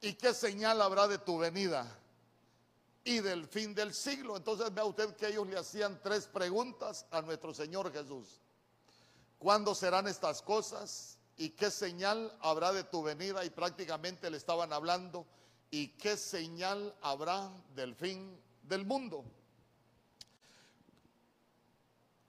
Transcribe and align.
¿y 0.00 0.14
qué 0.14 0.34
señal 0.34 0.80
habrá 0.80 1.08
de 1.08 1.18
tu 1.18 1.38
venida 1.38 1.86
y 3.04 3.20
del 3.20 3.46
fin 3.46 3.74
del 3.74 3.94
siglo? 3.94 4.36
Entonces 4.36 4.72
vea 4.72 4.84
usted 4.84 5.16
que 5.16 5.28
ellos 5.28 5.46
le 5.46 5.58
hacían 5.58 6.00
tres 6.02 6.26
preguntas 6.26 7.06
a 7.10 7.22
nuestro 7.22 7.54
Señor 7.54 7.92
Jesús. 7.92 8.40
¿Cuándo 9.38 9.74
serán 9.74 10.08
estas 10.08 10.42
cosas? 10.42 11.16
¿Y 11.36 11.50
qué 11.50 11.70
señal 11.70 12.36
habrá 12.40 12.72
de 12.72 12.82
tu 12.84 13.02
venida? 13.02 13.44
Y 13.44 13.50
prácticamente 13.50 14.28
le 14.30 14.36
estaban 14.36 14.72
hablando, 14.72 15.24
¿y 15.70 15.88
qué 15.88 16.16
señal 16.16 16.94
habrá 17.00 17.50
del 17.74 17.94
fin 17.94 18.36
del 18.62 18.84
mundo? 18.84 19.24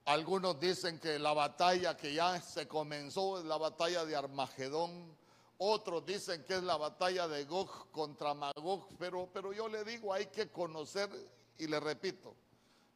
Algunos 0.05 0.59
dicen 0.59 0.99
que 0.99 1.20
la 1.20 1.33
batalla 1.33 1.95
que 1.95 2.13
ya 2.13 2.41
se 2.41 2.67
comenzó 2.67 3.39
es 3.39 3.45
la 3.45 3.57
batalla 3.57 4.05
de 4.05 4.15
Armagedón. 4.15 5.15
Otros 5.60 6.05
dicen 6.05 6.44
que 6.46 6.55
es 6.55 6.64
la 6.64 6.78
batalla 6.78 7.28
de 7.28 7.46
Gog 7.46 7.92
contra 7.92 8.33
Magog. 8.33 8.88
Pero, 8.97 9.29
pero 9.32 9.54
yo 9.54 9.68
le 9.68 9.83
digo, 9.83 10.14
hay 10.14 10.28
que 10.28 10.50
conocer 10.50 11.10
y 11.57 11.68
le 11.68 11.79
repito, 11.79 12.36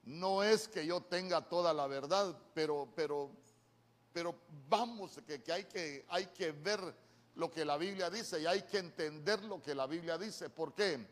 no 0.04 0.44
es 0.44 0.68
que 0.68 0.86
yo 0.86 1.02
tenga 1.02 1.48
toda 1.48 1.73
la 1.73 1.88
verdad, 1.88 2.38
pero, 2.54 2.90
pero 2.96 3.32
pero 4.14 4.36
vamos, 4.70 5.20
que, 5.26 5.52
hay 5.52 5.66
que 5.66 6.06
hay 6.08 6.28
que 6.28 6.52
ver 6.52 6.80
lo 7.36 7.50
que 7.50 7.66
la 7.66 7.78
Biblia 7.78 8.12
dice 8.12 8.40
y 8.40 8.46
hay 8.46 8.62
que 8.62 8.78
entender 8.78 9.44
lo 9.44 9.62
que 9.62 9.73
la 9.73 9.88
Biblia 9.88 10.20
dice. 10.20 10.52
¿Por 10.52 10.73
qué? 10.76 11.06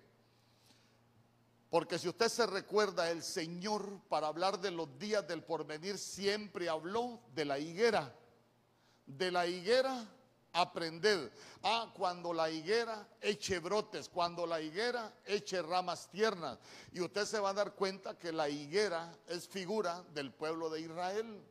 Porque 1.72 1.98
si 1.98 2.08
usted 2.08 2.30
se 2.30 2.46
recuerda, 2.46 3.10
el 3.10 3.24
Señor 3.24 4.02
para 4.08 4.28
hablar 4.28 4.60
de 4.60 4.70
los 4.70 5.00
días 5.00 5.28
del 5.28 5.44
porvenir 5.44 5.98
siempre 5.98 6.70
habló 6.70 7.20
de 7.34 7.46
la 7.46 7.58
higuera. 7.58 8.16
De 9.08 9.32
la 9.32 9.48
higuera 9.48 10.08
aprended. 10.54 11.32
Ah, 11.64 11.92
cuando 11.96 12.34
la 12.34 12.50
higuera 12.50 13.08
eche 13.22 13.60
brotes, 13.60 14.10
cuando 14.10 14.46
la 14.46 14.62
higuera 14.62 15.14
eche 15.26 15.62
ramas 15.62 16.10
tiernas. 16.10 16.58
Y 16.92 17.02
usted 17.02 17.26
se 17.26 17.40
va 17.40 17.50
a 17.50 17.54
dar 17.54 17.76
cuenta 17.76 18.18
que 18.18 18.32
la 18.32 18.50
higuera 18.50 19.18
es 19.28 19.48
figura 19.48 20.04
del 20.14 20.32
pueblo 20.32 20.70
de 20.70 20.82
Israel. 20.82 21.44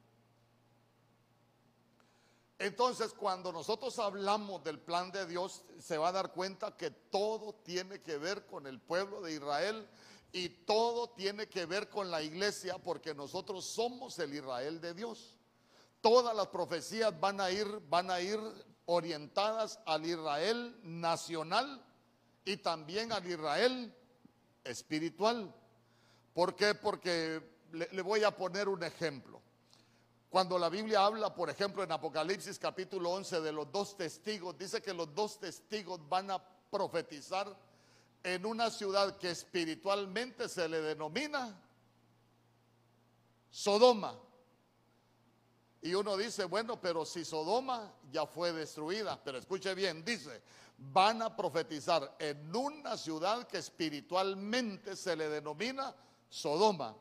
Entonces, 2.59 3.15
cuando 3.15 3.53
nosotros 3.53 3.99
hablamos 3.99 4.63
del 4.63 4.79
plan 4.79 5.11
de 5.11 5.27
Dios, 5.27 5.63
se 5.79 5.97
va 5.97 6.09
a 6.09 6.13
dar 6.13 6.33
cuenta 6.33 6.77
que 6.77 6.91
todo 6.91 7.55
tiene 7.55 8.03
que 8.03 8.19
ver 8.19 8.45
con 8.45 8.67
el 8.67 8.79
pueblo 8.79 9.23
de 9.23 9.33
Israel 9.33 9.89
y 10.33 10.49
todo 10.51 11.09
tiene 11.09 11.49
que 11.49 11.65
ver 11.65 11.89
con 11.89 12.11
la 12.11 12.23
iglesia 12.23 12.77
porque 12.77 13.15
nosotros 13.15 13.65
somos 13.65 14.19
el 14.19 14.35
Israel 14.35 14.79
de 14.79 14.93
Dios. 14.93 15.39
Todas 16.03 16.37
las 16.37 16.49
profecías 16.49 17.19
van 17.19 17.41
a 17.41 17.51
ir 17.51 17.67
van 17.89 18.11
a 18.11 18.21
ir 18.21 18.39
orientadas 18.93 19.79
al 19.87 20.05
Israel 20.05 20.77
nacional 20.83 21.81
y 22.45 22.57
también 22.57 23.13
al 23.13 23.25
Israel 23.25 23.95
espiritual. 24.65 25.55
¿Por 26.35 26.57
qué? 26.57 26.75
Porque 26.75 27.41
le, 27.71 27.89
le 27.93 28.03
voy 28.03 28.25
a 28.25 28.35
poner 28.37 28.69
un 28.69 28.83
ejemplo. 28.83 29.41
Cuando 30.29 30.59
la 30.59 30.69
Biblia 30.69 31.05
habla, 31.05 31.33
por 31.33 31.51
ejemplo, 31.51 31.85
en 31.85 31.93
Apocalipsis 31.93 32.59
capítulo 32.59 33.11
11 33.11 33.41
de 33.41 33.53
los 33.53 33.71
dos 33.71 33.97
testigos, 33.97 34.59
dice 34.59 34.83
que 34.83 34.93
los 34.93 35.15
dos 35.15 35.39
testigos 35.39 36.01
van 36.09 36.33
a 36.33 36.43
profetizar 36.71 37.57
en 38.25 38.45
una 38.45 38.71
ciudad 38.71 39.17
que 39.19 39.31
espiritualmente 39.31 40.49
se 40.49 40.69
le 40.69 40.81
denomina 40.81 41.57
Sodoma. 43.51 44.19
Y 45.83 45.95
uno 45.95 46.17
dice, 46.17 46.45
bueno, 46.45 46.81
pero 46.81 47.07
si 47.07 47.25
Sodoma 47.25 47.93
ya 48.11 48.27
fue 48.27 48.53
destruida, 48.53 49.19
pero 49.23 49.39
escuche 49.39 49.75
bien, 49.75 50.05
dice, 50.05 50.43
van 50.77 51.23
a 51.23 51.35
profetizar 51.35 52.17
en 52.19 52.55
una 52.55 52.97
ciudad 52.97 53.47
que 53.47 53.59
espiritualmente 53.59 54.95
se 54.95 55.17
le 55.17 55.29
denomina 55.29 55.95
Sodoma. 56.29 56.95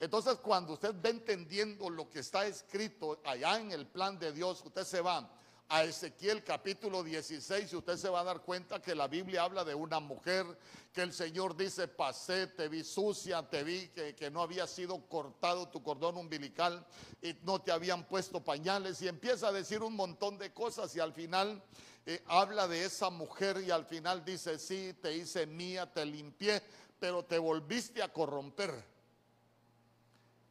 Entonces, 0.00 0.36
cuando 0.36 0.72
usted 0.74 0.94
va 1.02 1.10
entendiendo 1.10 1.88
lo 1.88 2.10
que 2.10 2.18
está 2.18 2.46
escrito 2.46 3.20
allá 3.24 3.58
en 3.58 3.70
el 3.70 3.86
plan 3.86 4.18
de 4.18 4.32
Dios, 4.32 4.62
usted 4.64 4.84
se 4.84 5.00
va 5.00 5.30
a 5.68 5.84
Ezequiel 5.84 6.44
capítulo 6.44 7.02
16 7.02 7.72
y 7.72 7.76
usted 7.76 7.96
se 7.96 8.08
va 8.08 8.20
a 8.20 8.24
dar 8.24 8.42
cuenta 8.42 8.82
que 8.82 8.94
la 8.94 9.08
Biblia 9.08 9.44
habla 9.44 9.64
de 9.64 9.74
una 9.74 9.98
mujer 10.00 10.46
que 10.92 11.02
el 11.02 11.12
Señor 11.12 11.56
dice, 11.56 11.88
pasé, 11.88 12.46
te 12.48 12.68
vi 12.68 12.84
sucia, 12.84 13.42
te 13.48 13.64
vi 13.64 13.88
que, 13.88 14.30
no 14.30 14.42
había 14.42 14.66
sido 14.66 15.08
cortado 15.08 15.68
tu 15.68 15.82
cordón 15.82 16.16
umbilical 16.16 16.86
y 17.20 17.34
no 17.42 17.60
te 17.60 17.72
habían 17.72 18.06
puesto 18.06 18.44
pañales 18.44 19.00
y 19.02 19.08
empieza 19.08 19.48
a 19.48 19.52
decir 19.52 19.82
un 19.82 19.96
montón 19.96 20.38
de 20.38 20.52
cosas 20.52 20.94
y 20.94 21.00
al 21.00 21.12
final 21.12 21.62
eh, 22.06 22.22
habla 22.26 22.68
de 22.68 22.84
esa 22.84 23.10
mujer 23.10 23.62
y 23.66 23.70
al 23.70 23.86
final 23.86 24.24
dice, 24.24 24.58
sí, 24.58 24.94
te 25.00 25.16
hice 25.16 25.46
mía, 25.46 25.92
te 25.92 26.04
limpié, 26.04 26.62
pero 27.00 27.24
te 27.24 27.38
volviste 27.38 28.02
a 28.02 28.12
corromper. 28.12 28.94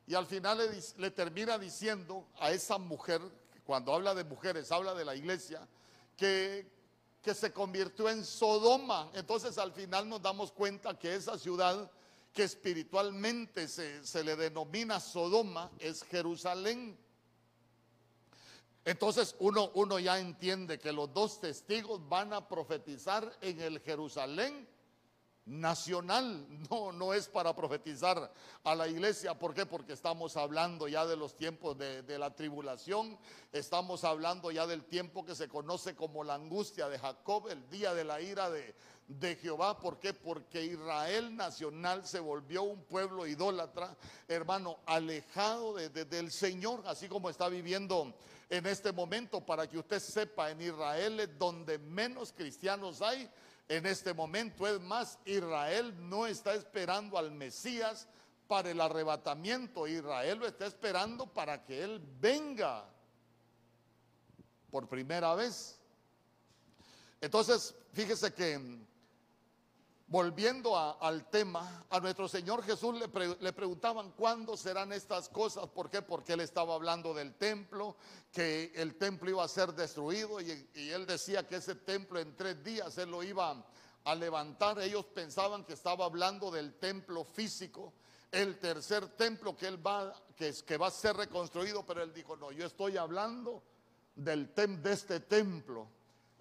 Y 0.06 0.16
al 0.16 0.26
final 0.26 0.60
le, 0.98 1.12
termina 1.12 1.58
diciendo 1.58 2.28
a 2.40 2.52
esa 2.52 2.78
mujer, 2.78 3.22
cuando 3.66 3.94
habla 3.94 4.14
de 4.14 4.24
mujeres, 4.24 4.72
habla 4.72 4.94
de 4.94 5.06
la 5.06 5.16
iglesia, 5.16 5.68
que, 6.18 6.70
que 7.22 7.34
se 7.34 7.52
convirtió 7.52 8.10
en 8.10 8.26
Sodoma. 8.26 9.10
Entonces 9.14 9.58
al 9.58 9.72
final 9.72 10.08
nos 10.08 10.22
damos 10.22 10.52
cuenta 10.52 10.98
que 10.98 11.16
esa 11.16 11.38
ciudad 11.38 11.90
que 12.34 12.44
espiritualmente 12.44 13.68
se, 13.68 14.06
se 14.06 14.24
le 14.24 14.36
denomina 14.36 15.00
Sodoma 15.00 15.72
es 15.80 16.04
Jerusalén. 16.04 16.98
Entonces 18.86 19.36
uno, 19.40 19.72
uno 19.76 20.00
ya 20.00 20.20
entiende 20.20 20.80
que 20.80 20.92
los 20.92 21.14
dos 21.14 21.40
testigos 21.40 22.08
van 22.10 22.34
a 22.34 22.48
profetizar 22.48 23.32
en 23.42 23.62
el 23.62 23.80
Jerusalén 23.80 24.68
nacional, 25.46 26.46
no, 26.70 26.92
no 26.92 27.14
es 27.14 27.28
para 27.28 27.54
profetizar 27.56 28.32
a 28.64 28.76
la 28.76 28.88
iglesia. 28.88 29.38
¿Por 29.38 29.54
qué? 29.54 29.66
Porque 29.66 29.94
estamos 29.94 30.38
hablando 30.38 30.88
ya 30.88 31.06
de 31.06 31.18
los 31.18 31.36
tiempos 31.36 31.78
de, 31.78 32.18
la 32.18 32.34
tribulación, 32.36 33.18
estamos 33.52 34.04
hablando 34.04 34.52
ya 34.52 34.66
del 34.68 34.86
tiempo 34.86 35.26
que 35.26 35.36
se 35.36 35.48
conoce 35.48 35.96
como 35.96 36.24
la 36.24 36.36
angustia 36.36 36.88
de 36.88 37.00
Jacob, 37.00 37.50
el 37.50 37.70
día 37.70 37.94
de 37.94 38.04
la 38.04 38.22
ira 38.22 38.50
de, 38.50 38.74
de 39.08 39.36
Jehová. 39.36 39.80
¿Por 39.80 40.00
qué? 40.00 40.14
Porque 40.14 40.64
Israel 40.64 41.36
nacional 41.36 42.06
se 42.06 42.20
volvió 42.20 42.64
un 42.64 42.84
pueblo 42.84 43.28
idólatra, 43.28 43.98
hermano, 44.28 44.78
alejado 44.86 45.74
del 45.76 46.32
Señor, 46.32 46.84
así 46.86 47.10
como 47.10 47.30
está 47.30 47.50
viviendo 47.50 48.14
en 48.50 48.66
este 48.68 48.92
momento, 48.92 49.42
para 49.42 49.68
que 49.68 49.80
usted 49.80 50.00
sepa, 50.00 50.52
en 50.52 50.62
Israel 50.62 51.20
es 51.20 51.38
donde 51.40 51.80
menos 51.80 52.32
cristianos 52.32 53.02
hay 53.02 53.28
en 53.68 53.86
este 53.86 54.14
momento. 54.14 54.68
Es 54.68 54.80
más, 54.82 55.20
Israel 55.26 55.94
no 56.10 56.26
está 56.28 56.54
esperando 56.54 57.18
al 57.18 57.32
Mesías 57.32 58.08
para 58.48 58.72
el 58.72 58.82
arrebatamiento. 58.82 59.88
Israel 59.88 60.40
lo 60.40 60.48
está 60.48 60.66
esperando 60.66 61.28
para 61.28 61.64
que 61.64 61.84
Él 61.84 62.02
venga 62.20 62.86
por 64.70 64.88
primera 64.88 65.36
vez. 65.36 65.80
Entonces, 67.22 67.74
fíjese 67.94 68.34
que 68.34 68.80
volviendo 70.14 70.78
al 70.78 71.28
tema, 71.32 71.88
a 71.90 72.00
nuestro 72.00 72.28
Señor 72.28 72.64
Jesús 72.64 72.94
le, 73.00 73.52
preguntaban 73.52 74.12
cuándo 74.12 74.56
serán 74.56 74.94
estas 74.94 75.28
cosas. 75.28 75.68
¿Por 75.70 75.90
qué? 75.90 76.04
Porque 76.04 76.34
él 76.34 76.42
estaba 76.42 76.76
hablando 76.76 77.16
del 77.16 77.34
templo, 77.34 77.96
que 78.32 78.72
el 78.76 78.94
templo 79.00 79.32
iba 79.32 79.44
a 79.44 79.48
ser 79.48 79.74
destruido 79.74 80.40
y, 80.40 80.68
él 80.76 81.08
decía 81.08 81.48
que 81.48 81.56
ese 81.56 81.74
templo 81.74 82.20
en 82.20 82.36
tres 82.36 82.64
días 82.64 82.96
él 83.00 83.10
lo 83.10 83.24
iba 83.24 83.66
a 84.04 84.14
levantar. 84.14 84.80
Ellos 84.82 85.04
pensaban 85.16 85.64
que 85.64 85.74
estaba 85.74 86.06
hablando 86.06 86.52
del 86.52 86.76
templo 86.76 87.24
físico, 87.24 87.92
el 88.32 88.60
tercer 88.60 89.08
templo 89.18 89.58
que 89.58 89.66
él 89.66 89.84
va, 89.84 90.14
que, 90.36 90.78
va 90.78 90.90
a 90.90 90.92
ser 90.92 91.16
reconstruido, 91.16 91.84
pero 91.88 92.04
él 92.04 92.14
dijo, 92.14 92.38
no, 92.38 92.52
yo 92.52 92.68
estoy 92.68 92.98
hablando 92.98 93.64
del 94.16 94.54
de 94.54 94.94
este 94.94 95.22
templo 95.22 95.88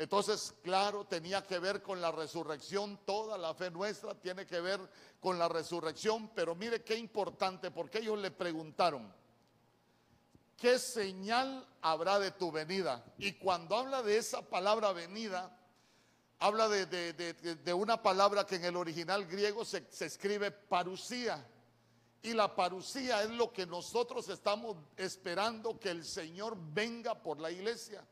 entonces, 0.02 0.54
claro, 0.62 1.04
tenía 1.04 1.46
que 1.46 1.58
ver 1.58 1.82
con 1.82 2.00
la 2.00 2.10
resurrección, 2.10 2.98
toda 3.04 3.38
la 3.38 3.54
fe 3.54 3.70
nuestra 3.70 4.14
tiene 4.14 4.46
que 4.46 4.60
ver 4.60 4.80
con 5.20 5.38
la 5.38 5.48
resurrección, 5.48 6.30
pero 6.34 6.54
mire 6.54 6.82
qué 6.82 6.96
importante, 6.96 7.70
porque 7.70 7.98
ellos 7.98 8.18
le 8.18 8.30
preguntaron, 8.30 9.14
¿qué 10.56 10.78
señal 10.78 11.66
habrá 11.82 12.18
de 12.18 12.32
tu 12.32 12.50
venida? 12.50 13.04
Y 13.18 13.34
cuando 13.34 13.76
habla 13.76 14.02
de 14.02 14.16
esa 14.16 14.42
palabra 14.42 14.92
venida, 14.92 15.56
habla 16.40 16.68
de, 16.68 17.72
una 17.72 18.02
palabra 18.02 18.44
que 18.44 18.56
en 18.56 18.64
el 18.64 18.76
original 18.76 19.26
griego 19.26 19.64
se, 19.64 19.86
escribe 20.00 20.50
parusía. 20.50 21.46
Y 22.22 22.34
la 22.34 22.54
parusía 22.54 23.22
es 23.22 23.30
lo 23.30 23.52
que 23.52 23.66
nosotros 23.66 24.28
estamos 24.28 24.76
esperando 24.96 25.78
que 25.78 25.90
el 25.90 26.04
Señor 26.04 26.56
venga 26.58 27.20
por 27.20 27.40
la 27.40 27.50
iglesia. 27.50 28.04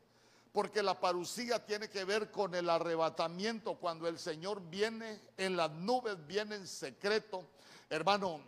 Porque 0.51 0.83
la 0.83 0.99
parucía 0.99 1.65
tiene 1.65 1.89
que 1.89 2.03
ver 2.03 2.29
con 2.29 2.53
el 2.55 2.69
arrebatamiento. 2.69 3.75
Cuando 3.75 4.07
el 4.07 4.19
Señor 4.19 4.61
viene 4.69 5.21
en 5.37 5.55
las 5.55 5.71
nubes, 5.71 6.17
viene 6.27 6.55
en 6.55 6.67
secreto. 6.67 7.47
Hermano, 7.89 8.41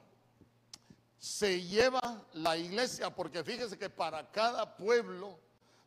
se 1.18 1.62
lleva 1.62 2.26
la 2.34 2.58
iglesia, 2.58 3.10
porque 3.10 3.46
fíjese 3.46 3.78
que 3.78 3.90
para 3.90 4.30
cada 4.32 4.76
pueblo, 4.76 5.40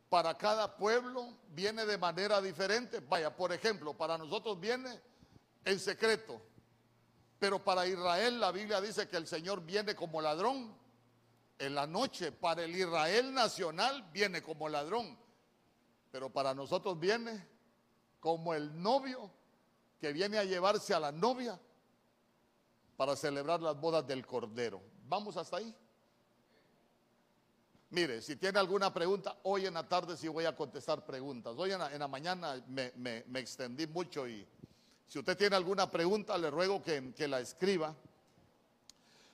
para 0.09 0.39
cada 0.39 0.77
pueblo 0.77 1.37
viene 1.49 1.85
de 1.85 1.99
manera 1.99 2.41
diferente. 2.41 3.01
Vaya, 3.01 3.37
por 3.37 3.53
ejemplo, 3.53 3.93
para 3.93 4.17
nosotros 4.17 4.59
viene 4.59 4.99
en 5.67 5.79
secreto. 5.79 6.41
Pero 7.39 7.63
para 7.63 7.87
Israel 7.87 8.41
la 8.41 8.51
Biblia 8.51 8.81
dice 8.81 9.09
que 9.09 9.19
el 9.19 9.27
Señor 9.27 9.61
viene 9.61 9.95
como 9.95 10.23
ladrón 10.23 10.75
en 11.59 11.75
la 11.75 11.87
noche. 11.87 12.33
Para 12.33 12.65
el 12.65 12.75
Israel 12.75 13.35
nacional 13.35 14.09
viene 14.13 14.43
como 14.43 14.71
ladrón. 14.71 15.19
Pero 16.17 16.31
para 16.31 16.55
nosotros 16.55 16.99
viene 16.99 17.47
como 18.21 18.55
el 18.55 18.83
novio 18.83 19.31
que 20.01 20.15
viene 20.15 20.39
a 20.39 20.45
llevarse 20.45 20.95
a 20.95 20.99
la 20.99 21.13
novia 21.13 21.61
para 22.97 23.15
celebrar 23.15 23.61
las 23.61 23.79
bodas 23.79 24.07
del 24.07 24.27
Cordero. 24.27 24.81
¿Vamos 25.07 25.37
hasta 25.37 25.59
ahí? 25.59 25.77
Mire, 27.91 28.23
si 28.23 28.37
tiene 28.37 28.59
alguna 28.59 28.95
pregunta, 28.95 29.37
hoy 29.43 29.67
en 29.67 29.75
la 29.75 29.87
tarde 29.87 30.17
sí 30.17 30.27
voy 30.29 30.47
a 30.47 30.57
contestar 30.57 31.05
preguntas. 31.05 31.53
Hoy 31.59 31.73
en 31.73 31.81
la, 31.81 32.09
mañana 32.09 32.65
me, 32.67 33.19
extendí 33.35 33.87
mucho 33.87 34.27
y 34.27 34.49
si 35.07 35.19
usted 35.19 35.37
tiene 35.37 35.55
alguna 35.55 35.91
pregunta, 35.91 36.39
le 36.39 36.51
ruego 36.51 36.83
que, 36.83 37.29
la 37.29 37.41
escriba. 37.41 37.95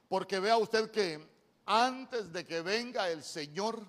Porque 0.08 0.40
vea 0.40 0.56
usted 0.56 0.90
que 0.90 1.24
antes 1.64 2.32
de 2.32 2.44
que 2.44 2.60
venga 2.60 3.08
el 3.08 3.22
Señor, 3.22 3.86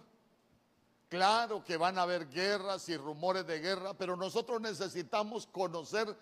claro 1.13 1.63
que 1.63 1.77
van 1.77 2.00
a 2.00 2.01
haber 2.01 2.27
guerras 2.27 2.89
y 2.89 2.98
rumores 2.98 3.45
de 3.45 3.60
guerra, 3.60 3.94
pero 3.94 4.18
nosotros 4.18 4.60
necesitamos 4.60 5.45
conocer 5.45 6.18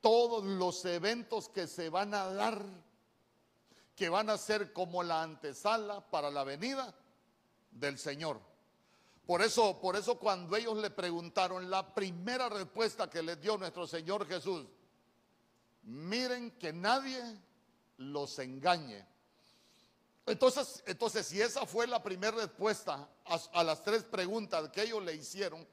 todos 0.00 0.44
los 0.44 0.84
eventos 0.84 1.48
que 1.48 1.66
se 1.66 1.88
van 1.88 2.14
a 2.14 2.26
dar, 2.26 2.62
que 3.96 4.08
van 4.08 4.30
a 4.30 4.38
ser 4.38 4.72
como 4.72 5.02
la 5.02 5.24
antesala 5.24 6.08
para 6.08 6.30
la 6.30 6.44
venida 6.44 6.94
del 7.72 7.98
Señor. 7.98 8.40
Por 9.26 9.42
eso, 9.42 9.80
por 9.80 9.96
eso 9.96 10.20
cuando 10.20 10.54
ellos 10.54 10.76
le 10.76 10.90
preguntaron, 10.90 11.68
la 11.68 11.92
primera 11.92 12.48
respuesta 12.48 13.10
que 13.10 13.24
les 13.24 13.40
dio 13.40 13.58
nuestro 13.58 13.88
Señor 13.88 14.24
Jesús, 14.28 14.68
miren 15.82 16.52
que 16.52 16.72
nadie 16.72 17.20
los 17.96 18.38
engañe. 18.38 19.04
Entonces, 20.28 20.82
entonces 20.86 21.26
si 21.26 21.40
esa 21.40 21.66
fue 21.66 21.86
la 21.86 22.02
primera 22.02 22.36
respuesta 22.36 23.08
a, 23.24 23.40
a 23.52 23.64
las 23.64 23.82
tres 23.82 24.04
preguntas 24.04 24.68
que 24.70 24.82
ellos 24.82 25.02
le 25.02 25.14
hicieron, 25.14 25.66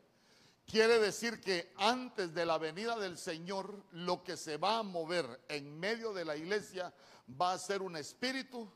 quiere 0.66 1.00
decir 1.00 1.42
que 1.42 1.74
antes 1.78 2.34
de 2.34 2.46
la 2.46 2.58
venida 2.58 2.98
del 2.98 3.18
Señor, 3.18 3.84
lo 3.92 4.24
que 4.24 4.38
se 4.38 4.58
va 4.58 4.80
a 4.80 4.84
mover 4.84 5.42
en 5.50 5.80
medio 5.80 6.14
de 6.14 6.26
la 6.26 6.36
iglesia 6.36 6.94
va 7.40 7.54
a 7.54 7.60
ser 7.60 7.82
un 7.82 7.98
espíritu 7.98 8.72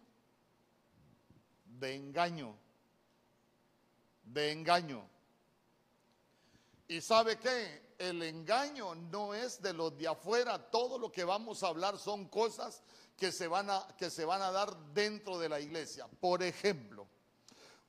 de 1.65 1.95
engaño 1.95 2.55
de 4.33 4.51
engaño. 4.51 5.07
¿Y 6.87 7.01
sabe 7.01 7.37
qué? 7.37 7.95
El 7.97 8.23
engaño 8.23 8.95
no 8.95 9.33
es 9.33 9.61
de 9.61 9.73
los 9.73 9.97
de 9.97 10.07
afuera. 10.07 10.69
Todo 10.71 10.97
lo 10.97 11.11
que 11.11 11.23
vamos 11.23 11.63
a 11.63 11.67
hablar 11.67 11.97
son 11.97 12.27
cosas 12.29 12.81
que 13.19 13.31
se 13.31 13.47
van 13.47 13.69
a, 13.69 13.85
que 13.97 14.09
se 14.09 14.25
van 14.25 14.41
a 14.41 14.51
dar 14.51 14.75
dentro 14.93 15.37
de 15.37 15.49
la 15.49 15.59
iglesia. 15.59 16.07
Por 16.19 16.41
ejemplo, 16.41 17.05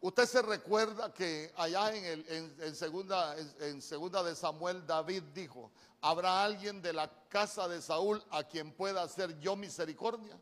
usted 0.00 0.26
se 0.26 0.42
recuerda 0.42 1.14
que 1.14 1.52
allá 1.56 1.94
en, 1.94 2.04
el, 2.04 2.56
en, 2.60 2.74
segunda, 2.74 3.36
en 3.60 3.80
segunda 3.80 4.22
de 4.22 4.34
Samuel 4.34 4.86
David 4.86 5.22
dijo, 5.32 5.70
¿habrá 6.00 6.44
alguien 6.44 6.82
de 6.82 6.92
la 6.92 7.10
casa 7.28 7.68
de 7.68 7.80
Saúl 7.80 8.22
a 8.30 8.42
quien 8.42 8.72
pueda 8.72 9.02
hacer 9.02 9.38
yo 9.38 9.56
misericordia? 9.56 10.38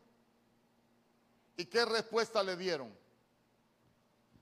¿Y 1.55 1.65
qué 1.65 1.85
respuesta 1.85 2.41
le 2.41 2.57
dieron? 2.57 2.91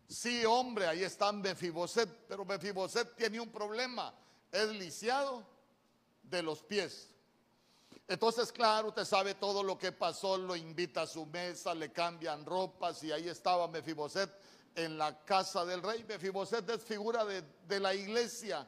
Sí, 0.08 0.46
hombre, 0.46 0.88
ahí 0.88 1.04
está 1.04 1.32
Mefiboset, 1.34 2.10
pero 2.28 2.46
Mefiboset 2.46 3.16
tiene 3.16 3.42
un 3.42 3.52
problema, 3.52 4.14
es 4.52 4.70
lisiado 4.70 5.46
de 6.24 6.42
los 6.42 6.64
pies. 6.64 7.10
Entonces, 8.08 8.52
claro, 8.52 8.90
usted 8.90 9.04
sabe 9.04 9.36
todo 9.36 9.64
lo 9.64 9.78
que 9.78 9.92
pasó, 9.92 10.38
lo 10.38 10.56
invita 10.56 11.02
a 11.02 11.08
su 11.08 11.26
mesa, 11.26 11.74
le 11.74 11.92
cambian 11.92 12.46
ropas 12.46 13.04
y 13.04 13.12
ahí 13.12 13.28
estaba 13.28 13.68
Mefiboset 13.68 14.30
en 14.76 14.98
la 14.98 15.26
casa 15.26 15.66
del 15.66 15.84
rey. 15.84 16.06
Mefiboset 16.08 16.70
es 16.70 16.84
figura 16.84 17.26
de, 17.26 17.44
de 17.68 17.80
la 17.80 17.94
iglesia 17.94 18.66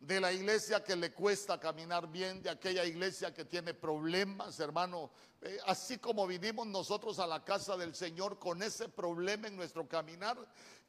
de 0.00 0.20
la 0.20 0.32
iglesia 0.32 0.84
que 0.84 0.94
le 0.94 1.12
cuesta 1.12 1.58
caminar 1.58 2.10
bien, 2.10 2.42
de 2.42 2.50
aquella 2.50 2.84
iglesia 2.84 3.32
que 3.32 3.44
tiene 3.44 3.74
problemas, 3.74 4.60
hermano. 4.60 5.10
Eh, 5.40 5.58
así 5.66 5.98
como 5.98 6.26
vinimos 6.26 6.66
nosotros 6.66 7.18
a 7.18 7.26
la 7.26 7.44
casa 7.44 7.76
del 7.76 7.94
Señor 7.94 8.38
con 8.38 8.62
ese 8.62 8.88
problema 8.88 9.48
en 9.48 9.56
nuestro 9.56 9.88
caminar, 9.88 10.36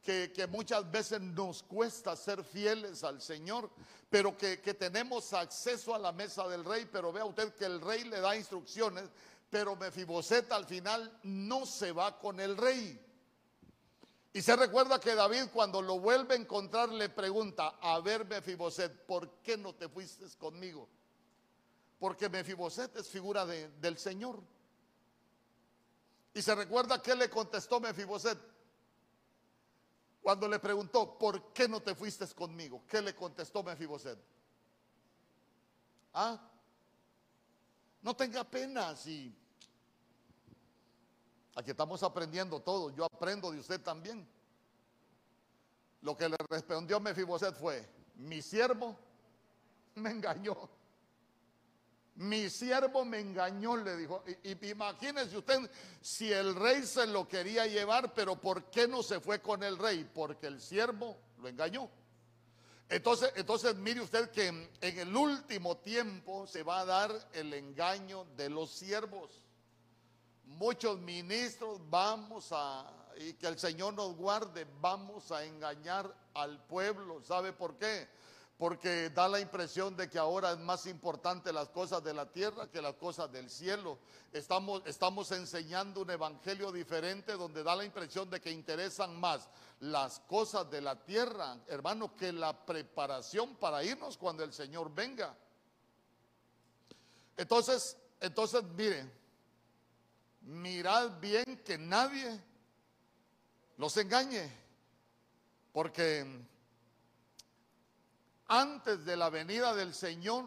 que, 0.04 0.48
muchas 0.50 0.90
veces 0.90 1.20
nos 1.20 1.64
cuesta 1.64 2.16
ser 2.16 2.44
fieles 2.44 3.04
al 3.04 3.22
Señor, 3.22 3.70
pero 4.10 4.38
que, 4.38 4.62
que 4.62 4.74
tenemos 4.74 5.34
acceso 5.34 5.94
a 5.94 6.00
la 6.00 6.14
mesa 6.14 6.48
del 6.48 6.64
rey, 6.64 6.88
pero 6.90 7.12
vea 7.12 7.26
usted 7.26 7.54
que 7.56 7.66
el 7.66 7.82
rey 7.82 8.06
le 8.06 8.22
da 8.22 8.36
instrucciones, 8.36 9.10
pero 9.50 9.76
Mefiboset 9.76 10.50
al 10.52 10.66
final 10.66 11.20
no 11.24 11.66
se 11.66 11.92
va 11.92 12.18
con 12.18 12.40
el 12.40 12.56
rey. 12.56 13.07
Y 14.38 14.42
se 14.44 14.56
recuerda 14.56 15.00
que 15.00 15.16
David 15.16 15.46
cuando 15.52 15.82
lo 15.82 16.00
vuelve 16.00 16.36
a 16.36 16.38
encontrar 16.38 16.90
le 16.90 17.10
pregunta, 17.10 17.80
a 17.82 18.00
ver 18.02 18.24
Mefiboset, 18.24 19.04
¿por 19.08 19.42
qué 19.42 19.58
no 19.58 19.74
te 19.74 19.90
fuiste 19.90 20.28
conmigo? 20.38 20.88
Porque 21.98 22.30
Mefiboset 22.30 22.96
es 22.98 23.10
figura 23.10 23.48
del 23.48 23.98
Señor. 23.98 24.40
Y 26.36 26.44
se 26.44 26.54
recuerda 26.54 27.02
que 27.02 27.16
le 27.16 27.32
contestó 27.32 27.80
Mefiboset 27.80 28.38
cuando 30.22 30.48
le 30.48 30.60
preguntó, 30.60 31.18
¿por 31.18 31.52
qué 31.52 31.68
no 31.68 31.82
te 31.82 31.96
fuiste 31.96 32.28
conmigo? 32.28 32.84
¿Qué 32.88 33.02
le 33.02 33.16
contestó 33.16 33.64
Mefiboset? 33.64 34.20
¿Ah? 36.14 36.40
No 38.04 38.16
tenga 38.16 38.44
pena 38.44 38.96
si 38.96 39.36
Aquí 41.58 41.72
estamos 41.72 42.04
aprendiendo 42.04 42.60
todo. 42.60 42.92
Yo 42.92 43.06
aprendo 43.06 43.52
de 43.52 43.58
usted 43.58 43.82
también. 43.82 44.28
Lo 46.02 46.16
que 46.16 46.30
le 46.30 46.38
respondió 46.48 47.00
Mefiboset 47.00 47.56
fue: 47.56 47.84
Mi 48.14 48.44
siervo 48.44 48.96
me 49.96 50.12
engañó. 50.12 50.56
Mi 52.14 52.48
siervo 52.52 53.04
me 53.06 53.20
engañó, 53.20 53.76
le 53.76 53.98
dijo. 53.98 54.24
Y, 54.44 54.70
imagínese 54.70 55.36
usted 55.36 55.68
si 56.00 56.32
el 56.32 56.54
rey 56.54 56.84
se 56.84 57.08
lo 57.08 57.28
quería 57.28 57.66
llevar, 57.66 58.14
pero 58.14 58.40
¿por 58.40 58.66
qué 58.66 58.88
no 58.88 59.02
se 59.02 59.20
fue 59.20 59.42
con 59.42 59.64
el 59.64 59.80
rey? 59.80 60.08
Porque 60.14 60.46
el 60.46 60.62
siervo 60.62 61.18
lo 61.40 61.48
engañó. 61.48 61.90
Entonces, 62.88 63.34
entonces 63.36 63.76
mire 63.78 64.02
usted 64.02 64.30
que 64.30 64.48
en 64.48 64.70
el 65.00 65.16
último 65.16 65.78
tiempo 65.78 66.46
se 66.46 66.62
va 66.62 66.82
a 66.82 66.86
dar 66.86 67.30
el 67.34 67.52
engaño 67.56 68.26
de 68.36 68.48
los 68.48 68.70
siervos 68.70 69.42
muchos 70.48 71.00
ministros 71.00 71.80
vamos 71.90 72.50
a, 72.52 72.86
y 73.18 73.34
que 73.34 73.48
el 73.48 73.60
Señor 73.60 73.94
nos 73.94 74.16
guarde, 74.16 74.66
vamos 74.80 75.32
a 75.32 75.44
engañar 75.44 76.14
al 76.34 76.64
pueblo. 76.66 77.22
¿Sabe 77.22 77.54
por 77.54 77.76
qué? 77.78 78.08
Porque 78.58 79.12
da 79.12 79.28
la 79.28 79.40
impresión 79.40 79.96
de 79.96 80.10
que 80.10 80.18
ahora 80.18 80.52
es 80.52 80.58
más 80.58 80.88
importante 80.88 81.54
las 81.54 81.70
cosas 81.70 82.04
de 82.04 82.14
la 82.14 82.26
tierra 82.32 82.72
que 82.72 82.82
las 82.82 82.96
cosas 82.96 83.32
del 83.32 83.50
cielo. 83.52 84.00
Estamos, 84.34 84.82
estamos 84.86 85.32
enseñando 85.32 86.02
un 86.02 86.10
evangelio 86.10 86.72
diferente 86.72 87.34
donde 87.34 87.64
da 87.64 87.76
la 87.76 87.86
impresión 87.86 88.30
de 88.30 88.42
que 88.42 88.52
interesan 88.52 89.20
más 89.20 89.48
las 89.80 90.20
cosas 90.22 90.70
de 90.72 90.82
la 90.82 90.96
tierra, 90.96 91.58
hermano, 91.68 92.16
que 92.16 92.32
la 92.32 92.66
preparación 92.66 93.56
para 93.58 93.84
irnos 93.84 94.18
cuando 94.18 94.44
el 94.44 94.52
Señor 94.54 94.94
venga. 94.94 95.38
Entonces, 97.36 97.96
entonces, 98.20 98.64
miren, 98.76 99.12
mirad 100.48 101.20
bien 101.20 101.62
que 101.66 101.78
nadie 101.78 102.42
los 103.78 103.96
engañe, 103.98 104.50
porque 105.74 106.26
antes 108.48 109.04
de 109.04 109.18
la 109.18 109.30
venida 109.30 109.76
del 109.76 109.94
Señor, 109.94 110.46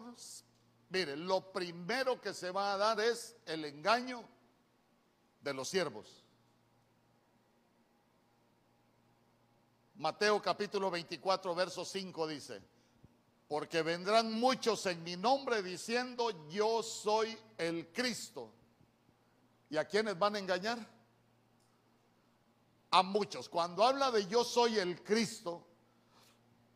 mire, 0.89 1.15
lo 1.15 1.51
primero 1.51 2.19
que 2.19 2.33
se 2.33 2.49
va 2.49 2.73
a 2.73 2.77
dar 2.77 2.99
es 2.99 3.35
el 3.45 3.63
engaño 3.63 4.23
de 5.39 5.53
los 5.53 5.69
siervos. 5.69 6.25
Mateo 9.95 10.41
capítulo 10.41 10.89
24, 10.89 11.53
verso 11.53 11.85
5 11.85 12.27
dice, 12.27 12.59
porque 13.47 13.83
vendrán 13.83 14.33
muchos 14.33 14.83
en 14.87 15.03
mi 15.03 15.15
nombre 15.15 15.61
diciendo, 15.61 16.49
yo 16.49 16.81
soy 16.81 17.37
el 17.59 17.93
Cristo 17.93 18.51
¿Y 19.71 19.77
a 19.77 19.85
quiénes 19.85 20.19
van 20.19 20.35
a 20.35 20.39
engañar? 20.39 20.77
A 22.91 23.01
muchos. 23.03 23.47
Cuando 23.47 23.85
habla 23.85 24.11
de 24.11 24.27
yo 24.27 24.43
soy 24.43 24.77
el 24.77 25.01
Cristo, 25.01 25.65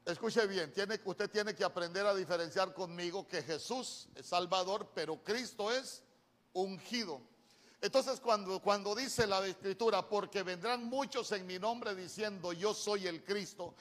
escuche 0.06 0.48
bien, 0.48 0.74
usted 1.04 1.30
tiene 1.30 1.54
que 1.54 1.66
aprender 1.66 2.06
a 2.06 2.16
diferenciar 2.16 2.74
conmigo 2.74 3.28
que 3.28 3.44
Jesús 3.44 4.08
es 4.16 4.26
Salvador, 4.26 4.90
pero 4.96 5.22
Cristo 5.22 5.74
es 5.74 6.04
ungido. 6.54 7.20
Entonces 7.82 8.22
cuando, 8.22 8.62
cuando 8.62 8.96
dice 8.96 9.28
la 9.28 9.46
escritura, 9.46 10.08
porque 10.08 10.42
vendrán 10.44 10.86
muchos 10.86 11.34
en 11.34 11.46
mi 11.46 11.60
nombre 11.60 11.94
diciendo, 11.96 12.54
yo 12.54 12.74
soy 12.74 13.08
el 13.08 13.26
Cristo, 13.26 13.76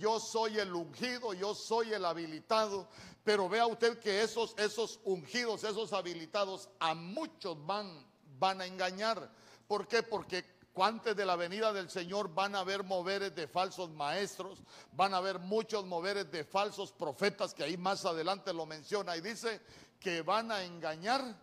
yo 0.00 0.18
soy 0.18 0.58
el 0.58 0.74
ungido, 0.74 1.32
yo 1.32 1.54
soy 1.54 1.94
el 1.94 2.04
habilitado, 2.04 2.88
pero 3.22 3.48
vea 3.48 3.68
usted 3.68 4.00
que 4.00 4.20
esos, 4.20 4.52
esos 4.58 4.98
ungidos, 5.04 5.62
esos 5.62 5.92
habilitados, 5.92 6.68
a 6.80 6.94
muchos 6.94 7.64
van, 7.64 8.07
van 8.38 8.60
a 8.60 8.66
engañar. 8.66 9.30
¿Por 9.66 9.86
qué? 9.86 10.02
Porque 10.02 10.58
antes 10.76 11.16
de 11.16 11.26
la 11.26 11.36
venida 11.36 11.72
del 11.72 11.90
Señor 11.90 12.32
van 12.32 12.54
a 12.54 12.60
haber 12.60 12.84
moveres 12.84 13.34
de 13.34 13.48
falsos 13.48 13.90
maestros, 13.90 14.62
van 14.92 15.14
a 15.14 15.18
haber 15.18 15.38
muchos 15.38 15.84
moveres 15.84 16.30
de 16.30 16.44
falsos 16.44 16.92
profetas, 16.92 17.54
que 17.54 17.64
ahí 17.64 17.76
más 17.76 18.04
adelante 18.04 18.52
lo 18.52 18.66
menciona 18.66 19.16
y 19.16 19.20
dice 19.20 19.60
que 19.98 20.22
van 20.22 20.52
a 20.52 20.62
engañar 20.62 21.36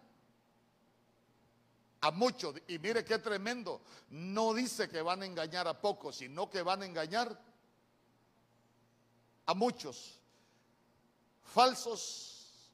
a 2.02 2.12
muchos. 2.12 2.56
Y 2.68 2.80
mire 2.80 3.04
qué 3.04 3.20
tremendo, 3.20 3.82
no 4.10 4.54
dice 4.54 4.90
que 4.90 5.02
van 5.02 5.24
a 5.24 5.26
engañar 5.26 5.68
a 5.68 5.80
pocos, 5.80 6.18
sino 6.18 6.50
que 6.50 6.62
van 6.62 6.84
a 6.84 6.86
engañar 6.86 7.38
a 9.46 9.54
muchos. 9.54 10.20
Falsos 11.44 12.72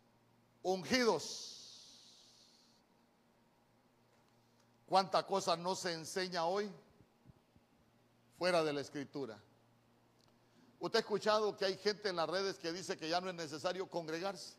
ungidos 0.63 1.60
¿Cuánta 4.91 5.25
cosa 5.25 5.55
no 5.55 5.73
se 5.73 5.93
enseña 5.93 6.43
hoy 6.43 6.69
fuera 8.37 8.61
de 8.61 8.73
la 8.73 8.81
escritura? 8.81 9.41
Usted 10.81 10.97
ha 10.97 10.99
escuchado 10.99 11.55
que 11.55 11.63
hay 11.63 11.77
gente 11.77 12.09
en 12.09 12.17
las 12.17 12.29
redes 12.29 12.57
que 12.57 12.73
dice 12.73 12.97
que 12.97 13.07
ya 13.07 13.21
no 13.21 13.29
es 13.29 13.35
necesario 13.35 13.87
congregarse. 13.87 14.57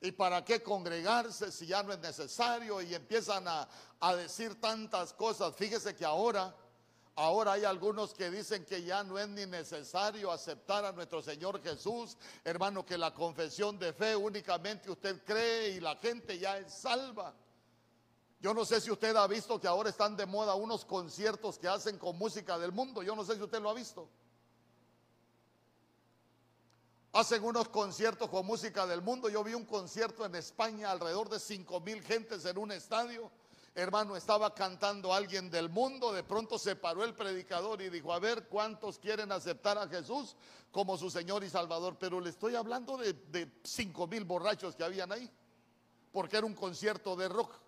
¿Y 0.00 0.12
para 0.12 0.44
qué 0.44 0.62
congregarse 0.62 1.50
si 1.50 1.66
ya 1.66 1.82
no 1.82 1.92
es 1.92 1.98
necesario? 1.98 2.80
Y 2.80 2.94
empiezan 2.94 3.44
a, 3.48 3.68
decir 4.14 4.60
tantas 4.60 5.12
cosas. 5.12 5.56
Fíjese 5.56 5.96
que 5.96 6.04
ahora, 6.04 6.54
ahora 7.16 7.54
hay 7.54 7.64
algunos 7.64 8.14
que 8.14 8.30
dicen 8.30 8.64
que 8.64 8.84
ya 8.84 9.02
no 9.02 9.18
es 9.18 9.26
ni 9.26 9.46
necesario 9.46 10.30
aceptar 10.30 10.84
a 10.84 10.92
nuestro 10.92 11.22
Señor 11.22 11.60
Jesús. 11.60 12.16
Hermano, 12.44 12.86
que 12.86 12.96
la 12.96 13.12
confesión 13.12 13.80
de 13.80 13.92
fe 13.92 14.14
únicamente 14.14 14.92
usted 14.92 15.24
cree 15.24 15.70
y 15.70 15.80
la 15.80 15.96
gente 15.96 16.38
ya 16.38 16.56
es 16.56 16.72
salva. 16.72 17.34
Yo 18.46 18.54
no 18.54 18.64
sé 18.64 18.80
si 18.80 18.92
usted 18.92 19.16
ha 19.16 19.26
visto 19.26 19.60
que 19.60 19.66
ahora 19.66 19.90
están 19.90 20.16
de 20.16 20.24
moda 20.24 20.54
unos 20.54 20.84
conciertos 20.84 21.58
que 21.58 21.66
hacen 21.66 21.98
con 21.98 22.16
música 22.16 22.56
del 22.56 22.70
mundo. 22.70 23.02
Yo 23.02 23.16
no 23.16 23.24
sé 23.24 23.34
si 23.34 23.42
usted 23.42 23.60
lo 23.60 23.70
ha 23.70 23.74
visto. 23.74 24.08
Hacen 27.12 27.42
unos 27.42 27.68
conciertos 27.70 28.30
con 28.30 28.46
música 28.46 28.86
del 28.86 29.02
mundo. 29.02 29.28
Yo 29.28 29.42
vi 29.42 29.52
un 29.54 29.64
concierto 29.64 30.24
en 30.24 30.36
España, 30.36 30.92
alrededor 30.92 31.28
de 31.28 31.40
5 31.40 31.80
mil 31.80 32.00
gentes 32.04 32.44
en 32.44 32.56
un 32.56 32.70
estadio. 32.70 33.32
Hermano, 33.74 34.14
estaba 34.14 34.54
cantando 34.54 35.12
alguien 35.12 35.50
del 35.50 35.68
mundo. 35.68 36.12
De 36.12 36.22
pronto 36.22 36.56
se 36.56 36.76
paró 36.76 37.02
el 37.02 37.16
predicador 37.16 37.82
y 37.82 37.90
dijo: 37.90 38.12
A 38.12 38.20
ver, 38.20 38.46
¿cuántos 38.46 39.00
quieren 39.00 39.32
aceptar 39.32 39.76
a 39.76 39.88
Jesús 39.88 40.36
como 40.70 40.96
su 40.96 41.10
Señor 41.10 41.42
y 41.42 41.50
Salvador? 41.50 41.96
Pero 41.98 42.20
le 42.20 42.30
estoy 42.30 42.54
hablando 42.54 42.96
de, 42.96 43.12
de 43.12 43.50
5 43.64 44.06
mil 44.06 44.24
borrachos 44.24 44.76
que 44.76 44.84
habían 44.84 45.10
ahí, 45.10 45.28
porque 46.12 46.36
era 46.36 46.46
un 46.46 46.54
concierto 46.54 47.16
de 47.16 47.28
rock. 47.28 47.65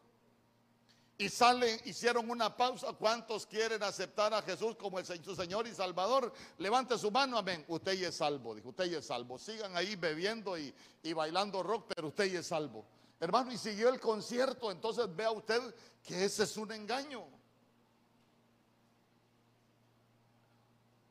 Y 1.21 1.29
salen, 1.29 1.81
hicieron 1.85 2.31
una 2.31 2.57
pausa. 2.57 2.93
¿Cuántos 2.93 3.45
quieren 3.45 3.83
aceptar 3.83 4.33
a 4.33 4.41
Jesús 4.41 4.77
como 4.77 5.01
el, 5.01 5.05
su 5.05 5.35
Señor 5.35 5.67
y 5.67 5.75
Salvador? 5.75 6.33
Levante 6.59 6.97
su 6.97 7.11
mano, 7.11 7.37
amén. 7.37 7.65
Usted 7.67 7.95
ya 7.95 8.09
es 8.09 8.15
salvo, 8.15 8.55
dijo, 8.55 8.69
usted 8.69 8.85
ya 8.85 8.99
es 8.99 9.07
salvo. 9.07 9.37
Sigan 9.37 9.77
ahí 9.77 9.97
bebiendo 9.97 10.57
y, 10.57 10.73
y 11.03 11.13
bailando 11.13 11.61
rock, 11.65 11.93
pero 11.93 12.09
usted 12.09 12.27
ya 12.27 12.39
es 12.39 12.47
salvo. 12.47 12.87
Hermano, 13.19 13.51
y 13.51 13.59
siguió 13.59 13.89
el 13.89 13.99
concierto. 13.99 14.71
Entonces 14.71 15.13
vea 15.17 15.33
usted 15.33 15.61
que 16.05 16.25
ese 16.25 16.45
es 16.45 16.57
un 16.57 16.71
engaño. 16.71 17.27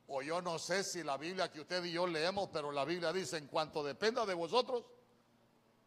O 0.07 0.21
yo 0.21 0.41
no 0.41 0.57
sé 0.57 0.85
si 0.85 1.03
la 1.03 1.17
Biblia 1.17 1.51
que 1.51 1.59
usted 1.59 1.83
y 1.83 1.91
yo 1.91 2.07
leemos, 2.07 2.47
pero 2.53 2.71
la 2.71 2.85
Biblia 2.85 3.11
dice, 3.11 3.35
en 3.35 3.47
cuanto 3.47 3.83
dependa 3.83 4.25
de 4.25 4.35
vosotros, 4.35 4.85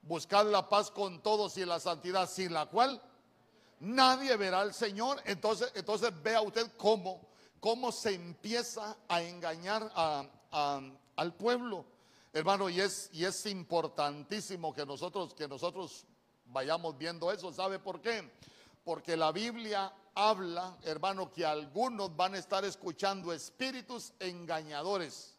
buscad 0.02 0.44
la 0.44 0.68
paz 0.68 0.90
con 0.90 1.22
todos 1.22 1.56
y 1.56 1.64
la 1.64 1.80
santidad, 1.80 2.28
sin 2.28 2.52
la 2.52 2.66
cual 2.66 3.00
nadie 3.80 4.37
verá 4.37 4.60
al 4.60 4.72
Señor. 4.72 5.20
Entonces, 5.25 5.72
entonces 5.75 6.10
vea 6.22 6.40
usted 6.40 6.70
cómo, 6.76 7.20
cómo 7.58 7.90
se 7.90 8.14
empieza 8.14 8.96
a 9.08 9.22
engañar 9.22 9.90
al 11.16 11.34
pueblo. 11.34 11.84
Hermano, 12.32 12.70
y 12.70 12.80
es, 12.80 13.10
y 13.12 13.25
es 13.25 13.44
importantísimo 13.46 14.72
que 14.72 14.87
nosotros, 14.87 15.34
que 15.34 15.49
nosotros 15.49 16.06
vayamos 16.46 16.96
viendo 16.96 17.32
eso. 17.32 17.52
¿Sabe 17.52 17.78
por 17.78 18.00
qué? 18.00 18.30
Porque 18.84 19.16
la 19.16 19.32
Biblia 19.32 19.92
habla, 20.14 20.76
hermano, 20.82 21.30
que 21.32 21.44
algunos 21.44 22.14
van 22.14 22.34
a 22.34 22.38
estar 22.38 22.64
escuchando 22.64 23.32
espíritus 23.32 24.12
engañadores. 24.20 25.37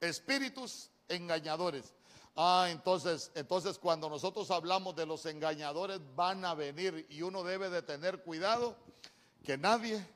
Espíritus 0.00 0.90
engañadores. 1.08 1.94
Ah, 2.34 2.68
entonces, 2.70 3.30
entonces 3.34 3.78
cuando 3.78 4.08
nosotros 4.08 4.50
hablamos 4.50 4.96
de 4.96 5.04
los 5.04 5.26
engañadores 5.26 6.00
van 6.16 6.44
a 6.44 6.54
venir 6.54 7.06
y 7.10 7.22
uno 7.22 7.42
debe 7.42 7.68
de 7.68 7.82
tener 7.82 8.22
cuidado 8.22 8.76
que 9.44 9.58
nadie 9.58 10.06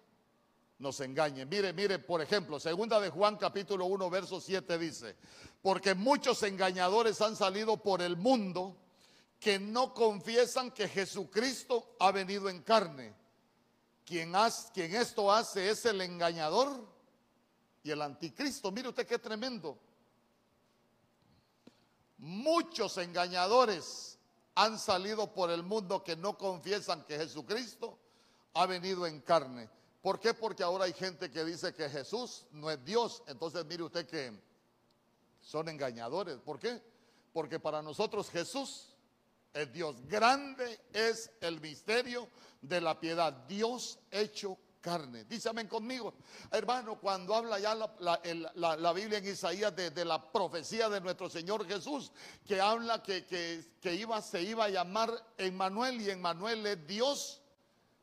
nos 0.78 1.00
engañe. 1.00 1.44
Mire, 1.44 1.72
mire, 1.72 1.98
por 1.98 2.22
ejemplo, 2.22 2.58
segunda 2.58 3.00
de 3.00 3.10
Juan 3.10 3.36
capítulo 3.36 3.84
1 3.86 4.08
verso 4.08 4.40
7 4.40 4.78
dice, 4.78 5.16
porque 5.60 5.94
muchos 5.94 6.42
engañadores 6.42 7.20
han 7.20 7.36
salido 7.36 7.76
por 7.76 8.00
el 8.00 8.16
mundo 8.16 8.76
que 9.38 9.58
no 9.58 9.92
confiesan 9.92 10.70
que 10.70 10.88
Jesucristo 10.88 11.96
ha 11.98 12.12
venido 12.12 12.48
en 12.48 12.62
carne. 12.62 13.14
Quien, 14.04 14.32
quien 14.72 14.94
esto 14.94 15.30
hace 15.32 15.68
es 15.68 15.84
el 15.84 16.00
engañador 16.00 16.86
y 17.82 17.90
el 17.90 18.00
anticristo. 18.00 18.70
Mire 18.70 18.88
usted 18.88 19.06
qué 19.06 19.18
tremendo. 19.18 19.78
Muchos 22.18 22.96
engañadores 22.98 24.18
han 24.54 24.78
salido 24.78 25.32
por 25.32 25.50
el 25.50 25.62
mundo 25.62 26.02
que 26.02 26.16
no 26.16 26.36
confiesan 26.36 27.04
que 27.04 27.18
Jesucristo 27.18 27.98
ha 28.54 28.66
venido 28.66 29.06
en 29.06 29.20
carne. 29.20 29.68
¿Por 30.00 30.18
qué? 30.18 30.32
Porque 30.32 30.62
ahora 30.62 30.84
hay 30.84 30.92
gente 30.92 31.30
que 31.30 31.44
dice 31.44 31.74
que 31.74 31.90
Jesús 31.90 32.46
no 32.52 32.70
es 32.70 32.82
Dios. 32.84 33.22
Entonces 33.26 33.64
mire 33.66 33.82
usted 33.82 34.06
que 34.06 34.32
son 35.40 35.68
engañadores. 35.68 36.38
¿Por 36.38 36.58
qué? 36.58 36.80
Porque 37.32 37.60
para 37.60 37.82
nosotros 37.82 38.30
Jesús 38.30 38.96
es 39.52 39.72
Dios. 39.72 39.96
Grande 40.06 40.80
es 40.92 41.30
el 41.40 41.60
misterio 41.60 42.28
de 42.62 42.80
la 42.80 42.98
piedad. 42.98 43.32
Dios 43.46 43.98
hecho 44.10 44.56
carne. 44.86 45.26
Amén 45.50 45.66
conmigo. 45.66 46.14
Hermano, 46.52 47.00
cuando 47.00 47.34
habla 47.34 47.58
ya 47.58 47.74
la, 47.74 48.92
Biblia 48.92 49.18
en 49.18 49.26
Isaías 49.26 49.74
de, 49.74 50.04
la 50.04 50.30
profecía 50.30 50.88
de 50.88 51.00
nuestro 51.00 51.28
Señor 51.28 51.66
Jesús, 51.66 52.12
que 52.46 52.60
habla 52.60 53.02
que, 53.02 53.26
que, 53.26 53.94
iba, 53.96 54.22
se 54.22 54.42
iba 54.42 54.66
a 54.66 54.68
llamar 54.68 55.10
Emmanuel 55.38 56.00
y 56.00 56.10
Emmanuel 56.10 56.64
es 56.66 56.86
Dios 56.86 57.42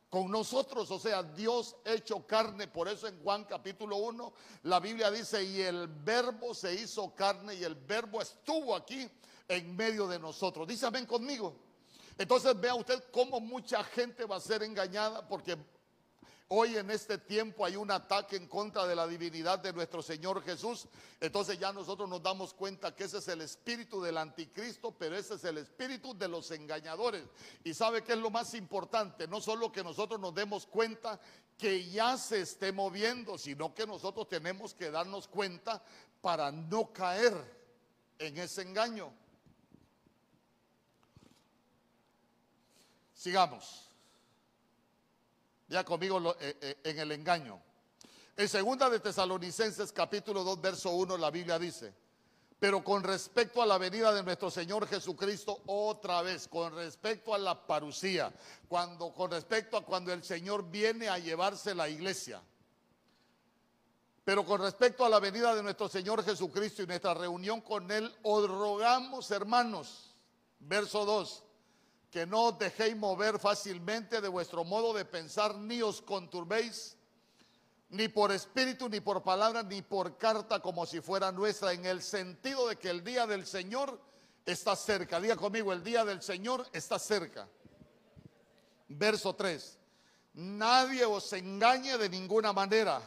con 0.09 0.29
nosotros, 0.29 0.91
o 0.91 0.99
sea, 0.99 1.23
Dios 1.23 1.77
hecho 1.85 2.27
carne. 2.27 2.67
Por 2.67 2.89
eso 2.89 3.07
en 3.07 3.17
Juan 3.23 3.45
capítulo 3.45 3.95
1 3.95 4.33
la 4.63 4.81
Biblia 4.81 5.09
dice, 5.09 5.41
y 5.41 5.61
el 5.61 5.87
verbo 5.87 6.53
se 6.53 6.73
hizo 6.73 7.15
carne 7.15 7.55
y 7.55 7.63
el 7.63 7.75
verbo 7.75 8.21
estuvo 8.21 8.75
aquí 8.75 9.09
en 9.47 9.73
medio 9.73 10.05
de 10.05 10.19
nosotros. 10.19 10.67
Dice 10.67 10.85
amén 10.85 11.05
conmigo. 11.05 11.55
Entonces 12.17 12.59
vea 12.59 12.75
usted 12.75 13.01
cómo 13.09 13.39
mucha 13.39 13.85
gente 13.85 14.25
va 14.25 14.35
a 14.35 14.41
ser 14.41 14.63
engañada 14.63 15.25
porque 15.29 15.57
Hoy 16.55 16.77
en 16.77 16.91
este 16.91 17.17
tiempo 17.17 17.65
hay 17.65 17.75
un 17.75 17.89
ataque 17.89 18.35
en 18.35 18.47
contra 18.47 18.85
de 18.85 18.95
la 18.95 19.07
divinidad 19.07 19.57
de 19.57 19.73
nuestro 19.73 20.03
Señor 20.03 20.43
Jesús. 20.43 20.87
Entonces 21.19 21.57
ya 21.57 21.73
nosotros 21.73 22.07
nos 22.07 22.21
damos 22.21 22.53
cuenta 22.53 22.95
que 22.95 23.05
ese 23.05 23.17
es 23.17 23.27
el 23.29 23.41
espíritu 23.41 23.99
del 23.99 24.19
anticristo, 24.19 24.91
pero 24.91 25.17
ese 25.17 25.33
es 25.33 25.43
el 25.45 25.57
espíritu 25.57 26.15
de 26.15 26.27
los 26.27 26.51
engañadores. 26.51 27.23
Y 27.63 27.73
sabe 27.73 28.03
que 28.03 28.13
es 28.13 28.19
lo 28.19 28.29
más 28.29 28.53
importante, 28.53 29.27
no 29.27 29.41
solo 29.41 29.71
que 29.71 29.83
nosotros 29.83 30.19
nos 30.19 30.35
demos 30.35 30.67
cuenta 30.67 31.19
que 31.57 31.89
ya 31.89 32.19
se 32.19 32.41
esté 32.41 32.71
moviendo, 32.71 33.39
sino 33.39 33.73
que 33.73 33.87
nosotros 33.87 34.29
tenemos 34.29 34.75
que 34.75 34.91
darnos 34.91 35.27
cuenta 35.27 35.81
para 36.21 36.51
no 36.51 36.93
caer 36.93 37.33
en 38.19 38.37
ese 38.37 38.61
engaño. 38.61 39.11
Sigamos. 43.15 43.92
Ya 45.67 45.83
conmigo 45.83 46.35
eh, 46.39 46.57
eh, 46.61 46.77
en 46.83 46.99
el 46.99 47.11
engaño. 47.11 47.61
En 48.35 48.49
segunda 48.49 48.89
de 48.89 48.99
Tesalonicenses 48.99 49.91
capítulo 49.91 50.43
2 50.43 50.61
verso 50.61 50.89
1 50.91 51.17
la 51.17 51.29
Biblia 51.29 51.59
dice, 51.59 51.93
pero 52.59 52.83
con 52.83 53.03
respecto 53.03 53.61
a 53.61 53.65
la 53.65 53.77
venida 53.77 54.13
de 54.13 54.23
nuestro 54.23 54.49
Señor 54.49 54.87
Jesucristo 54.87 55.61
otra 55.65 56.21
vez, 56.21 56.47
con 56.47 56.73
respecto 56.73 57.33
a 57.33 57.37
la 57.37 57.67
parucía, 57.67 58.33
cuando 58.67 59.13
con 59.13 59.31
respecto 59.31 59.77
a 59.77 59.83
cuando 59.83 60.13
el 60.13 60.23
Señor 60.23 60.69
viene 60.69 61.09
a 61.09 61.17
llevarse 61.17 61.75
la 61.75 61.89
iglesia. 61.89 62.41
Pero 64.23 64.45
con 64.45 64.61
respecto 64.61 65.03
a 65.03 65.09
la 65.09 65.19
venida 65.19 65.53
de 65.53 65.61
nuestro 65.61 65.89
Señor 65.89 66.23
Jesucristo 66.23 66.81
y 66.81 66.87
nuestra 66.87 67.13
reunión 67.13 67.59
con 67.59 67.91
Él, 67.91 68.09
os 68.23 68.49
rogamos, 68.49 69.29
hermanos, 69.31 70.15
verso 70.59 71.03
2, 71.03 71.43
que 72.13 72.27
no 72.27 72.43
os 72.43 72.59
dejéis 72.59 72.95
mover 72.95 73.39
fácilmente 73.39 74.21
de 74.21 74.27
vuestro 74.27 74.63
modo 74.63 74.93
de 74.93 75.03
pensar, 75.03 75.57
ni 75.57 75.81
os 75.81 75.99
conturbéis, 75.99 76.95
ni 77.89 78.07
por 78.07 78.31
espíritu, 78.31 78.87
ni 78.87 78.99
por 78.99 79.23
palabra, 79.23 79.63
ni 79.63 79.81
por 79.81 80.15
carta, 80.15 80.59
como 80.59 80.85
si 80.85 81.01
fuera 81.01 81.31
nuestra, 81.31 81.73
en 81.73 81.87
el 81.87 82.03
sentido 82.03 82.67
de 82.67 82.75
que 82.75 82.91
el 82.91 83.03
día 83.03 83.25
del 83.25 83.47
Señor 83.47 83.99
está 84.45 84.75
cerca. 84.75 85.19
Diga 85.19 85.35
conmigo, 85.35 85.73
el 85.73 85.83
día 85.83 86.05
del 86.05 86.21
Señor 86.21 86.67
está 86.71 86.99
cerca. 86.99 87.49
Verso 88.89 89.33
3. 89.33 89.79
Nadie 90.35 91.05
os 91.05 91.33
engañe 91.33 91.97
de 91.97 92.09
ninguna 92.09 92.53
manera, 92.53 93.01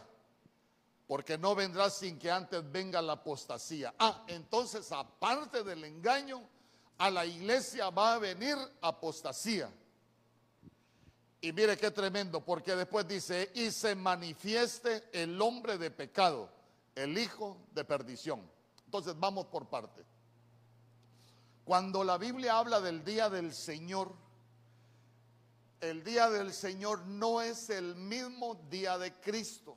porque 1.06 1.38
no 1.38 1.54
vendrá 1.54 1.90
sin 1.90 2.18
que 2.18 2.28
antes 2.28 2.60
venga 2.72 3.00
la 3.00 3.12
apostasía. 3.12 3.94
Ah, 4.00 4.24
entonces 4.26 4.90
aparte 4.90 5.62
del 5.62 5.84
engaño, 5.84 6.55
a 6.98 7.10
la 7.10 7.26
iglesia 7.26 7.90
va 7.90 8.14
a 8.14 8.18
venir 8.18 8.56
apostasía. 8.80 9.70
Y 11.40 11.52
mire 11.52 11.76
qué 11.76 11.90
tremendo, 11.90 12.44
porque 12.44 12.74
después 12.74 13.06
dice, 13.06 13.50
y 13.54 13.70
se 13.70 13.94
manifieste 13.94 15.04
el 15.12 15.40
hombre 15.40 15.78
de 15.78 15.90
pecado, 15.90 16.50
el 16.94 17.16
hijo 17.18 17.58
de 17.72 17.84
perdición. 17.84 18.42
Entonces 18.84 19.14
vamos 19.18 19.46
por 19.46 19.68
parte. 19.68 20.04
Cuando 21.64 22.02
la 22.04 22.16
Biblia 22.16 22.58
habla 22.58 22.80
del 22.80 23.04
día 23.04 23.28
del 23.28 23.52
Señor, 23.52 24.12
el 25.80 26.02
día 26.02 26.30
del 26.30 26.52
Señor 26.52 27.06
no 27.06 27.42
es 27.42 27.70
el 27.70 27.94
mismo 27.96 28.54
día 28.70 28.96
de 28.98 29.12
Cristo. 29.14 29.76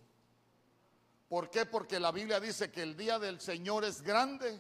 ¿Por 1.28 1.50
qué? 1.50 1.66
Porque 1.66 2.00
la 2.00 2.12
Biblia 2.12 2.40
dice 2.40 2.72
que 2.72 2.82
el 2.82 2.96
día 2.96 3.20
del 3.20 3.40
Señor 3.42 3.84
es 3.84 4.02
grande 4.02 4.60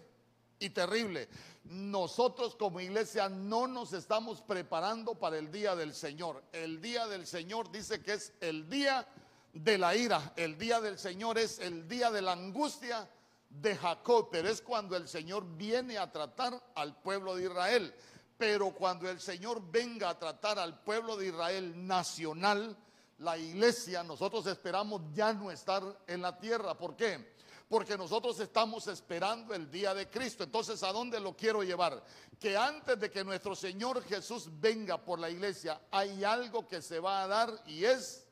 y 0.59 0.69
terrible 0.69 1.29
nosotros 1.69 2.55
como 2.55 2.79
iglesia 2.79 3.29
no 3.29 3.67
nos 3.67 3.93
estamos 3.93 4.41
preparando 4.41 5.13
para 5.13 5.37
el 5.37 5.51
día 5.51 5.75
del 5.75 5.93
Señor. 5.93 6.43
El 6.51 6.81
día 6.81 7.07
del 7.07 7.27
Señor 7.27 7.71
dice 7.71 8.01
que 8.01 8.13
es 8.13 8.33
el 8.41 8.67
día 8.67 9.07
de 9.53 9.77
la 9.77 9.95
ira. 9.95 10.33
El 10.35 10.57
día 10.57 10.81
del 10.81 10.97
Señor 10.97 11.37
es 11.37 11.59
el 11.59 11.87
día 11.87 12.09
de 12.09 12.23
la 12.23 12.31
angustia 12.31 13.07
de 13.49 13.75
Jacob, 13.75 14.29
pero 14.31 14.49
es 14.49 14.61
cuando 14.61 14.95
el 14.95 15.07
Señor 15.07 15.45
viene 15.57 15.99
a 15.99 16.11
tratar 16.11 16.59
al 16.73 16.99
pueblo 17.01 17.35
de 17.35 17.43
Israel. 17.43 17.93
Pero 18.35 18.71
cuando 18.71 19.07
el 19.07 19.19
Señor 19.19 19.61
venga 19.69 20.09
a 20.09 20.17
tratar 20.17 20.57
al 20.57 20.81
pueblo 20.81 21.17
de 21.17 21.27
Israel 21.27 21.85
nacional, 21.85 22.75
la 23.19 23.37
iglesia, 23.37 24.01
nosotros 24.01 24.47
esperamos 24.47 25.01
ya 25.13 25.33
no 25.33 25.51
estar 25.51 25.83
en 26.07 26.23
la 26.23 26.39
tierra. 26.39 26.75
¿Por 26.75 26.95
qué? 26.95 27.37
Porque 27.69 27.95
nosotros 27.95 28.39
estamos 28.39 28.87
esperando 28.87 29.53
el 29.53 29.69
día 29.69 29.93
de 29.93 30.09
Cristo. 30.09 30.43
Entonces, 30.43 30.81
¿a 30.81 30.91
dónde 30.91 31.19
lo 31.19 31.37
quiero 31.37 31.61
llevar? 31.61 32.03
Que 32.39 32.57
antes 32.57 32.99
de 32.99 33.11
que 33.11 33.23
nuestro 33.23 33.55
Señor 33.55 34.03
Jesús 34.03 34.49
venga 34.59 34.97
por 34.97 35.19
la 35.19 35.29
iglesia, 35.29 35.79
hay 35.91 36.23
algo 36.23 36.67
que 36.67 36.81
se 36.81 36.99
va 36.99 37.21
a 37.21 37.27
dar 37.27 37.63
y 37.67 37.85
es 37.85 38.25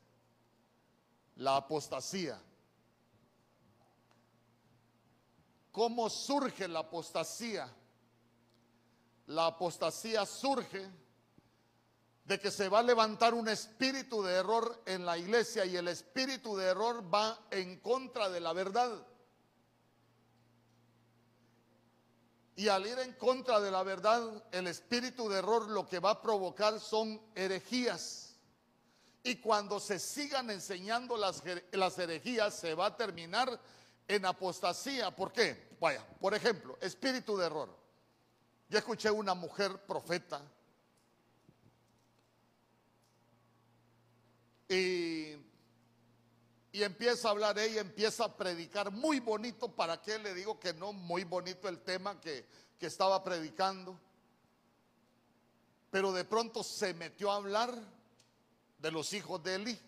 la 1.36 1.56
apostasía. 1.56 2.42
¿Cómo 5.70 6.10
surge 6.10 6.66
la 6.66 6.80
apostasía? 6.80 7.72
La 9.28 9.46
apostasía 9.46 10.26
surge 10.26 10.90
de 12.24 12.40
que 12.40 12.50
se 12.50 12.68
va 12.68 12.80
a 12.80 12.82
levantar 12.82 13.34
un 13.34 13.48
espíritu 13.48 14.20
de 14.20 14.34
error 14.34 14.82
en 14.84 15.06
la 15.06 15.16
iglesia 15.16 15.64
y 15.64 15.76
el 15.76 15.86
espíritu 15.86 16.56
de 16.56 16.66
error 16.66 17.04
va 17.14 17.38
en 17.52 17.78
contra 17.78 18.28
de 18.28 18.40
la 18.40 18.52
verdad. 18.52 19.06
Y 22.58 22.66
al 22.66 22.84
ir 22.88 22.98
en 22.98 23.12
contra 23.12 23.60
de 23.60 23.70
la 23.70 23.84
verdad, 23.84 24.42
el 24.50 24.66
espíritu 24.66 25.28
de 25.28 25.38
error 25.38 25.68
lo 25.68 25.86
que 25.86 26.00
va 26.00 26.10
a 26.10 26.20
provocar 26.20 26.80
son 26.80 27.22
herejías. 27.36 28.34
Y 29.22 29.36
cuando 29.36 29.78
se 29.78 30.00
sigan 30.00 30.50
enseñando 30.50 31.16
las, 31.16 31.40
las 31.70 31.96
herejías, 32.00 32.54
se 32.54 32.74
va 32.74 32.86
a 32.86 32.96
terminar 32.96 33.60
en 34.08 34.26
apostasía. 34.26 35.14
¿Por 35.14 35.30
qué? 35.32 35.68
Vaya, 35.78 36.04
por 36.20 36.34
ejemplo, 36.34 36.76
espíritu 36.80 37.36
de 37.36 37.46
error. 37.46 37.68
Yo 38.68 38.78
escuché 38.78 39.08
una 39.08 39.34
mujer 39.34 39.80
profeta 39.86 40.42
y 44.68 45.36
y 46.70 46.82
empieza 46.82 47.28
a 47.28 47.30
hablar 47.30 47.58
ella, 47.58 47.80
empieza 47.80 48.24
a 48.24 48.36
predicar 48.36 48.90
muy 48.90 49.20
bonito. 49.20 49.68
¿Para 49.68 50.00
qué 50.00 50.18
le 50.18 50.34
digo 50.34 50.60
que 50.60 50.74
no? 50.74 50.92
Muy 50.92 51.24
bonito 51.24 51.68
el 51.68 51.80
tema 51.80 52.20
que, 52.20 52.46
que 52.78 52.86
estaba 52.86 53.22
predicando. 53.24 53.98
Pero 55.90 56.12
de 56.12 56.24
pronto 56.24 56.62
se 56.62 56.92
metió 56.94 57.30
a 57.30 57.36
hablar 57.36 57.74
de 58.78 58.90
los 58.90 59.12
hijos 59.14 59.42
de 59.42 59.54
Eli. 59.54 59.78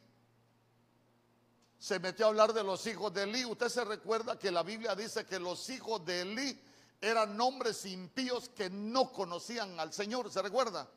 Se 1.78 1.98
metió 1.98 2.26
a 2.26 2.28
hablar 2.28 2.52
de 2.52 2.64
los 2.64 2.86
hijos 2.86 3.12
de 3.12 3.24
Eli. 3.24 3.44
Usted 3.44 3.68
se 3.68 3.84
recuerda 3.84 4.38
que 4.38 4.50
la 4.50 4.62
Biblia 4.62 4.94
dice 4.94 5.26
que 5.26 5.38
los 5.38 5.68
hijos 5.68 6.04
de 6.04 6.22
Eli 6.22 6.60
eran 7.00 7.38
hombres 7.40 7.84
impíos 7.84 8.48
que 8.50 8.70
no 8.70 9.12
conocían 9.12 9.78
al 9.78 9.92
Señor. 9.92 10.30
¿Se 10.30 10.40
recuerda? 10.40 10.88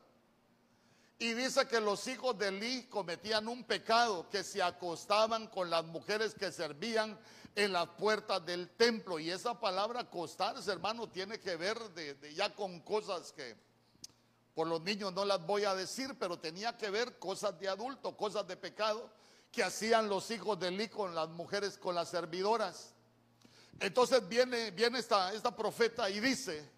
Y 1.18 1.32
dice 1.32 1.66
que 1.68 1.80
los 1.80 2.06
hijos 2.08 2.36
de 2.38 2.48
Eli 2.48 2.84
cometían 2.84 3.46
un 3.46 3.64
pecado, 3.64 4.28
que 4.28 4.42
se 4.42 4.62
acostaban 4.62 5.46
con 5.46 5.70
las 5.70 5.84
mujeres 5.84 6.34
que 6.34 6.50
servían 6.50 7.18
en 7.54 7.72
las 7.72 7.88
puertas 7.90 8.44
del 8.44 8.70
templo. 8.70 9.18
Y 9.18 9.30
esa 9.30 9.58
palabra 9.58 10.00
acostarse, 10.00 10.70
hermano, 10.72 11.08
tiene 11.08 11.38
que 11.38 11.56
ver 11.56 11.78
ya 12.34 12.52
con 12.54 12.80
cosas 12.80 13.32
que 13.32 13.56
por 14.54 14.66
los 14.66 14.82
niños 14.82 15.12
no 15.12 15.24
las 15.24 15.44
voy 15.46 15.64
a 15.64 15.74
decir, 15.74 16.16
pero 16.18 16.38
tenía 16.38 16.76
que 16.76 16.90
ver 16.90 17.18
cosas 17.18 17.58
de 17.58 17.68
adulto, 17.68 18.16
cosas 18.16 18.46
de 18.46 18.56
pecado 18.56 19.10
que 19.50 19.62
hacían 19.62 20.08
los 20.08 20.30
hijos 20.32 20.58
de 20.58 20.68
Eli 20.68 20.88
con 20.88 21.14
las 21.14 21.28
mujeres, 21.28 21.78
con 21.78 21.94
las 21.94 22.08
servidoras. 22.08 22.92
Entonces 23.78 24.26
viene, 24.28 24.72
viene 24.72 24.98
esta, 24.98 25.32
esta 25.32 25.54
profeta 25.54 26.10
y 26.10 26.18
dice, 26.18 26.68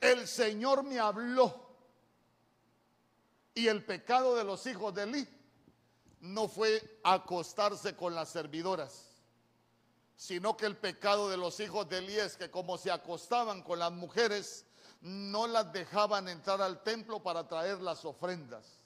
el 0.00 0.26
Señor 0.26 0.82
me 0.82 0.98
habló 0.98 1.67
y 3.58 3.66
el 3.66 3.84
pecado 3.84 4.36
de 4.36 4.44
los 4.44 4.64
hijos 4.66 4.94
de 4.94 5.02
Eli 5.02 5.28
no 6.20 6.46
fue 6.46 7.00
acostarse 7.02 7.96
con 7.96 8.14
las 8.14 8.28
servidoras, 8.28 9.08
sino 10.14 10.56
que 10.56 10.66
el 10.66 10.76
pecado 10.76 11.28
de 11.28 11.36
los 11.36 11.58
hijos 11.58 11.88
de 11.88 11.98
Eli 11.98 12.14
es 12.18 12.36
que 12.36 12.52
como 12.52 12.78
se 12.78 12.92
acostaban 12.92 13.64
con 13.64 13.80
las 13.80 13.90
mujeres, 13.90 14.64
no 15.00 15.48
las 15.48 15.72
dejaban 15.72 16.28
entrar 16.28 16.62
al 16.62 16.84
templo 16.84 17.20
para 17.20 17.48
traer 17.48 17.80
las 17.80 18.04
ofrendas. 18.04 18.80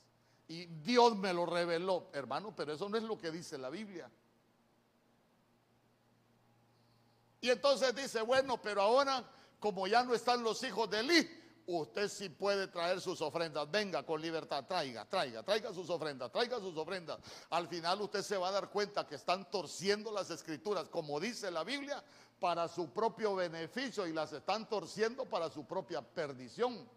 Y 0.48 0.64
Dios 0.64 1.16
me 1.16 1.34
lo 1.34 1.44
reveló, 1.44 2.08
hermano, 2.14 2.56
pero 2.56 2.72
eso 2.72 2.88
no 2.88 2.96
es 2.96 3.02
lo 3.02 3.18
que 3.18 3.30
dice 3.30 3.58
la 3.58 3.68
Biblia. 3.68 4.10
Y 7.42 7.50
entonces 7.50 7.94
dice, 7.94 8.22
bueno, 8.22 8.56
pero 8.62 8.80
ahora 8.80 9.22
como 9.60 9.86
ya 9.86 10.02
no 10.02 10.14
están 10.14 10.42
los 10.42 10.62
hijos 10.62 10.88
de 10.88 11.00
Eli, 11.00 11.41
usted 11.66 12.08
sí 12.08 12.28
puede 12.28 12.68
traer 12.68 13.00
sus 13.00 13.20
ofrendas. 13.20 13.70
Venga 13.70 14.02
con 14.04 14.20
libertad, 14.20 14.64
traiga, 14.66 15.04
traiga, 15.04 15.42
traiga 15.42 15.72
sus 15.72 15.88
ofrendas, 15.90 16.30
traiga 16.30 16.58
sus 16.58 16.76
ofrendas. 16.76 17.18
Al 17.50 17.68
final 17.68 18.00
usted 18.02 18.22
se 18.22 18.36
va 18.36 18.48
a 18.48 18.52
dar 18.52 18.70
cuenta 18.70 19.06
que 19.06 19.14
están 19.14 19.50
torciendo 19.50 20.10
las 20.12 20.30
escrituras, 20.30 20.88
como 20.88 21.18
dice 21.20 21.50
la 21.50 21.64
Biblia, 21.64 22.02
para 22.40 22.68
su 22.68 22.90
propio 22.90 23.36
beneficio 23.36 24.06
y 24.06 24.12
las 24.12 24.32
están 24.32 24.68
torciendo 24.68 25.24
para 25.24 25.48
su 25.48 25.64
propia 25.64 26.02
perdición. 26.02 26.88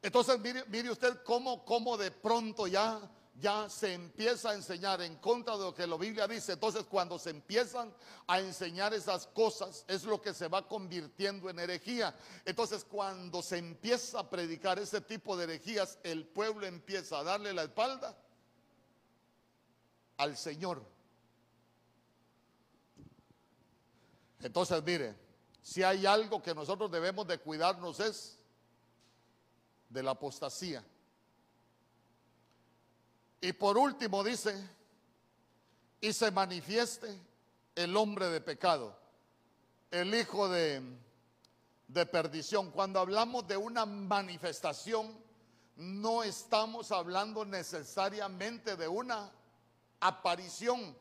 Entonces 0.00 0.40
mire, 0.40 0.64
mire 0.68 0.90
usted 0.90 1.22
cómo, 1.24 1.64
cómo 1.64 1.96
de 1.96 2.10
pronto 2.10 2.66
ya 2.66 3.00
ya 3.34 3.68
se 3.68 3.94
empieza 3.94 4.50
a 4.50 4.54
enseñar 4.54 5.00
en 5.00 5.16
contra 5.16 5.56
de 5.56 5.64
lo 5.64 5.74
que 5.74 5.86
la 5.86 5.96
Biblia 5.96 6.26
dice. 6.28 6.52
Entonces 6.52 6.84
cuando 6.84 7.18
se 7.18 7.30
empiezan 7.30 7.92
a 8.26 8.40
enseñar 8.40 8.92
esas 8.92 9.26
cosas 9.28 9.84
es 9.88 10.04
lo 10.04 10.20
que 10.20 10.34
se 10.34 10.48
va 10.48 10.66
convirtiendo 10.68 11.48
en 11.48 11.58
herejía. 11.58 12.14
Entonces 12.44 12.84
cuando 12.84 13.42
se 13.42 13.58
empieza 13.58 14.20
a 14.20 14.30
predicar 14.30 14.78
ese 14.78 15.00
tipo 15.00 15.36
de 15.36 15.44
herejías, 15.44 15.98
el 16.02 16.26
pueblo 16.26 16.66
empieza 16.66 17.18
a 17.18 17.24
darle 17.24 17.52
la 17.52 17.62
espalda 17.62 18.16
al 20.18 20.36
Señor. 20.36 20.84
Entonces 24.40 24.82
mire, 24.82 25.16
si 25.62 25.82
hay 25.82 26.04
algo 26.04 26.42
que 26.42 26.54
nosotros 26.54 26.90
debemos 26.90 27.26
de 27.26 27.38
cuidarnos 27.38 27.98
es 28.00 28.38
de 29.88 30.02
la 30.02 30.12
apostasía. 30.12 30.84
Y 33.44 33.52
por 33.54 33.76
último 33.76 34.22
dice, 34.22 34.54
y 36.00 36.12
se 36.12 36.30
manifieste 36.30 37.12
el 37.74 37.96
hombre 37.96 38.28
de 38.28 38.40
pecado, 38.40 38.96
el 39.90 40.14
hijo 40.14 40.48
de, 40.48 40.80
de 41.88 42.06
perdición. 42.06 42.70
Cuando 42.70 43.00
hablamos 43.00 43.48
de 43.48 43.56
una 43.56 43.84
manifestación, 43.84 45.12
no 45.74 46.22
estamos 46.22 46.92
hablando 46.92 47.44
necesariamente 47.44 48.76
de 48.76 48.86
una 48.86 49.32
aparición. 49.98 50.96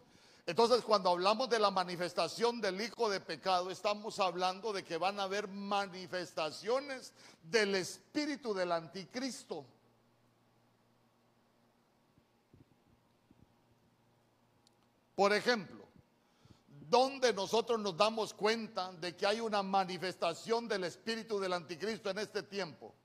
Entonces, 0.47 0.83
cuando 0.83 1.11
hablamos 1.11 1.47
de 1.47 1.59
la 1.59 1.69
manifestación 1.69 2.59
del 2.59 2.81
Hijo 2.81 3.07
de 3.07 3.19
pecado, 3.19 3.69
estamos 3.69 4.19
hablando 4.19 4.73
de 4.73 4.83
que 4.83 4.97
van 4.97 5.19
a 5.19 5.23
haber 5.23 5.47
manifestaciones 5.47 7.13
del 7.43 7.75
espíritu 7.75 8.55
del 8.55 8.71
anticristo. 8.71 9.63
Por 15.21 15.33
ejemplo, 15.33 15.87
donde 16.89 17.31
nosotros 17.31 17.79
nos 17.79 17.95
damos 17.95 18.33
cuenta 18.33 18.91
de 18.93 19.15
que 19.15 19.27
hay 19.27 19.39
una 19.39 19.61
manifestación 19.61 20.67
del 20.67 20.85
espíritu 20.85 21.39
del 21.39 21.53
anticristo 21.53 22.09
en 22.09 22.17
este 22.17 22.41
tiempo. 22.41 22.95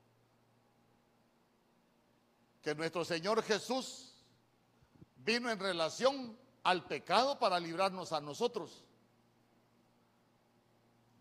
Que 2.63 2.75
nuestro 2.75 3.05
Señor 3.05 3.43
Jesús 3.43 4.15
vino 5.17 5.51
en 5.51 5.59
relación 5.59 6.39
al 6.63 6.87
pecado 6.87 7.39
para 7.39 7.61
librarnos 7.61 8.11
a 8.13 8.21
nosotros. 8.23 8.83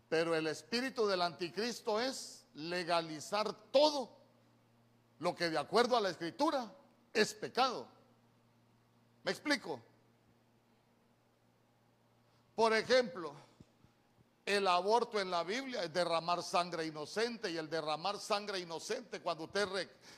Pero 0.08 0.34
el 0.34 0.46
espíritu 0.46 1.06
del 1.06 1.20
anticristo 1.20 2.00
es 2.00 2.46
legalizar 2.54 3.52
todo 3.70 4.16
lo 5.18 5.34
que 5.34 5.50
de 5.50 5.58
acuerdo 5.58 5.94
a 5.98 6.00
la 6.00 6.08
escritura 6.08 6.74
es 7.12 7.34
pecado. 7.34 7.86
¿Me 9.24 9.30
explico? 9.30 9.78
Por 12.56 12.72
ejemplo, 12.72 13.34
el 14.46 14.66
aborto 14.66 15.20
en 15.20 15.30
la 15.30 15.44
Biblia 15.44 15.82
es 15.82 15.92
derramar 15.92 16.42
sangre 16.42 16.86
inocente 16.86 17.50
y 17.50 17.58
el 17.58 17.68
derramar 17.68 18.18
sangre 18.18 18.60
inocente, 18.60 19.20
cuando 19.20 19.44
usted 19.44 19.68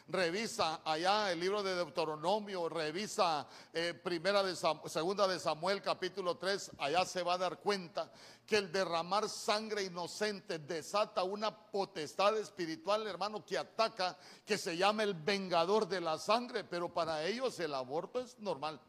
revisa 0.07 0.81
allá 0.85 1.33
el 1.33 1.41
libro 1.41 1.65
de 1.65 1.75
Deuteronomio, 1.75 2.69
revisa 2.69 3.49
eh, 3.73 3.93
primera 3.93 4.45
de 4.45 4.55
segunda 4.55 5.27
de 5.27 5.41
Samuel 5.41 5.83
capítulo 5.83 6.37
3, 6.37 6.71
allá 6.79 7.05
se 7.05 7.25
va 7.25 7.35
a 7.35 7.39
dar 7.39 7.59
cuenta 7.59 8.13
que 8.47 8.59
el 8.59 8.71
derramar 8.71 9.29
sangre 9.29 9.83
inocente 9.83 10.61
desata 10.61 11.25
una 11.25 11.51
potestad 11.51 12.39
espiritual, 12.39 13.05
hermano, 13.09 13.45
que 13.45 13.59
ataca, 13.59 14.17
que 14.47 14.59
se 14.59 14.77
llama 14.77 15.03
el 15.03 15.15
vengador 15.15 15.89
de 15.89 16.01
la 16.01 16.19
sangre, 16.19 16.63
pero 16.63 16.95
para 16.95 17.25
ellos 17.25 17.59
el 17.59 17.75
aborto 17.75 18.21
es 18.21 18.39
normal. 18.39 18.81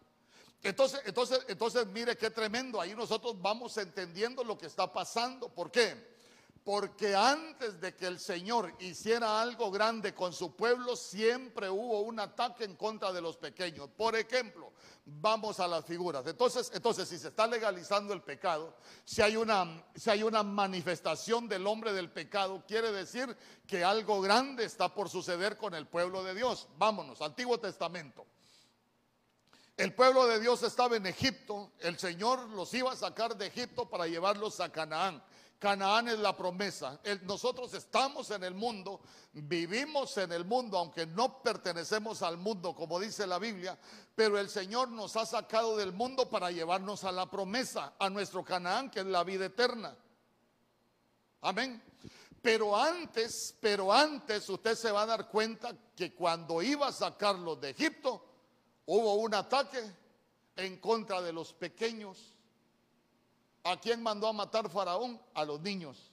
Entonces, 0.61 1.01
entonces, 1.05 1.45
entonces, 1.47 1.87
mire 1.87 2.17
qué 2.17 2.29
tremendo. 2.29 2.81
Ahí 2.81 2.93
nosotros 2.93 3.41
vamos 3.41 3.77
entendiendo 3.77 4.43
lo 4.43 4.57
que 4.57 4.65
está 4.65 4.91
pasando. 4.91 5.49
¿Por 5.49 5.71
qué? 5.71 6.19
Porque 6.65 7.15
antes 7.15 7.79
de 7.79 7.95
que 7.95 8.05
el 8.05 8.19
Señor 8.19 8.73
hiciera 8.79 9.41
algo 9.41 9.71
grande 9.71 10.13
con 10.13 10.33
su 10.33 10.55
pueblo, 10.55 10.95
siempre 10.95 11.69
hubo 11.69 12.01
un 12.01 12.19
ataque 12.19 12.65
en 12.65 12.75
contra 12.75 13.13
de 13.13 13.21
los 13.21 13.37
pequeños. 13.37 13.89
Por 13.95 14.15
ejemplo, 14.15 14.73
vamos 15.05 15.59
a 15.61 15.67
las 15.67 15.85
figuras. 15.85 16.27
Entonces, 16.27 16.69
entonces 16.73 17.07
si 17.07 17.17
se 17.17 17.29
está 17.29 17.47
legalizando 17.47 18.13
el 18.13 18.21
pecado, 18.21 18.75
si 19.05 19.21
hay 19.21 19.37
una, 19.37 19.83
si 19.95 20.09
hay 20.09 20.23
una 20.23 20.43
manifestación 20.43 21.47
del 21.47 21.65
hombre 21.65 21.93
del 21.93 22.11
pecado, 22.11 22.63
quiere 22.67 22.91
decir 22.91 23.35
que 23.65 23.83
algo 23.83 24.21
grande 24.21 24.65
está 24.65 24.93
por 24.93 25.09
suceder 25.09 25.57
con 25.57 25.73
el 25.73 25.87
pueblo 25.87 26.23
de 26.23 26.35
Dios. 26.35 26.67
Vámonos, 26.77 27.21
Antiguo 27.21 27.57
Testamento. 27.57 28.27
El 29.79 29.93
pueblo 29.93 30.27
de 30.27 30.41
Dios 30.41 30.61
estaba 30.63 30.97
en 30.97 31.05
Egipto, 31.05 31.71
el 31.79 31.97
Señor 31.97 32.49
los 32.49 32.73
iba 32.73 32.91
a 32.91 32.97
sacar 32.97 33.37
de 33.37 33.47
Egipto 33.47 33.89
para 33.89 34.07
llevarlos 34.07 34.59
a 34.59 34.69
Canaán. 34.69 35.23
Canaán 35.57 36.09
es 36.09 36.19
la 36.19 36.35
promesa. 36.35 36.99
nosotros 37.21 37.73
estamos 37.73 38.29
en 38.31 38.43
el 38.43 38.53
mundo, 38.53 38.99
vivimos 39.31 40.17
en 40.17 40.33
el 40.33 40.43
mundo, 40.43 40.77
aunque 40.77 41.05
no 41.05 41.41
pertenecemos 41.41 42.21
al 42.23 42.35
mundo, 42.35 42.75
como 42.75 42.99
dice 42.99 43.25
la 43.25 43.39
Biblia, 43.39 43.79
pero 44.15 44.37
el 44.37 44.49
Señor 44.49 44.89
nos 44.89 45.15
ha 45.15 45.25
sacado 45.25 45.77
del 45.77 45.93
mundo 45.93 46.29
para 46.29 46.51
llevarnos 46.51 47.05
a 47.05 47.13
la 47.13 47.31
promesa, 47.31 47.93
a 47.97 48.09
nuestro 48.09 48.43
Canaán, 48.43 48.89
que 48.89 48.99
es 48.99 49.05
la 49.05 49.23
vida 49.23 49.45
eterna. 49.45 49.95
Amén. 51.39 51.81
Pero 52.41 52.75
antes, 52.75 53.55
pero 53.61 53.93
antes 53.93 54.49
usted 54.49 54.75
se 54.75 54.91
va 54.91 55.03
a 55.03 55.05
dar 55.05 55.29
cuenta 55.29 55.73
que 55.95 56.13
cuando 56.13 56.61
iba 56.61 56.89
a 56.89 56.91
sacarlos 56.91 57.61
de 57.61 57.69
Egipto, 57.69 58.28
Hubo 58.91 59.13
un 59.13 59.35
ataque 59.35 59.79
en 60.55 60.77
contra 60.77 61.21
de 61.21 61.31
los 61.31 61.53
pequeños. 61.53 62.33
¿A 63.63 63.79
quién 63.79 64.01
mandó 64.01 64.25
a 64.25 64.33
matar 64.33 64.67
Faraón? 64.67 65.21
A 65.35 65.45
los 65.45 65.61
niños. 65.61 66.11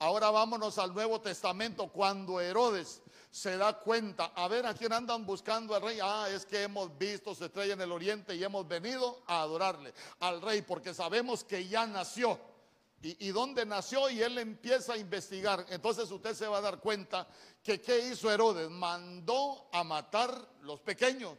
Ahora 0.00 0.28
vámonos 0.30 0.76
al 0.76 0.92
Nuevo 0.92 1.18
Testamento 1.22 1.88
cuando 1.88 2.42
Herodes 2.42 3.00
se 3.30 3.56
da 3.56 3.78
cuenta, 3.78 4.32
a 4.34 4.48
ver 4.48 4.66
a 4.66 4.74
quién 4.74 4.92
andan 4.92 5.24
buscando 5.24 5.74
al 5.74 5.80
rey. 5.80 5.98
Ah, 6.02 6.28
es 6.28 6.44
que 6.44 6.64
hemos 6.64 6.98
visto 6.98 7.34
su 7.34 7.46
estrella 7.46 7.72
en 7.72 7.80
el 7.80 7.92
oriente 7.92 8.34
y 8.34 8.44
hemos 8.44 8.68
venido 8.68 9.22
a 9.26 9.40
adorarle 9.40 9.94
al 10.18 10.42
rey 10.42 10.60
porque 10.60 10.92
sabemos 10.92 11.42
que 11.42 11.66
ya 11.66 11.86
nació. 11.86 12.38
¿Y, 13.02 13.30
dónde 13.30 13.64
nació? 13.64 14.10
Y 14.10 14.22
él 14.22 14.36
empieza 14.36 14.92
a 14.92 14.98
investigar. 14.98 15.64
Entonces 15.70 16.10
usted 16.10 16.34
se 16.34 16.46
va 16.46 16.58
a 16.58 16.60
dar 16.60 16.80
cuenta 16.80 17.26
que 17.62 17.80
qué 17.80 18.10
hizo 18.10 18.30
Herodes, 18.30 18.68
mandó 18.68 19.70
a 19.72 19.82
matar 19.82 20.46
los 20.62 20.80
pequeños. 20.80 21.32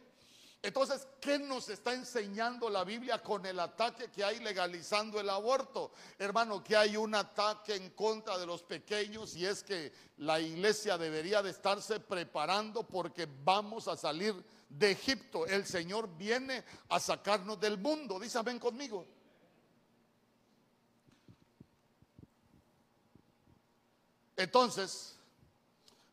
Entonces, 0.60 1.06
¿qué 1.20 1.40
nos 1.40 1.68
está 1.68 1.92
enseñando 1.92 2.70
la 2.70 2.84
Biblia 2.84 3.20
con 3.20 3.44
el 3.46 3.58
ataque 3.58 4.10
que 4.10 4.24
hay 4.24 4.38
legalizando 4.40 5.20
el 5.20 5.28
aborto? 5.28 5.92
Hermano, 6.18 6.62
que 6.62 6.76
hay 6.76 6.96
un 6.96 7.14
ataque 7.16 7.74
en 7.74 7.90
contra 7.90 8.38
de 8.38 8.46
los 8.46 8.62
pequeños 8.62 9.34
y 9.34 9.44
es 9.44 9.64
que 9.64 9.92
la 10.18 10.38
iglesia 10.40 10.96
debería 10.96 11.42
de 11.42 11.50
estarse 11.50 11.98
preparando 11.98 12.84
porque 12.84 13.28
vamos 13.44 13.88
a 13.88 13.96
salir 13.96 14.34
de 14.68 14.92
Egipto. 14.92 15.46
El 15.46 15.66
Señor 15.66 16.08
viene 16.16 16.64
a 16.88 17.00
sacarnos 17.00 17.58
del 17.58 17.78
mundo. 17.78 18.20
Dice, 18.20 18.40
ven 18.42 18.60
conmigo. 18.60 19.06
Entonces, 24.36 25.12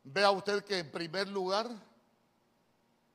Vea 0.03 0.31
usted 0.31 0.63
que 0.63 0.79
en 0.79 0.91
primer 0.91 1.27
lugar, 1.27 1.69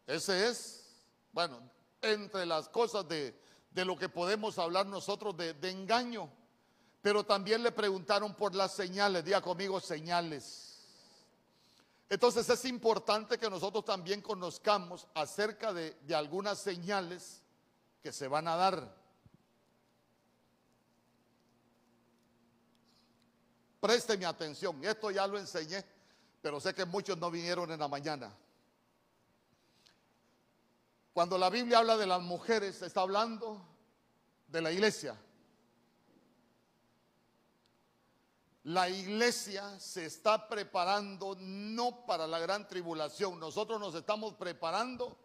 ese 0.06 0.48
es, 0.48 0.86
bueno, 1.32 1.58
entre 2.00 2.46
las 2.46 2.68
cosas 2.68 3.08
de, 3.08 3.34
lo 3.72 3.96
que 3.96 4.08
podemos 4.08 4.58
hablar 4.58 4.86
nosotros 4.86 5.36
de, 5.36 5.54
de, 5.54 5.70
engaño. 5.70 6.30
Pero 7.02 7.24
también 7.24 7.62
le 7.62 7.72
preguntaron 7.72 8.34
por 8.34 8.54
las 8.54 8.74
señales, 8.74 9.24
diga 9.24 9.40
conmigo 9.40 9.80
señales. 9.80 10.78
Entonces 12.08 12.48
es 12.48 12.64
importante 12.66 13.38
que 13.38 13.50
nosotros 13.50 13.84
también 13.84 14.20
conozcamos 14.20 15.08
acerca 15.14 15.72
de, 15.72 15.94
de 16.02 16.14
algunas 16.14 16.60
señales 16.60 17.42
que 18.02 18.12
se 18.12 18.28
van 18.28 18.46
a 18.46 18.56
dar. 18.56 19.03
Présteme 23.84 24.24
atención, 24.24 24.82
esto 24.82 25.10
ya 25.10 25.26
lo 25.26 25.38
enseñé 25.38 25.84
pero 26.40 26.58
sé 26.60 26.74
que 26.74 26.84
muchos 26.84 27.16
no 27.16 27.30
vinieron 27.30 27.70
en 27.70 27.80
la 27.80 27.88
mañana. 27.88 28.30
Cuando 31.14 31.38
la 31.38 31.48
Biblia 31.48 31.78
habla 31.78 31.96
de 31.96 32.06
las 32.06 32.20
mujeres, 32.20 32.82
está 32.82 33.00
hablando 33.00 33.62
de 34.48 34.60
la 34.60 34.70
iglesia. 34.70 35.18
La 38.64 38.90
iglesia 38.90 39.80
se 39.80 40.04
está 40.04 40.48
preparando 40.50 41.34
no 41.40 42.04
para 42.04 42.26
la 42.26 42.38
gran 42.38 42.68
tribulación, 42.68 43.40
nosotros 43.40 43.80
nos 43.80 43.94
estamos 43.94 44.34
preparando 44.34 45.16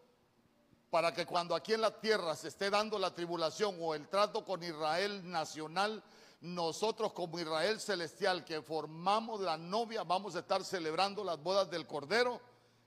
para 0.90 1.12
que 1.12 1.26
cuando 1.26 1.54
aquí 1.54 1.74
en 1.74 1.82
la 1.82 2.00
tierra 2.00 2.34
se 2.34 2.48
esté 2.48 2.70
dando 2.70 2.98
la 2.98 3.14
tribulación 3.14 3.76
o 3.78 3.94
el 3.94 4.08
trato 4.08 4.42
con 4.42 4.62
Israel 4.62 5.30
nacional, 5.30 6.02
nosotros 6.40 7.12
como 7.12 7.38
Israel 7.38 7.80
celestial 7.80 8.44
que 8.44 8.62
formamos 8.62 9.40
la 9.40 9.58
novia 9.58 10.04
vamos 10.04 10.36
a 10.36 10.40
estar 10.40 10.64
celebrando 10.64 11.22
las 11.22 11.42
bodas 11.42 11.70
del 11.70 11.86
Cordero 11.86 12.40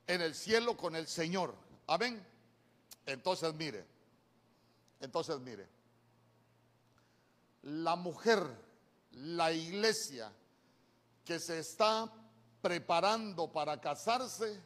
en 0.08 0.22
el 0.22 0.34
cielo 0.34 0.76
con 0.76 0.96
el 0.96 1.08
Señor. 1.08 1.56
Amén. 1.88 2.26
Entonces 3.06 3.54
mire, 3.54 3.86
entonces 5.00 5.40
mire, 5.40 5.68
la 7.64 7.96
mujer, 7.96 8.44
la 9.12 9.52
iglesia 9.52 10.32
que 11.24 11.40
se 11.40 11.60
está 11.60 12.12
preparando 12.62 13.52
para 13.52 13.80
casarse, 13.80 14.62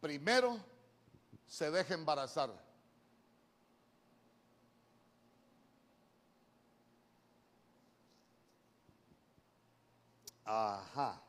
primero 0.00 0.58
se 1.46 1.70
deja 1.70 1.94
embarazar. 1.94 2.65
Ajá. 10.46 11.20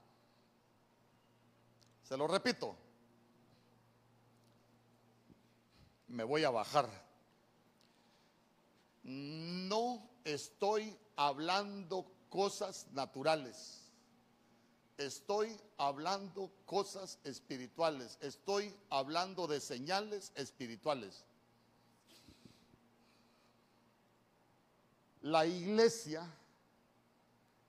Se 2.03 2.15
lo 2.15 2.27
repito. 2.27 2.75
Me 6.07 6.23
voy 6.23 6.43
a 6.43 6.51
bajar. 6.51 6.87
No 9.03 10.07
estoy 10.23 10.95
hablando 11.15 12.05
cosas 12.29 12.87
naturales. 12.91 13.81
Estoy 14.97 15.59
hablando 15.77 16.51
cosas 16.65 17.19
espirituales. 17.23 18.17
Estoy 18.21 18.73
hablando 18.89 19.47
de 19.47 19.59
señales 19.59 20.31
espirituales. 20.35 21.25
La 25.21 25.45
iglesia, 25.45 26.25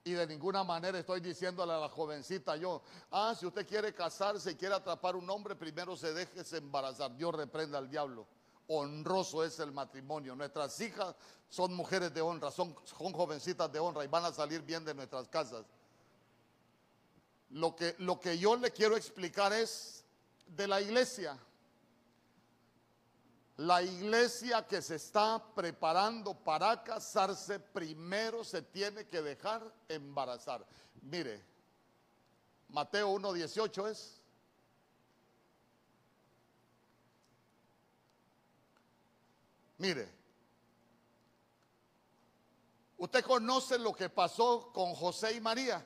y 0.09 0.13
de 0.13 0.27
ninguna 0.27 0.63
manera 0.63 0.99
estoy 0.99 1.19
diciéndole 1.19 1.73
a 1.73 1.77
la 1.77 1.89
jovencita 1.89 2.55
yo, 2.55 2.81
ah, 3.11 3.35
si 3.37 3.45
usted 3.45 3.67
quiere 3.67 3.93
casarse 3.93 4.51
y 4.51 4.55
quiere 4.55 4.75
atrapar 4.75 5.15
un 5.15 5.29
hombre, 5.29 5.55
primero 5.55 5.95
se 5.95 6.13
deje 6.13 6.41
embarazar. 6.57 7.15
Dios 7.15 7.35
reprenda 7.35 7.77
al 7.77 7.89
diablo. 7.89 8.27
Honroso 8.67 9.43
es 9.43 9.59
el 9.59 9.71
matrimonio. 9.71 10.35
Nuestras 10.35 10.79
hijas 10.81 11.15
son 11.49 11.73
mujeres 11.73 12.13
de 12.13 12.21
honra, 12.21 12.51
son, 12.51 12.75
son 12.83 13.13
jovencitas 13.13 13.71
de 13.71 13.79
honra 13.79 14.03
y 14.03 14.07
van 14.07 14.25
a 14.25 14.31
salir 14.31 14.61
bien 14.61 14.85
de 14.85 14.93
nuestras 14.93 15.27
casas. 15.27 15.65
Lo 17.49 17.75
que, 17.75 17.95
lo 17.99 18.19
que 18.19 18.37
yo 18.37 18.55
le 18.55 18.71
quiero 18.71 18.95
explicar 18.95 19.53
es 19.53 20.05
de 20.47 20.67
la 20.67 20.81
iglesia. 20.81 21.37
La 23.59 23.83
iglesia 23.83 24.65
que 24.65 24.81
se 24.81 24.95
está 24.95 25.43
preparando 25.53 26.33
para 26.33 26.81
casarse, 26.81 27.59
primero 27.59 28.41
se 28.41 28.61
tiene 28.61 29.05
que 29.05 29.21
dejar 29.21 29.61
embarazar. 29.89 30.65
Mire, 31.01 31.43
Mateo 32.69 33.13
1.18 33.15 33.89
es. 33.89 34.21
Mire, 39.77 40.07
usted 42.97 43.25
conoce 43.25 43.77
lo 43.77 43.91
que 43.91 44.07
pasó 44.07 44.71
con 44.71 44.95
José 44.95 45.33
y 45.33 45.41
María. 45.41 45.85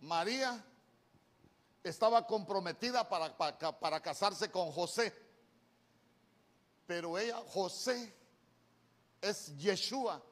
María 0.00 0.64
estaba 1.84 2.26
comprometida 2.26 3.06
para, 3.06 3.36
para, 3.36 4.00
casarse 4.00 4.50
con 4.50 4.72
José. 4.72 5.12
Pero 6.86 7.18
ella, 7.18 7.42
José, 7.48 8.14
es 9.20 9.54
Yeshua. 9.58 10.22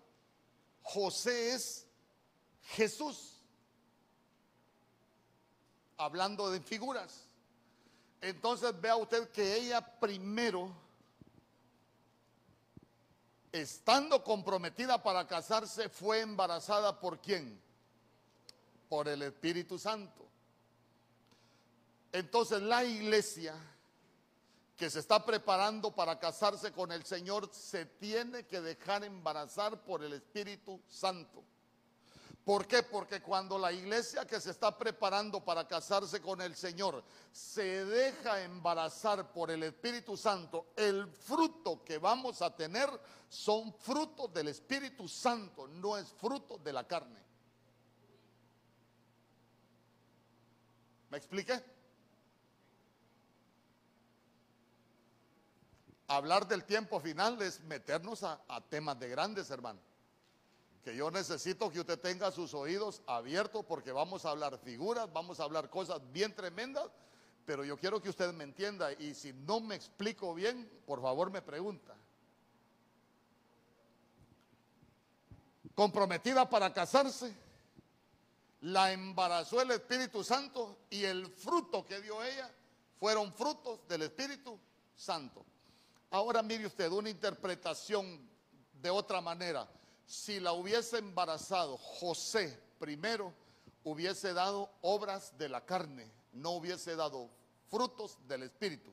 José 0.83 1.55
es 1.55 1.87
Jesús. 2.63 3.39
Hablando 5.99 6.51
de 6.51 6.61
figuras. 6.61 7.27
Entonces 8.23 8.79
vea 8.81 8.97
usted 8.97 9.29
que 9.31 9.57
ella 9.57 9.81
primero, 10.01 10.75
estando 13.51 14.25
comprometida 14.25 15.03
para 15.03 15.27
casarse, 15.27 15.89
fue 15.91 16.21
embarazada 16.21 16.99
por 16.99 17.21
quién? 17.21 17.61
Por 18.89 19.09
el 19.09 19.23
Espíritu 19.23 19.79
Santo. 19.79 20.32
Entonces 22.13 22.61
la 22.61 22.85
iglesia 22.85 23.55
que 24.77 24.91
se 24.91 24.99
está 24.99 25.25
preparando 25.25 25.95
para 25.95 26.19
casarse 26.19 26.73
con 26.73 26.93
el 26.93 27.05
Señor 27.05 27.49
se 27.53 27.87
tiene 27.87 28.47
que 28.47 28.61
dejar 28.61 29.05
embarazar 29.05 29.83
por 29.85 30.05
el 30.05 30.13
Espíritu 30.13 30.83
Santo. 30.89 31.43
¿Por 32.45 32.67
qué? 32.67 32.83
Porque 32.83 33.23
cuando 33.23 33.57
la 33.57 33.73
iglesia 33.73 34.27
que 34.27 34.41
se 34.41 34.51
está 34.51 34.77
preparando 34.77 35.45
para 35.45 35.69
casarse 35.69 36.21
con 36.21 36.41
el 36.41 36.57
Señor 36.57 37.05
se 37.31 37.85
deja 37.85 38.43
embarazar 38.43 39.33
por 39.33 39.53
el 39.53 39.63
Espíritu 39.63 40.17
Santo, 40.17 40.73
el 40.77 41.07
fruto 41.07 41.85
que 41.85 41.99
vamos 41.99 42.43
a 42.43 42.55
tener 42.55 42.91
son 43.29 43.73
frutos 43.73 44.33
del 44.35 44.49
Espíritu 44.49 45.09
Santo, 45.09 45.69
no 45.69 45.97
es 45.97 46.09
fruto 46.09 46.59
de 46.59 46.73
la 46.73 46.87
carne. 46.87 47.23
¿Me 51.11 51.19
expliqué? 51.19 51.63
Hablar 56.09 56.47
del 56.47 56.65
tiempo 56.65 57.01
final 57.01 57.41
es 57.43 57.61
meternos 57.61 58.23
a, 58.23 58.39
temas 58.69 58.99
de 58.99 59.09
grandes, 59.09 59.51
hermano. 59.51 59.81
Que 60.85 60.97
yo 60.97 61.11
necesito 61.11 61.71
que 61.71 61.81
usted 61.81 61.99
tenga 61.99 62.31
sus 62.31 62.55
oídos 62.55 63.03
abiertos 63.07 63.65
porque 63.65 63.93
vamos 63.93 64.25
a 64.25 64.31
hablar 64.31 64.59
figuras, 64.59 65.13
vamos 65.13 65.39
a 65.39 65.45
hablar 65.45 65.71
cosas 65.71 66.01
bien 66.13 66.35
tremendas, 66.35 66.91
pero 67.47 67.65
yo 67.65 67.77
quiero 67.77 68.03
que 68.03 68.09
usted 68.11 68.33
me 68.33 68.45
entienda 68.45 68.93
y 68.93 69.15
si 69.15 69.33
no 69.33 69.61
me 69.61 69.77
explico 69.77 70.35
bien, 70.35 70.69
por 70.87 71.01
favor 71.01 71.31
me 71.31 71.41
pregunta. 71.41 71.95
Comprometida 75.75 76.49
para 76.51 76.73
casarse, 76.73 77.35
la 78.63 78.93
embarazó 78.93 79.61
el 79.61 79.71
Espíritu 79.71 80.23
Santo 80.23 80.79
y 80.91 81.05
el 81.05 81.27
fruto 81.29 81.85
que 81.85 82.01
dio 82.01 82.23
ella 82.23 82.51
fueron 82.99 83.33
frutos 83.33 83.81
del 83.89 84.03
Espíritu 84.03 84.59
Santo. 84.95 85.45
Ahora 86.13 86.43
mire 86.43 86.67
usted 86.67 86.93
una 86.93 87.09
interpretación 87.09 88.21
de 88.75 88.91
otra 88.91 89.23
manera. 89.23 89.67
Si 90.05 90.41
la 90.41 90.53
hubiese 90.53 90.99
embarazado 90.99 91.79
José 91.79 92.61
primero, 92.79 93.33
hubiese 93.83 94.35
dado 94.35 94.71
obras 94.83 95.33
de 95.39 95.49
la 95.49 95.65
carne, 95.65 96.13
no 96.35 96.51
hubiese 96.51 96.97
dado 96.97 97.31
frutos 97.71 98.19
del 98.29 98.43
Espíritu. 98.43 98.93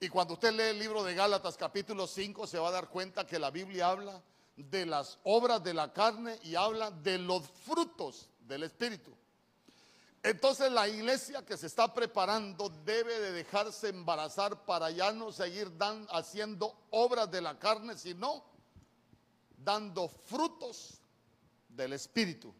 Y 0.00 0.08
cuando 0.08 0.34
usted 0.34 0.52
lee 0.52 0.70
el 0.70 0.80
libro 0.80 1.04
de 1.04 1.14
Gálatas 1.14 1.56
capítulo 1.56 2.08
5, 2.08 2.44
se 2.48 2.58
va 2.58 2.70
a 2.70 2.72
dar 2.72 2.88
cuenta 2.88 3.24
que 3.24 3.38
la 3.38 3.52
Biblia 3.52 3.90
habla 3.90 4.20
de 4.56 4.86
las 4.86 5.16
obras 5.22 5.62
de 5.62 5.74
la 5.74 5.92
carne 5.92 6.40
y 6.42 6.56
habla 6.56 6.90
de 6.90 7.18
los 7.18 7.48
frutos 7.48 8.28
del 8.40 8.64
Espíritu. 8.64 9.16
Entonces 10.22 10.70
la 10.70 10.86
iglesia 10.86 11.44
que 11.44 11.56
se 11.56 11.66
está 11.66 11.94
preparando 11.94 12.68
debe 12.68 13.18
de 13.18 13.32
dejarse 13.32 13.88
embarazar 13.88 14.66
para 14.66 14.90
ya 14.90 15.12
no 15.12 15.32
seguir 15.32 15.72
haciendo 16.10 16.76
obras 16.90 17.30
de 17.30 17.40
la 17.40 17.58
carne, 17.58 17.96
sino 17.96 18.44
dando 19.56 20.08
frutos 20.08 21.00
del 21.68 21.94
Espíritu. 21.94 22.54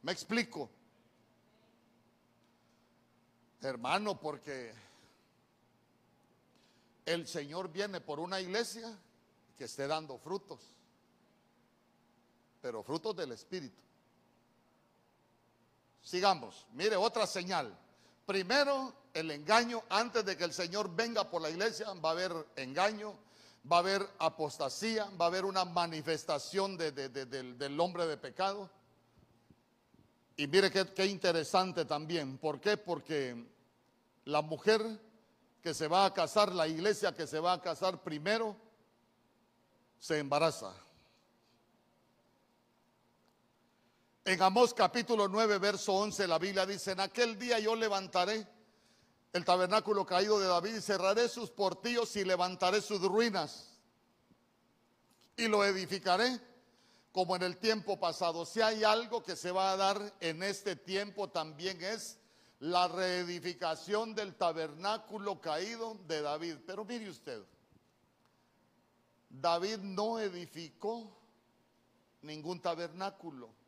¿Me 0.00 0.12
explico? 0.12 0.70
Hermano, 3.60 4.18
porque 4.18 4.74
el 7.04 7.26
Señor 7.26 7.70
viene 7.70 8.00
por 8.00 8.18
una 8.18 8.40
iglesia 8.40 8.98
que 9.56 9.64
esté 9.64 9.86
dando 9.86 10.18
frutos 10.18 10.73
pero 12.64 12.82
frutos 12.82 13.14
del 13.14 13.30
Espíritu. 13.32 13.78
Sigamos, 16.00 16.66
mire 16.72 16.96
otra 16.96 17.26
señal. 17.26 17.78
Primero, 18.24 18.90
el 19.12 19.30
engaño, 19.32 19.82
antes 19.90 20.24
de 20.24 20.34
que 20.34 20.44
el 20.44 20.54
Señor 20.54 20.96
venga 20.96 21.28
por 21.28 21.42
la 21.42 21.50
iglesia, 21.50 21.92
va 21.92 22.08
a 22.08 22.12
haber 22.12 22.32
engaño, 22.56 23.18
va 23.70 23.76
a 23.76 23.80
haber 23.80 24.08
apostasía, 24.18 25.10
va 25.20 25.26
a 25.26 25.28
haber 25.28 25.44
una 25.44 25.66
manifestación 25.66 26.78
del, 26.78 27.78
hombre 27.78 28.06
de 28.06 28.16
pecado. 28.16 28.70
Y 30.34 30.46
mire 30.46 30.70
qué, 30.70 30.86
qué 30.94 31.04
interesante 31.04 31.84
también. 31.84 32.38
¿Por 32.38 32.62
qué? 32.62 32.78
Porque 32.78 33.44
la 34.24 34.40
mujer 34.40 34.80
que 35.60 35.74
se 35.74 35.86
va 35.86 36.06
a 36.06 36.14
casar, 36.14 36.50
la 36.54 36.66
iglesia 36.66 37.14
que 37.14 37.26
se 37.26 37.40
va 37.40 37.52
a 37.52 37.60
casar 37.60 38.02
primero, 38.02 38.56
se 39.98 40.18
embaraza. 40.18 40.74
En 44.26 44.40
Amós 44.40 44.72
capítulo 44.72 45.28
9, 45.28 45.58
verso 45.58 45.92
11, 45.92 46.26
la 46.26 46.38
Biblia 46.38 46.64
dice, 46.64 46.92
en 46.92 47.00
aquel 47.00 47.38
día 47.38 47.58
yo 47.58 47.76
levantaré 47.76 48.48
el 49.34 49.44
tabernáculo 49.44 50.06
caído 50.06 50.40
de 50.40 50.46
David 50.46 50.76
y 50.76 50.80
cerraré 50.80 51.28
sus 51.28 51.50
portillos 51.50 52.16
y 52.16 52.24
levantaré 52.24 52.80
sus 52.80 53.02
ruinas 53.02 53.76
y 55.36 55.46
lo 55.46 55.62
edificaré 55.62 56.40
como 57.12 57.36
en 57.36 57.42
el 57.42 57.58
tiempo 57.58 58.00
pasado. 58.00 58.46
Si 58.46 58.62
hay 58.62 58.82
algo 58.82 59.22
que 59.22 59.36
se 59.36 59.50
va 59.50 59.72
a 59.72 59.76
dar 59.76 60.14
en 60.20 60.42
este 60.42 60.74
tiempo 60.74 61.28
también 61.28 61.82
es 61.84 62.18
la 62.60 62.88
reedificación 62.88 64.14
del 64.14 64.36
tabernáculo 64.36 65.38
caído 65.38 65.98
de 66.06 66.22
David. 66.22 66.56
Pero 66.66 66.86
mire 66.86 67.10
usted, 67.10 67.42
David 69.28 69.80
no 69.80 70.18
edificó 70.18 71.14
ningún 72.22 72.62
tabernáculo. 72.62 73.63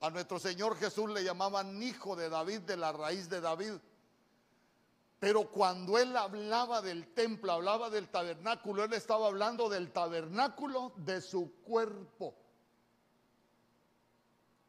A 0.00 0.08
nuestro 0.08 0.38
Señor 0.38 0.76
Jesús 0.78 1.10
le 1.10 1.22
llamaban 1.22 1.82
hijo 1.82 2.16
de 2.16 2.30
David, 2.30 2.60
de 2.60 2.76
la 2.76 2.90
raíz 2.90 3.28
de 3.28 3.40
David. 3.40 3.74
Pero 5.18 5.50
cuando 5.50 5.98
él 5.98 6.16
hablaba 6.16 6.80
del 6.80 7.12
templo, 7.12 7.52
hablaba 7.52 7.90
del 7.90 8.08
tabernáculo, 8.08 8.82
él 8.84 8.94
estaba 8.94 9.26
hablando 9.26 9.68
del 9.68 9.92
tabernáculo 9.92 10.94
de 10.96 11.20
su 11.20 11.52
cuerpo. 11.62 12.34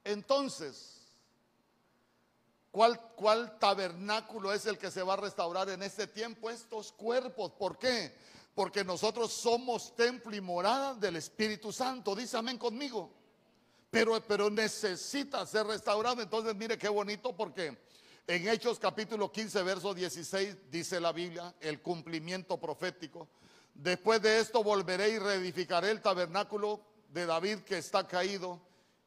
Entonces, 0.03 0.99
¿cuál, 2.69 2.99
¿cuál, 3.15 3.57
tabernáculo 3.57 4.51
es 4.51 4.65
el 4.65 4.77
que 4.77 4.91
se 4.91 5.03
va 5.03 5.13
a 5.13 5.17
restaurar 5.17 5.69
en 5.69 5.81
este 5.81 6.07
tiempo? 6.07 6.49
Estos 6.49 6.91
cuerpos. 6.91 7.53
¿Por 7.53 7.77
qué? 7.77 8.13
Porque 8.53 8.83
nosotros 8.83 9.31
somos 9.31 9.95
templo 9.95 10.35
y 10.35 10.41
morada 10.41 10.95
del 10.95 11.15
Espíritu 11.15 11.71
Santo. 11.71 12.13
Dice 12.13 12.35
amén 12.35 12.57
conmigo. 12.57 13.20
Pero, 13.91 14.19
pero 14.25 14.49
necesita 14.49 15.45
ser 15.45 15.67
restaurado. 15.67 16.21
Entonces 16.21 16.55
mire 16.55 16.77
qué 16.77 16.89
bonito 16.89 17.35
porque 17.35 17.77
en 18.25 18.47
Hechos 18.47 18.79
capítulo 18.79 19.31
15, 19.31 19.61
verso 19.63 19.93
16 19.93 20.71
dice 20.71 20.99
la 20.99 21.11
Biblia, 21.11 21.53
el 21.59 21.81
cumplimiento 21.81 22.57
profético. 22.57 23.27
Después 23.73 24.21
de 24.21 24.39
esto 24.39 24.63
volveré 24.63 25.09
y 25.09 25.19
reedificaré 25.19 25.91
el 25.91 26.01
tabernáculo 26.01 26.81
de 27.09 27.25
David 27.25 27.59
que 27.59 27.77
está 27.77 28.07
caído 28.07 28.61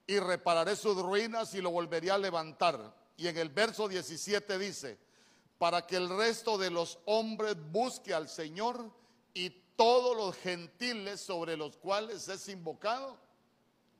y 0.06 0.18
repararé 0.18 0.76
sus 0.76 1.00
ruinas 1.00 1.54
y 1.54 1.62
lo 1.62 1.70
volveré 1.70 2.10
a 2.10 2.18
levantar. 2.18 2.94
Y 3.16 3.28
en 3.28 3.38
el 3.38 3.48
verso 3.48 3.88
17 3.88 4.58
dice, 4.58 4.98
para 5.56 5.86
que 5.86 5.96
el 5.96 6.10
resto 6.10 6.58
de 6.58 6.70
los 6.70 6.98
hombres 7.06 7.56
busque 7.70 8.12
al 8.12 8.28
Señor 8.28 8.90
y 9.32 9.48
todos 9.76 10.14
los 10.14 10.36
gentiles 10.36 11.20
sobre 11.20 11.56
los 11.56 11.78
cuales 11.78 12.28
es 12.28 12.48
invocado 12.48 13.23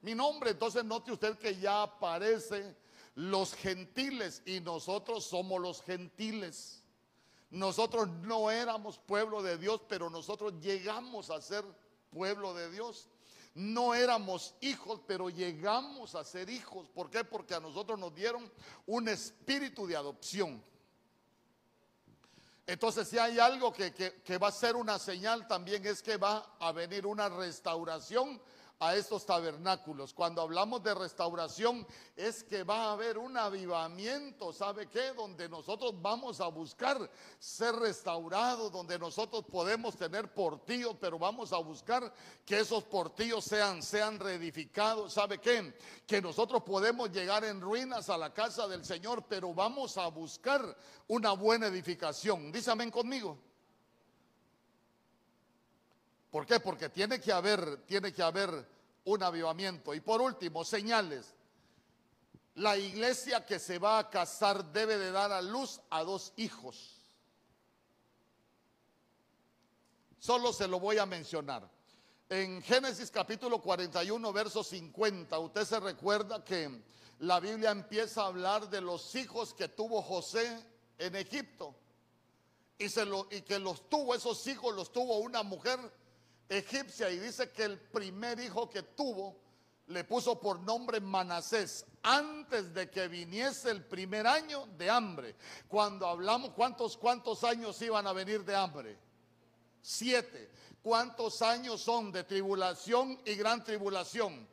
mi 0.05 0.15
nombre. 0.15 0.51
Entonces 0.51 0.85
note 0.85 1.11
usted 1.11 1.39
que 1.39 1.57
ya 1.57 1.83
aparece 1.83 2.77
los 3.15 3.55
gentiles 3.55 4.43
y 4.45 4.61
nosotros 4.61 5.25
somos 5.25 5.61
los 5.61 5.83
gentiles. 5.83 6.83
Nosotros 7.51 8.09
no 8.23 8.51
éramos 8.51 8.99
pueblo 8.99 9.43
de 9.43 9.57
Dios, 9.57 9.81
pero 9.89 10.11
nosotros 10.11 10.53
llegamos 10.61 11.31
a 11.31 11.41
ser 11.41 11.65
pueblo 12.11 12.53
de 12.53 12.71
Dios. 12.71 13.09
No 13.55 13.95
éramos 13.95 14.55
hijos, 14.61 15.01
pero 15.07 15.31
llegamos 15.31 16.15
a 16.15 16.25
ser 16.25 16.51
hijos. 16.51 16.89
¿Por 16.91 17.09
qué? 17.09 17.25
Porque 17.25 17.55
a 17.55 17.61
nosotros 17.61 17.99
nos 17.99 18.15
dieron 18.15 18.53
un 18.87 19.09
espíritu 19.09 19.87
de 19.87 19.97
adopción. 19.97 20.63
Entonces, 22.67 23.09
si 23.09 23.19
hay 23.19 23.39
algo 23.39 23.73
que, 23.73 23.93
que, 23.93 24.39
va 24.39 24.49
a 24.49 24.53
ser 24.53 24.75
una 24.75 24.99
señal, 24.99 25.47
también 25.47 25.87
es 25.87 26.03
que 26.03 26.17
va 26.17 26.57
a 26.59 26.73
venir 26.73 27.07
una 27.07 27.29
restauración 27.29 28.41
a 28.89 28.97
estos 28.97 29.25
tabernáculos. 29.25 30.13
Cuando 30.13 30.43
hablamos 30.43 30.83
de 30.83 30.95
restauración 30.95 31.87
es 32.17 32.45
que 32.45 32.63
va 32.63 32.85
a 32.85 32.93
haber 32.93 33.19
un 33.19 33.37
avivamiento, 33.37 34.53
¿sabe 34.53 34.87
qué? 34.89 35.13
Donde 35.15 35.49
nosotros 35.49 35.95
vamos 36.01 36.41
a 36.41 36.49
buscar 36.49 37.11
ser 37.39 37.75
restaurados, 37.77 38.71
donde 38.71 38.99
nosotros 38.99 39.45
podemos 39.51 39.97
tener 39.97 40.33
portillos, 40.33 40.97
pero 41.01 41.19
vamos 41.19 41.53
a 41.53 41.59
buscar 41.59 42.13
que 42.45 42.61
esos 42.61 42.85
portillos 42.85 43.45
sean, 43.45 43.83
sean 43.83 44.19
reedificados. 44.19 45.15
¿Sabe 45.15 45.39
qué? 45.39 45.75
Que 46.07 46.21
nosotros 46.21 46.63
podemos 46.63 47.11
llegar 47.11 47.45
en 47.45 47.61
ruinas 47.61 48.11
a 48.11 48.19
la 48.19 48.33
casa 48.33 48.69
del 48.69 48.85
Señor, 48.85 49.25
pero 49.29 49.55
vamos 49.55 49.97
a 49.97 50.07
buscar 50.09 50.77
una 51.09 51.33
buena 51.33 51.69
edificación. 51.69 52.53
Dísame 52.53 52.91
conmigo. 52.91 53.39
¿Por 56.35 56.47
qué? 56.47 56.59
Porque 56.59 56.89
tiene 56.89 57.21
que 57.21 57.31
haber, 57.31 57.87
tiene 57.87 58.13
que 58.13 58.21
haber 58.21 58.74
un 59.05 59.23
avivamiento. 59.23 59.95
Y 59.95 60.01
por 60.01 60.21
último, 60.21 60.65
señales. 60.65 61.35
La 62.57 62.77
iglesia 62.77 63.45
que 63.45 63.59
se 63.59 63.79
va 63.79 63.99
a 63.99 64.11
casar 64.11 64.73
debe 64.73 64.97
de 64.97 65.11
dar 65.11 65.33
a 65.33 65.43
luz 65.43 65.81
a 65.91 66.05
dos 66.05 66.33
hijos. 66.37 67.01
Solo 70.19 70.53
se 70.53 70.69
lo 70.69 70.81
voy 70.81 70.99
a 70.99 71.07
mencionar. 71.07 71.69
En 72.29 72.63
Génesis 72.63 73.11
capítulo 73.11 73.61
41, 73.61 74.33
verso 74.33 74.65
50, 74.65 75.39
usted 75.39 75.65
se 75.65 75.81
recuerda 75.81 76.43
que 76.43 76.83
la 77.19 77.41
Biblia 77.41 77.71
empieza 77.71 78.23
a 78.23 78.27
hablar 78.29 78.71
de 78.71 78.81
los 78.81 79.15
hijos 79.15 79.53
que 79.53 79.69
tuvo 79.69 80.01
José 80.01 80.65
en 80.99 81.17
Egipto. 81.17 81.75
Y, 82.79 82.89
se 82.89 83.05
lo, 83.05 83.29
y 83.31 83.43
que 83.43 83.59
los 83.59 83.89
tuvo, 83.89 84.15
esos 84.15 84.47
hijos 84.47 84.75
los 84.75 84.91
tuvo 84.93 85.19
una 85.19 85.43
mujer 85.43 85.79
egipcia 86.49 87.11
y 87.11 87.19
dice 87.19 87.51
que 87.51 87.65
el 87.65 87.79
primer 87.79 88.39
hijo 88.41 88.69
que 88.69 88.83
tuvo 88.83 89.45
le 89.89 90.05
puso 90.05 90.41
por 90.41 90.61
nombre 90.61 91.01
Manasés 91.01 91.85
antes 92.03 92.73
de 92.73 92.91
que 92.91 93.09
viniese 93.09 93.71
el 93.71 93.85
primer 93.85 94.27
año 94.27 94.67
de 94.79 94.91
hambre. 94.91 95.37
Cuando 95.69 96.07
hablamos, 96.07 96.51
¿cuántos, 96.51 96.97
cuántos 96.97 97.45
años 97.45 97.81
iban 97.83 98.07
a 98.07 98.13
venir 98.13 98.45
de 98.45 98.55
hambre? 98.55 98.99
Siete. 99.83 100.51
¿Cuántos 100.83 101.41
años 101.41 101.81
son 101.81 102.13
de 102.13 102.25
tribulación 102.25 103.19
y 103.25 103.35
gran 103.35 103.65
tribulación? 103.65 104.47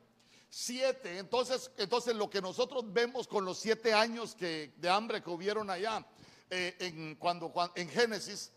Siete. 0.49 1.17
Entonces, 1.17 1.71
entonces 1.77 2.15
lo 2.15 2.30
que 2.30 2.41
nosotros 2.41 2.86
vemos 2.91 3.27
con 3.27 3.43
los 3.45 3.58
siete 3.58 3.93
años 3.93 4.36
que, 4.36 4.73
de 4.77 4.89
hambre 4.89 5.21
que 5.21 5.30
hubieron 5.30 5.69
allá 5.69 6.06
eh, 6.49 6.75
en, 6.80 7.15
cuando, 7.15 7.54
en 7.75 7.89
Génesis, 7.89 8.51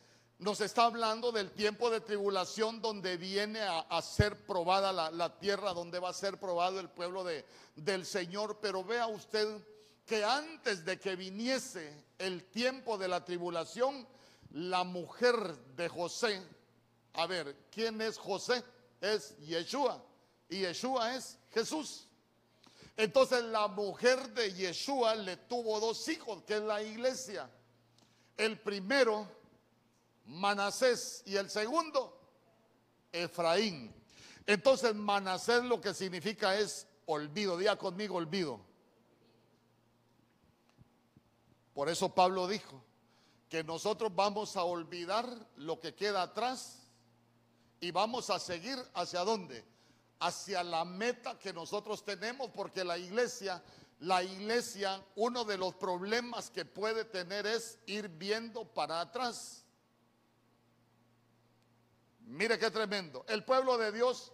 nos 0.44 0.60
está 0.60 0.84
hablando 0.84 1.32
del 1.32 1.52
tiempo 1.52 1.88
de 1.88 2.02
tribulación 2.02 2.82
donde 2.82 3.16
viene 3.16 3.60
a, 3.62 4.02
ser 4.02 4.44
probada 4.44 4.92
la, 4.92 5.38
tierra, 5.38 5.72
donde 5.72 5.98
va 5.98 6.10
a 6.10 6.12
ser 6.12 6.38
probado 6.38 6.80
el 6.80 6.90
pueblo 6.90 7.24
de, 7.24 7.46
del 7.76 8.04
Señor. 8.04 8.58
Pero 8.60 8.84
vea 8.84 9.06
usted 9.06 9.62
que 10.04 10.22
antes 10.22 10.84
de 10.84 11.00
que 11.00 11.16
viniese 11.16 12.04
el 12.18 12.44
tiempo 12.50 12.98
de 12.98 13.08
la 13.08 13.24
tribulación, 13.24 14.06
la 14.50 14.84
mujer 14.84 15.34
de 15.76 15.88
José, 15.88 16.42
a 17.14 17.26
ver, 17.26 17.56
¿quién 17.70 18.02
es 18.02 18.18
José? 18.18 18.62
Es 19.00 19.34
Yeshua. 19.38 20.04
Y 20.50 20.58
Yeshua 20.58 21.16
es 21.16 21.38
Jesús. 21.54 22.06
Entonces 22.98 23.42
la 23.44 23.66
mujer 23.68 24.28
de 24.34 24.52
Yeshua 24.52 25.14
le 25.14 25.38
tuvo 25.38 25.80
dos 25.80 26.06
hijos, 26.06 26.42
que 26.42 26.56
es 26.56 26.62
la 26.62 26.82
iglesia. 26.82 27.48
El 28.36 28.60
primero 28.60 29.26
Manasés 30.26 31.22
y 31.26 31.36
el 31.36 31.50
segundo, 31.50 32.18
Efraín. 33.12 33.94
Entonces 34.46 34.94
Manasés 34.94 35.64
lo 35.64 35.80
que 35.80 35.94
significa 35.94 36.58
es 36.58 36.86
olvido, 37.06 37.56
diga 37.56 37.76
conmigo 37.76 38.16
olvido. 38.16 38.60
Por 41.74 41.88
eso 41.88 42.14
Pablo 42.14 42.46
dijo 42.46 42.82
que 43.48 43.64
nosotros 43.64 44.14
vamos 44.14 44.56
a 44.56 44.64
olvidar 44.64 45.28
lo 45.56 45.80
que 45.80 45.94
queda 45.94 46.22
atrás 46.22 46.78
y 47.80 47.90
vamos 47.90 48.30
a 48.30 48.38
seguir 48.38 48.78
hacia 48.94 49.20
dónde? 49.20 49.64
Hacia 50.20 50.62
la 50.62 50.84
meta 50.84 51.38
que 51.38 51.52
nosotros 51.52 52.04
tenemos, 52.04 52.50
porque 52.50 52.84
la 52.84 52.96
iglesia, 52.96 53.62
la 54.00 54.22
iglesia, 54.22 55.04
uno 55.16 55.44
de 55.44 55.58
los 55.58 55.74
problemas 55.74 56.50
que 56.50 56.64
puede 56.64 57.04
tener 57.04 57.46
es 57.46 57.78
ir 57.86 58.08
viendo 58.08 58.64
para 58.64 59.00
atrás. 59.00 59.63
Mire 62.26 62.58
qué 62.58 62.70
tremendo. 62.70 63.24
El 63.28 63.44
pueblo 63.44 63.76
de 63.76 63.92
Dios 63.92 64.32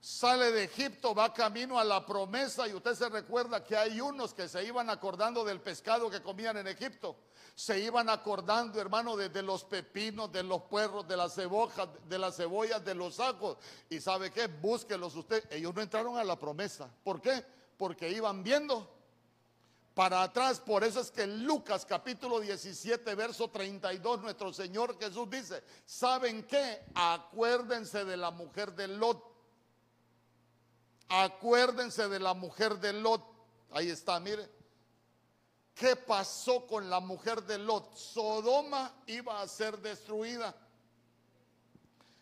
sale 0.00 0.52
de 0.52 0.64
Egipto, 0.64 1.14
va 1.14 1.32
camino 1.32 1.78
a 1.78 1.84
la 1.84 2.04
promesa 2.04 2.68
y 2.68 2.74
usted 2.74 2.94
se 2.94 3.08
recuerda 3.08 3.64
que 3.64 3.76
hay 3.76 4.00
unos 4.00 4.34
que 4.34 4.48
se 4.48 4.62
iban 4.62 4.90
acordando 4.90 5.44
del 5.44 5.60
pescado 5.60 6.10
que 6.10 6.22
comían 6.22 6.58
en 6.58 6.66
Egipto. 6.66 7.16
Se 7.54 7.78
iban 7.78 8.10
acordando, 8.10 8.80
hermano, 8.80 9.16
de, 9.16 9.42
los 9.42 9.64
pepinos, 9.64 10.30
de 10.30 10.42
los 10.42 10.62
puerros, 10.62 11.06
de 11.08 11.16
las 11.16 11.34
cebollas, 11.34 11.88
de 12.08 12.18
las 12.18 12.36
cebollas, 12.36 12.84
de 12.84 12.94
los 12.94 13.18
ajos. 13.20 13.56
Y 13.88 14.00
sabe 14.00 14.30
qué, 14.30 14.48
búsquelos 14.48 15.14
usted. 15.14 15.44
Ellos 15.50 15.74
no 15.74 15.80
entraron 15.80 16.18
a 16.18 16.24
la 16.24 16.38
promesa. 16.38 16.90
¿Por 17.02 17.20
qué? 17.20 17.44
Porque 17.78 18.10
iban 18.10 18.42
viendo 18.42 18.93
para 19.94 20.22
atrás. 20.22 20.60
Por 20.60 20.84
eso 20.84 21.00
es 21.00 21.10
que 21.10 21.22
en 21.22 21.44
Lucas 21.44 21.86
capítulo 21.86 22.40
17, 22.40 23.14
verso 23.14 23.48
32, 23.48 24.20
nuestro 24.20 24.52
Señor 24.52 24.98
Jesús 24.98 25.30
dice, 25.30 25.62
¿saben 25.86 26.44
qué? 26.44 26.84
Acuérdense 26.94 28.04
de 28.04 28.16
la 28.16 28.30
mujer 28.30 28.74
de 28.74 28.88
Lot. 28.88 29.32
Acuérdense 31.08 32.08
de 32.08 32.18
la 32.18 32.34
mujer 32.34 32.78
de 32.80 32.92
Lot. 32.92 33.22
Ahí 33.70 33.88
está, 33.88 34.18
mire. 34.20 34.50
¿Qué 35.74 35.96
pasó 35.96 36.66
con 36.66 36.88
la 36.88 37.00
mujer 37.00 37.42
de 37.42 37.58
Lot? 37.58 37.96
Sodoma 37.96 39.02
iba 39.06 39.40
a 39.40 39.48
ser 39.48 39.78
destruida. 39.78 40.54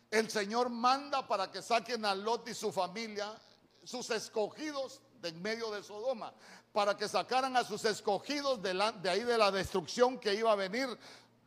El 0.09 0.29
Señor 0.29 0.69
manda 0.69 1.27
para 1.27 1.51
que 1.51 1.61
saquen 1.61 2.05
a 2.05 2.13
Lot 2.13 2.47
y 2.47 2.53
su 2.53 2.71
familia, 2.71 3.35
sus 3.83 4.09
escogidos, 4.11 5.01
en 5.23 5.41
medio 5.41 5.71
de 5.71 5.83
Sodoma 5.83 6.33
para 6.71 6.97
que 6.97 7.07
sacaran 7.07 7.55
a 7.55 7.63
sus 7.63 7.85
escogidos 7.85 8.61
de, 8.61 8.73
de 9.01 9.09
ahí 9.09 9.23
de 9.23 9.37
la 9.37 9.51
destrucción 9.51 10.19
que 10.19 10.33
iba 10.33 10.51
a 10.51 10.55
venir 10.55 10.87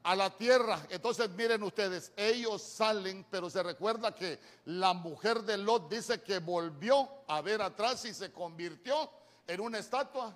a 0.05 0.15
la 0.15 0.31
tierra. 0.31 0.87
Entonces 0.89 1.29
miren 1.31 1.63
ustedes, 1.65 2.13
ellos 2.17 2.63
salen, 2.63 3.27
pero 3.29 3.51
se 3.51 3.63
recuerda 3.63 4.15
que 4.15 4.39
la 4.67 4.95
mujer 4.95 5.43
de 5.43 5.59
Lot 5.59 5.91
dice 5.91 6.23
que 6.23 6.39
volvió 6.39 7.09
a 7.27 7.41
ver 7.41 7.61
atrás 7.61 8.05
y 8.05 8.15
se 8.15 8.31
convirtió 8.31 9.11
en 9.49 9.61
una 9.61 9.79
estatua 9.79 10.33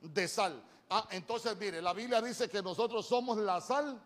de 0.00 0.26
sal. 0.26 0.62
Ah, 0.88 1.06
entonces 1.10 1.54
mire, 1.58 1.82
la 1.82 1.92
Biblia 1.92 2.22
dice 2.22 2.48
que 2.48 2.62
nosotros 2.62 3.06
somos 3.06 3.36
la 3.36 3.60
sal 3.60 4.00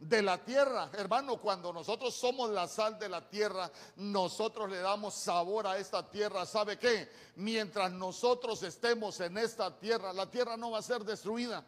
de 0.00 0.22
la 0.22 0.42
tierra. 0.42 0.90
Hermano, 0.94 1.36
cuando 1.36 1.72
nosotros 1.72 2.14
somos 2.14 2.50
la 2.50 2.66
sal 2.66 2.98
de 2.98 3.08
la 3.08 3.28
tierra, 3.28 3.70
nosotros 3.96 4.70
le 4.70 4.78
damos 4.78 5.14
sabor 5.14 5.66
a 5.66 5.76
esta 5.76 6.08
tierra. 6.10 6.46
¿Sabe 6.46 6.78
qué? 6.78 7.08
Mientras 7.36 7.92
nosotros 7.92 8.62
estemos 8.62 9.20
en 9.20 9.36
esta 9.36 9.78
tierra, 9.78 10.12
la 10.12 10.30
tierra 10.30 10.56
no 10.56 10.70
va 10.70 10.78
a 10.78 10.82
ser 10.82 11.04
destruida. 11.04 11.64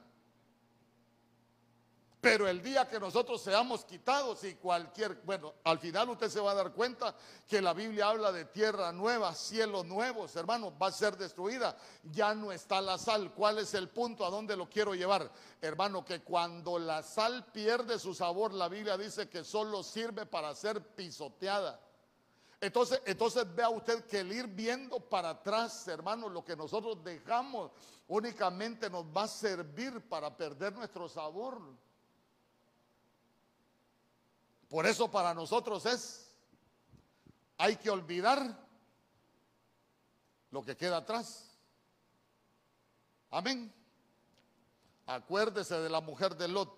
Pero 2.23 2.47
el 2.47 2.63
día 2.63 2.89
que 2.89 3.01
nosotros 3.01 3.43
seamos 3.43 3.85
quitados 3.85 4.45
y 4.45 4.55
cualquier, 4.55 5.23
bueno, 5.25 5.55
al 5.65 5.81
final 5.81 6.09
usted 6.11 6.29
se 6.29 6.39
va 6.39 6.53
a 6.53 6.55
dar 6.55 6.73
cuenta 6.73 7.17
que 7.49 7.61
la 7.61 7.75
Biblia 7.75 8.11
habla 8.11 8.31
de 8.31 8.45
tierra 8.45 8.93
nueva, 8.93 9.35
cielos 9.35 9.85
nuevos, 9.87 10.37
hermano, 10.37 10.73
va 10.79 10.87
a 10.87 10.93
ser 10.93 11.17
destruida. 11.17 11.77
Ya 12.05 12.33
no 12.33 12.53
está 12.53 12.81
la 12.81 12.97
sal. 12.97 13.33
¿Cuál 13.35 13.59
es 13.59 13.75
el 13.75 13.89
punto? 13.89 14.25
¿A 14.25 14.31
dónde 14.31 14.57
lo 14.57 14.71
quiero 14.71 14.95
llevar? 14.95 15.33
Hermano, 15.61 16.05
que 16.05 16.23
cuando 16.23 16.79
la 16.79 17.03
sal 17.03 17.45
pierde 17.47 17.99
su 17.99 18.15
sabor, 18.15 18.53
la 18.53 18.69
Biblia 18.69 18.97
dice 18.97 19.29
que 19.29 19.43
solo 19.43 19.83
sirve 19.83 20.25
para 20.25 20.55
ser 20.55 20.81
pisoteada. 20.95 21.81
Entonces, 22.61 23.03
entonces 23.05 23.53
vea 23.53 23.69
usted 23.69 24.05
que 24.05 24.21
el 24.21 24.31
ir 24.31 24.47
viendo 24.47 25.01
para 25.01 25.31
atrás, 25.31 25.89
hermano, 25.89 26.29
lo 26.29 26.45
que 26.45 26.55
nosotros 26.55 27.03
dejamos 27.03 27.73
únicamente 28.07 28.89
nos 28.89 29.07
va 29.07 29.25
a 29.25 29.29
servir 29.29 30.09
para 30.09 30.37
perder 30.37 30.73
nuestro 30.73 31.09
sabor. 31.09 31.61
Por 34.73 34.87
eso 34.87 35.11
para 35.11 35.35
nosotros 35.35 35.85
es, 35.85 36.35
hay 37.59 37.77
que 37.77 37.91
olvidar 37.91 38.59
lo 40.51 40.65
que 40.65 40.79
queda 40.79 40.97
atrás. 40.97 41.51
Amén. 43.31 43.71
Acuérdese 45.05 45.75
de 45.79 45.91
la 45.91 46.01
mujer 46.01 46.35
de 46.37 46.49
Lot. 46.49 46.75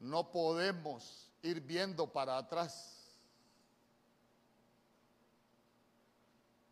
No 0.00 0.30
podemos 0.30 1.30
ir 1.40 1.62
viendo 1.62 2.12
para 2.12 2.36
atrás. 2.36 3.08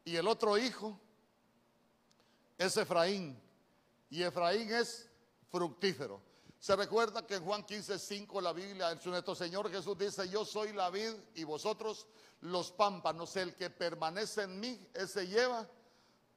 Y 0.04 0.16
el 0.16 0.28
otro 0.28 0.58
hijo 0.58 1.00
es 2.58 2.76
Efraín. 2.76 3.40
Y 4.10 4.22
Efraín 4.22 4.70
es 4.70 5.08
fructífero. 5.50 6.27
Se 6.60 6.74
recuerda 6.74 7.24
que 7.26 7.36
en 7.36 7.44
Juan 7.44 7.64
15, 7.64 7.98
5 7.98 8.40
la 8.40 8.52
Biblia, 8.52 8.98
nuestro 9.04 9.34
Señor 9.34 9.70
Jesús 9.70 9.96
dice, 9.96 10.28
yo 10.28 10.44
soy 10.44 10.72
la 10.72 10.90
vid 10.90 11.12
y 11.34 11.44
vosotros 11.44 12.06
los 12.40 12.72
pámpanos. 12.72 13.36
El 13.36 13.54
que 13.54 13.70
permanece 13.70 14.42
en 14.42 14.58
mí, 14.58 14.88
ese 14.92 15.26
lleva 15.28 15.68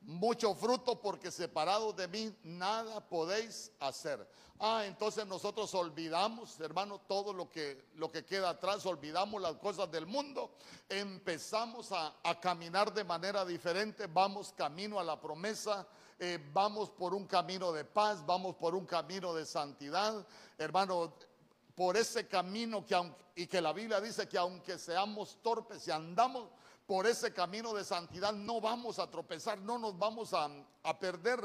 mucho 0.01 0.55
fruto 0.55 0.99
porque 0.99 1.31
separado 1.31 1.93
de 1.93 2.07
mí 2.07 2.35
nada 2.43 3.07
podéis 3.07 3.71
hacer. 3.79 4.27
Ah, 4.59 4.83
entonces 4.85 5.25
nosotros 5.25 5.73
olvidamos, 5.73 6.59
hermano, 6.59 7.01
todo 7.07 7.33
lo 7.33 7.49
que, 7.49 7.89
lo 7.95 8.11
que 8.11 8.23
queda 8.23 8.49
atrás, 8.51 8.85
olvidamos 8.85 9.41
las 9.41 9.55
cosas 9.55 9.89
del 9.91 10.05
mundo, 10.05 10.55
empezamos 10.87 11.91
a, 11.91 12.15
a 12.23 12.39
caminar 12.39 12.93
de 12.93 13.03
manera 13.03 13.43
diferente, 13.43 14.05
vamos 14.05 14.53
camino 14.55 14.99
a 14.99 15.03
la 15.03 15.19
promesa 15.19 15.87
eh, 16.23 16.37
vamos 16.53 16.91
por 16.91 17.15
un 17.15 17.25
camino 17.25 17.71
de 17.71 17.83
paz, 17.83 18.23
vamos 18.23 18.55
por 18.55 18.75
un 18.75 18.85
camino 18.85 19.33
de 19.33 19.43
santidad, 19.43 20.23
hermano, 20.55 21.15
por 21.73 21.97
ese 21.97 22.27
camino 22.27 22.85
que 22.85 22.95
y 23.33 23.47
que 23.47 23.59
la 23.59 23.73
Biblia 23.73 23.99
dice 23.99 24.29
que 24.29 24.37
aunque 24.37 24.77
seamos 24.77 25.41
torpes 25.41 25.87
y 25.87 25.91
andamos 25.91 26.47
por 26.85 27.07
ese 27.07 27.33
camino 27.33 27.73
de 27.73 27.83
santidad, 27.83 28.33
no 28.33 28.61
vamos 28.61 28.99
a 28.99 29.09
tropezar, 29.09 29.57
no 29.57 29.79
nos 29.79 29.97
vamos 29.97 30.31
a, 30.35 30.47
a 30.83 30.99
perder. 30.99 31.41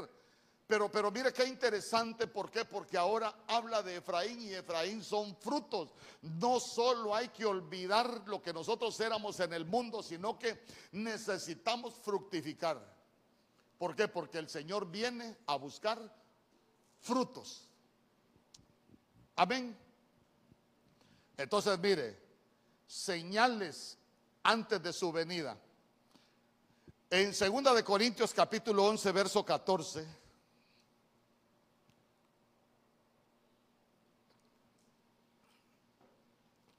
Pero, 0.67 0.91
pero 0.91 1.09
mire 1.09 1.33
qué 1.33 1.45
interesante, 1.45 2.27
¿por 2.27 2.51
qué? 2.51 2.63
Porque 2.63 2.99
ahora 2.99 3.33
habla 3.47 3.81
de 3.81 3.95
Efraín 3.95 4.39
y 4.43 4.53
Efraín 4.53 5.03
son 5.03 5.35
frutos. 5.37 5.95
No 6.21 6.59
solo 6.59 7.15
hay 7.15 7.29
que 7.29 7.45
olvidar 7.45 8.27
lo 8.27 8.43
que 8.43 8.53
nosotros 8.53 8.99
éramos 8.99 9.39
en 9.39 9.53
el 9.53 9.65
mundo, 9.65 10.03
sino 10.03 10.37
que 10.37 10.63
necesitamos 10.91 11.95
fructificar. 11.95 12.96
¿Por 13.77 13.95
qué? 13.95 14.07
Porque 14.07 14.39
el 14.39 14.49
Señor 14.49 14.89
viene 14.89 15.37
a 15.45 15.55
buscar 15.55 15.99
frutos. 16.99 17.67
Amén. 19.35 19.77
Entonces, 21.37 21.77
mire, 21.79 22.19
señales 22.87 23.97
antes 24.43 24.81
de 24.81 24.91
su 24.91 25.11
venida. 25.11 25.57
En 27.09 27.31
2 27.31 27.75
de 27.75 27.83
Corintios 27.83 28.33
capítulo 28.33 28.85
11, 28.85 29.11
verso 29.11 29.45
14. 29.45 30.05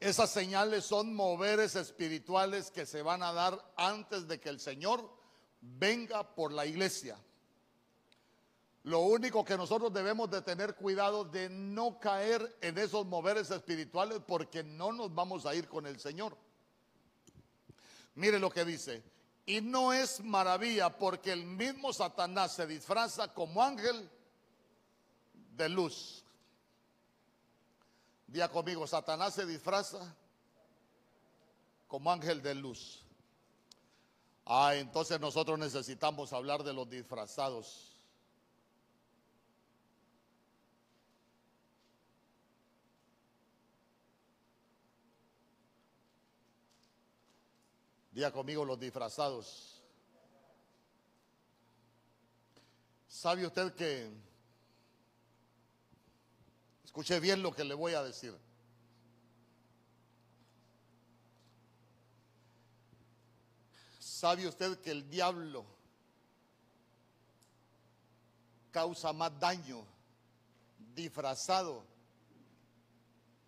Esas 0.01 0.31
señales 0.31 0.85
son 0.85 1.15
moveres 1.15 1.75
espirituales 1.77 2.71
que 2.71 2.87
se 2.87 3.03
van 3.03 3.23
a 3.23 3.33
dar 3.33 3.73
antes 3.77 4.29
de 4.29 4.39
que 4.39 4.49
el 4.49 4.61
Señor 4.61 5.09
venga 5.61 6.35
por 6.35 6.53
la 6.53 6.67
iglesia. 6.67 7.19
Lo 8.85 9.01
único 9.01 9.45
que 9.45 9.57
nosotros 9.57 9.93
debemos 9.93 10.31
de 10.31 10.41
tener 10.43 10.75
cuidado 10.75 11.25
de 11.25 11.51
no 11.51 11.99
caer 11.99 12.57
en 12.61 12.79
esos 12.79 13.05
moveres 13.07 13.51
espirituales 13.51 14.21
porque 14.27 14.63
no 14.63 14.93
nos 14.93 15.15
vamos 15.15 15.45
a 15.47 15.55
ir 15.55 15.69
con 15.69 15.87
el 15.87 16.01
Señor. 16.01 16.37
Mire 18.15 18.39
lo 18.39 18.51
que 18.51 18.65
dice. 18.65 19.03
Y 19.45 19.61
no 19.61 19.93
es 19.93 20.21
maravilla 20.21 20.97
porque 20.97 21.33
el 21.33 21.45
mismo 21.45 21.93
Satanás 21.93 22.55
se 22.55 22.67
disfraza 22.67 23.33
como 23.33 23.63
ángel 23.63 24.11
de 25.57 25.69
luz. 25.69 26.25
Día 28.27 28.49
conmigo, 28.49 28.87
Satanás 28.87 29.35
se 29.35 29.47
disfraza 29.47 30.15
como 31.87 32.13
ángel 32.13 32.43
de 32.43 32.55
luz. 32.55 33.05
Ah, 34.51 34.75
entonces 34.75 35.21
nosotros 35.21 35.59
necesitamos 35.59 36.33
hablar 36.33 36.65
de 36.65 36.73
los 36.73 36.89
disfrazados. 36.89 37.95
Día 48.11 48.33
conmigo 48.33 48.65
los 48.65 48.81
disfrazados. 48.81 49.83
¿Sabe 53.07 53.47
usted 53.47 53.75
que... 53.75 54.11
Escuche 56.87 57.21
bien 57.21 57.43
lo 57.43 57.53
que 57.53 57.65
le 57.65 57.75
voy 57.75 57.93
a 57.93 58.03
decir. 58.03 58.35
¿Sabe 64.19 64.49
usted 64.49 64.81
que 64.81 64.91
el 64.91 65.09
diablo 65.09 65.65
causa 68.73 69.13
más 69.13 69.39
daño 69.39 69.87
disfrazado 70.93 71.85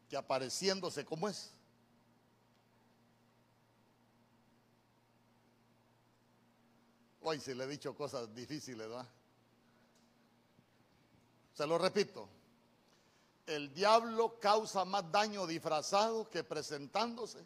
que 0.09 0.17
apareciéndose 0.17 1.05
como 1.05 1.29
es? 1.29 1.51
Hoy 7.21 7.41
se 7.41 7.53
le 7.57 7.65
he 7.65 7.67
dicho 7.67 7.93
cosas 7.97 8.33
difíciles, 8.33 8.89
¿verdad? 8.89 9.09
Se 11.53 11.67
lo 11.67 11.79
repito. 11.79 12.29
El 13.45 13.75
diablo 13.75 14.39
causa 14.39 14.85
más 14.85 15.11
daño 15.11 15.49
disfrazado 15.49 16.31
que 16.31 16.45
presentándose 16.45 17.45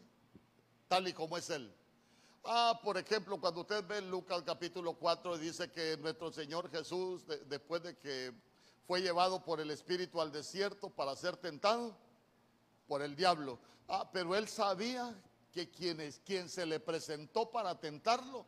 tal 0.89 1.09
y 1.09 1.15
como 1.15 1.39
es 1.39 1.49
él. 1.49 1.75
Ah, 2.47 2.79
por 2.83 2.99
ejemplo, 2.99 3.41
cuando 3.41 3.63
usted 3.63 3.83
ve 3.87 4.03
Lucas 4.03 4.43
capítulo 4.45 4.93
4, 4.93 5.39
dice 5.39 5.71
que 5.71 5.97
nuestro 5.97 6.31
Señor 6.31 6.71
Jesús, 6.71 7.23
después 7.47 7.83
de 7.83 7.97
que 7.97 8.35
fue 8.87 9.01
llevado 9.01 9.43
por 9.43 9.61
el 9.61 9.71
Espíritu 9.71 10.21
al 10.21 10.31
desierto 10.31 10.91
para 10.91 11.17
ser 11.17 11.39
tentado 11.39 11.97
por 12.87 13.01
el 13.01 13.17
diablo. 13.17 13.59
Ah, 13.89 14.11
pero 14.13 14.37
él 14.37 14.47
sabía 14.47 15.19
que 15.53 15.71
quien, 15.71 16.03
es, 16.03 16.19
quien 16.19 16.51
se 16.51 16.67
le 16.67 16.81
presentó 16.81 17.51
para 17.51 17.81
tentarlo 17.81 18.45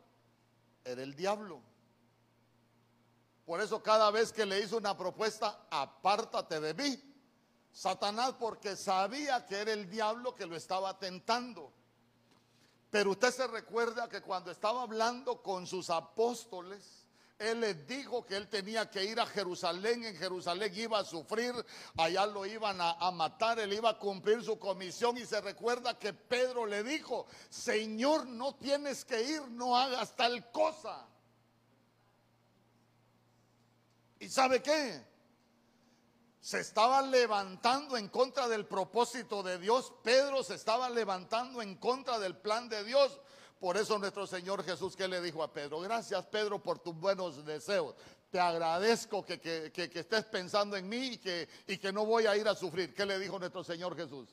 era 0.85 1.01
el 1.01 1.15
diablo. 1.15 1.59
Por 3.47 3.61
eso 3.61 3.81
cada 3.81 4.11
vez 4.11 4.31
que 4.31 4.45
le 4.45 4.59
hizo 4.59 4.77
una 4.77 4.95
propuesta, 4.95 5.67
apártate 5.71 6.59
de 6.59 6.73
mí, 6.75 7.01
Satanás, 7.71 8.35
porque 8.39 8.75
sabía 8.75 9.43
que 9.47 9.55
era 9.55 9.73
el 9.73 9.89
diablo 9.89 10.35
que 10.35 10.45
lo 10.45 10.55
estaba 10.55 10.99
tentando. 10.99 11.73
Pero 12.89 13.11
usted 13.11 13.31
se 13.31 13.47
recuerda 13.47 14.07
que 14.07 14.21
cuando 14.21 14.51
estaba 14.51 14.81
hablando 14.83 15.41
con 15.41 15.67
sus 15.67 15.89
apóstoles, 15.89 17.07
él 17.39 17.59
les 17.59 17.85
dijo 17.85 18.25
que 18.25 18.35
él 18.35 18.47
tenía 18.47 18.89
que 18.89 19.03
ir 19.03 19.19
a 19.19 19.25
Jerusalén, 19.25 20.03
en 20.03 20.15
Jerusalén 20.15 20.73
iba 20.75 20.99
a 20.99 21.05
sufrir, 21.05 21.53
allá 21.97 22.25
lo 22.25 22.45
iban 22.45 22.77
a, 22.79 23.11
matar, 23.11 23.59
él 23.59 23.73
iba 23.73 23.91
a 23.91 23.99
cumplir 23.99 24.43
su 24.43 24.57
comisión 24.57 25.17
y 25.17 25.25
se 25.25 25.39
recuerda 25.41 25.99
que 25.99 26.13
Pedro 26.13 26.65
le 26.65 26.83
dijo, 26.83 27.27
Señor, 27.49 28.25
no 28.25 28.55
tienes 28.55 29.05
que 29.05 29.21
ir, 29.21 29.41
no 29.49 29.77
hagas 29.77 30.15
tal 30.15 30.51
cosa. 30.51 31.05
¿Y 34.19 34.29
sabe 34.29 34.63
qué? 34.63 35.05
Se 36.47 36.61
estaba 36.61 37.01
levantando 37.01 37.97
en 37.97 38.07
contra 38.07 38.47
del 38.47 38.65
propósito 38.65 39.43
de 39.43 39.57
Dios. 39.59 39.91
Pedro 40.01 40.43
se 40.43 40.55
estaba 40.55 40.89
levantando 40.89 41.61
en 41.61 41.75
contra 41.75 42.19
del 42.19 42.37
plan 42.37 42.69
de 42.69 42.85
Dios. 42.85 43.19
Por 43.59 43.75
eso 43.75 43.99
nuestro 43.99 44.25
Señor 44.25 44.63
Jesús 44.63 44.95
que 44.95 45.09
le 45.09 45.19
dijo 45.19 45.43
a 45.43 45.51
Pedro, 45.51 45.81
gracias 45.81 46.25
Pedro 46.27 46.63
por 46.63 46.79
tus 46.79 46.95
buenos 46.95 47.43
deseos, 47.43 47.95
te 48.31 48.39
agradezco 48.39 49.25
que, 49.25 49.41
que- 49.41 49.73
que- 49.73 49.99
estés 49.99 50.23
pensando 50.23 50.77
en 50.77 50.87
mí 50.87 51.07
y 51.07 51.17
que, 51.17 51.49
y 51.67 51.77
que 51.79 51.91
no 51.91 52.05
voy 52.05 52.27
a 52.27 52.37
ir 52.37 52.47
a 52.47 52.55
sufrir. 52.55 52.93
¿Qué 52.95 53.05
le 53.05 53.19
dijo 53.19 53.37
nuestro 53.37 53.61
Señor 53.65 53.97
Jesús? 53.97 54.29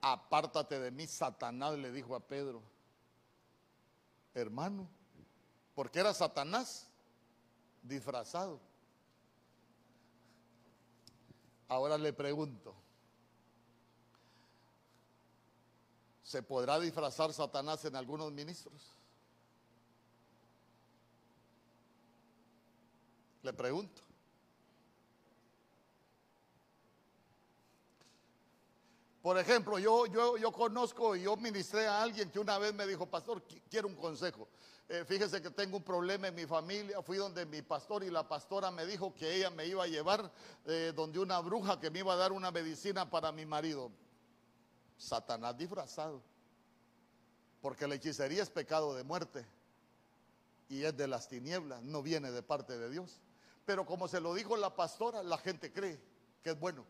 Apártate 0.00 0.78
de 0.78 0.92
mí, 0.92 1.08
Satanás, 1.08 1.76
le 1.76 1.90
dijo 1.90 2.14
a 2.14 2.20
Pedro. 2.20 2.62
Hermano, 4.32 4.88
porque 5.74 5.98
era 5.98 6.14
Satanás 6.14 6.86
disfrazado. 7.82 8.67
Ahora 11.68 11.98
le 11.98 12.12
pregunto, 12.14 12.74
¿se 16.22 16.42
podrá 16.42 16.78
disfrazar 16.80 17.32
Satanás 17.32 17.84
en 17.84 17.94
algunos 17.96 18.32
ministros? 18.32 18.92
Le 23.42 23.52
pregunto. 23.52 24.02
Por 29.22 29.36
ejemplo, 29.38 29.78
yo, 29.78 30.06
yo, 30.06 30.38
yo 30.38 30.50
conozco 30.52 31.14
y 31.16 31.22
yo 31.22 31.36
ministré 31.36 31.86
a 31.86 32.02
alguien 32.02 32.30
que 32.30 32.38
una 32.38 32.56
vez 32.58 32.72
me 32.72 32.86
dijo, 32.86 33.04
pastor, 33.06 33.42
qui- 33.46 33.60
quiero 33.68 33.88
un 33.88 33.94
consejo. 33.94 34.48
Eh, 34.90 35.04
fíjese 35.04 35.42
que 35.42 35.50
tengo 35.50 35.76
un 35.76 35.82
problema 35.82 36.28
en 36.28 36.34
mi 36.34 36.46
familia. 36.46 37.02
Fui 37.02 37.18
donde 37.18 37.44
mi 37.44 37.60
pastor 37.60 38.04
y 38.04 38.10
la 38.10 38.26
pastora 38.26 38.70
me 38.70 38.86
dijo 38.86 39.14
que 39.14 39.36
ella 39.36 39.50
me 39.50 39.66
iba 39.66 39.84
a 39.84 39.86
llevar 39.86 40.32
eh, 40.64 40.92
donde 40.96 41.18
una 41.18 41.40
bruja 41.40 41.78
que 41.78 41.90
me 41.90 41.98
iba 41.98 42.14
a 42.14 42.16
dar 42.16 42.32
una 42.32 42.50
medicina 42.50 43.08
para 43.10 43.30
mi 43.30 43.44
marido. 43.44 43.90
Satanás 44.96 45.58
disfrazado. 45.58 46.22
Porque 47.60 47.86
la 47.86 47.96
hechicería 47.96 48.42
es 48.42 48.48
pecado 48.48 48.94
de 48.94 49.04
muerte 49.04 49.44
y 50.70 50.84
es 50.84 50.96
de 50.96 51.06
las 51.06 51.28
tinieblas, 51.28 51.82
no 51.82 52.02
viene 52.02 52.30
de 52.30 52.42
parte 52.42 52.78
de 52.78 52.88
Dios. 52.88 53.20
Pero 53.66 53.84
como 53.84 54.08
se 54.08 54.20
lo 54.20 54.32
dijo 54.32 54.56
la 54.56 54.74
pastora, 54.74 55.22
la 55.22 55.36
gente 55.36 55.70
cree 55.70 56.00
que 56.42 56.50
es 56.50 56.58
bueno. 56.58 56.86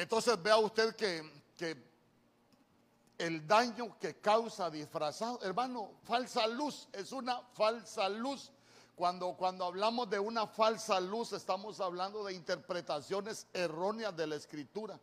Entonces 0.00 0.42
vea 0.42 0.56
usted 0.56 0.96
que, 0.96 1.22
el 3.18 3.46
daño 3.46 3.98
que 3.98 4.18
causa 4.18 4.70
disfrazado, 4.70 5.38
hermano, 5.42 5.90
falsa 6.04 6.46
luz, 6.46 6.88
es 6.94 7.12
una 7.12 7.42
falsa 7.52 8.08
luz. 8.08 8.50
Cuando, 8.96 9.34
cuando 9.34 9.66
hablamos 9.66 10.08
de 10.08 10.18
una 10.18 10.46
falsa 10.46 10.98
luz, 11.00 11.34
estamos 11.34 11.82
hablando 11.82 12.24
de 12.24 12.32
interpretaciones 12.32 13.46
erróneas 13.52 14.16
de 14.16 14.26
la 14.26 14.36
escritura. 14.36 14.98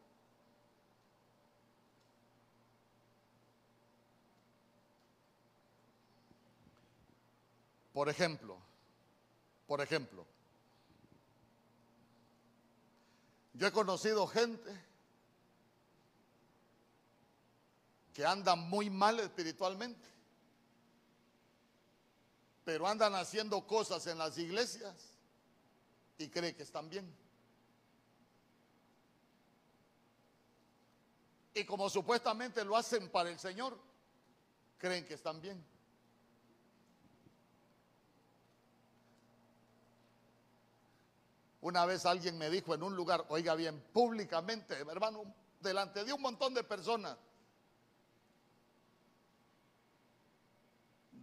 Por 7.93 8.09
ejemplo, 8.09 8.57
por 9.67 9.79
ejemplo, 9.79 10.25
yo 13.53 13.67
he 13.67 13.71
conocido 13.71 14.25
gente 14.25 14.86
que 18.17 18.25
andan 18.25 18.67
muy 18.67 18.89
mal 18.89 19.19
espiritualmente, 19.19 20.09
pero 22.65 22.87
andan 22.87 23.13
haciendo 23.13 23.67
cosas 23.67 24.07
en 24.07 24.17
las 24.17 24.35
iglesias 24.39 24.95
y 26.17 26.27
cree 26.27 26.55
que 26.55 26.63
están 26.63 26.89
bien. 26.89 27.15
Y 31.53 31.63
como 31.65 31.91
supuestamente 31.91 32.65
lo 32.65 32.75
hacen 32.75 33.07
para 33.11 33.29
el 33.29 33.37
Señor, 33.37 33.77
creen 34.79 35.05
que 35.05 35.13
están 35.13 35.39
bien. 35.39 35.63
Una 41.61 41.85
vez 41.85 42.03
alguien 42.07 42.35
me 42.39 42.49
dijo 42.49 42.73
en 42.73 42.81
un 42.81 42.95
lugar, 42.95 43.27
oiga 43.29 43.53
bien, 43.53 43.79
públicamente, 43.93 44.73
hermano, 44.73 45.35
delante 45.59 46.03
de 46.03 46.13
un 46.13 46.21
montón 46.23 46.55
de 46.55 46.63
personas. 46.63 47.15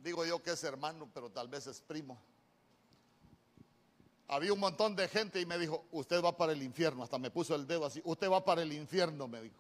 Digo 0.05 0.23
yo 0.27 0.43
que 0.43 0.51
es 0.51 0.63
hermano, 0.63 1.09
pero 1.15 1.31
tal 1.31 1.49
vez 1.49 1.67
es 1.67 1.81
primo. 1.81 2.21
Había 4.29 4.53
un 4.53 4.61
montón 4.61 4.95
de 4.95 5.09
gente 5.09 5.41
y 5.41 5.47
me 5.47 5.57
dijo, 5.57 5.87
usted 5.93 6.23
va 6.23 6.37
para 6.37 6.53
el 6.53 6.63
infierno. 6.63 7.03
Hasta 7.03 7.19
me 7.19 7.31
puso 7.31 7.55
el 7.55 7.67
dedo 7.67 7.87
así, 7.87 8.03
usted 8.05 8.31
va 8.31 8.45
para 8.45 8.61
el 8.61 8.75
infierno, 8.75 9.27
me 9.27 9.41
dijo. 9.41 9.57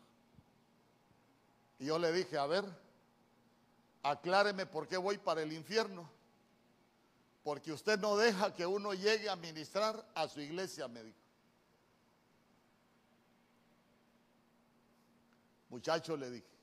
Y 1.79 1.87
yo 1.87 1.99
le 1.99 2.13
dije, 2.13 2.37
a 2.37 2.45
ver, 2.45 2.63
acláreme 4.03 4.67
por 4.67 4.87
qué 4.87 4.99
voy 4.99 5.17
para 5.17 5.41
el 5.41 5.51
infierno. 5.51 6.11
Porque 7.43 7.73
usted 7.73 7.99
no 7.99 8.15
deja 8.15 8.53
que 8.53 8.67
uno 8.67 8.93
llegue 8.93 9.31
a 9.31 9.37
ministrar 9.37 10.07
a 10.15 10.29
su 10.29 10.43
iglesia, 10.43 10.89
me 10.89 11.05
dijo. 11.05 11.19
Muchacho, 15.71 16.19
le 16.19 16.31
dije, 16.31 16.54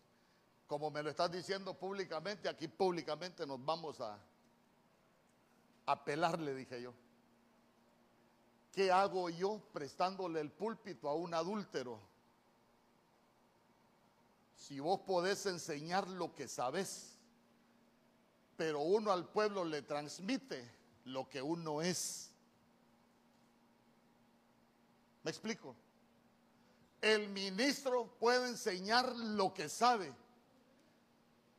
como 0.71 0.89
me 0.89 1.03
lo 1.03 1.09
estás 1.09 1.29
diciendo 1.29 1.73
públicamente, 1.73 2.47
aquí 2.47 2.69
públicamente 2.69 3.45
nos 3.45 3.61
vamos 3.65 3.99
a, 3.99 4.17
a 5.85 6.05
pelar, 6.05 6.39
le 6.39 6.55
dije 6.55 6.81
yo. 6.81 6.93
¿Qué 8.71 8.89
hago 8.89 9.29
yo 9.29 9.59
prestándole 9.73 10.39
el 10.39 10.49
púlpito 10.49 11.09
a 11.09 11.15
un 11.15 11.33
adúltero? 11.33 11.99
Si 14.55 14.79
vos 14.79 15.01
podés 15.01 15.45
enseñar 15.45 16.07
lo 16.07 16.33
que 16.33 16.47
sabes, 16.47 17.17
pero 18.55 18.79
uno 18.79 19.11
al 19.11 19.27
pueblo 19.27 19.65
le 19.65 19.81
transmite 19.81 20.73
lo 21.03 21.27
que 21.27 21.41
uno 21.41 21.81
es. 21.81 22.31
¿Me 25.23 25.31
explico? 25.31 25.75
El 27.01 27.27
ministro 27.27 28.07
puede 28.21 28.47
enseñar 28.47 29.13
lo 29.13 29.53
que 29.53 29.67
sabe, 29.67 30.13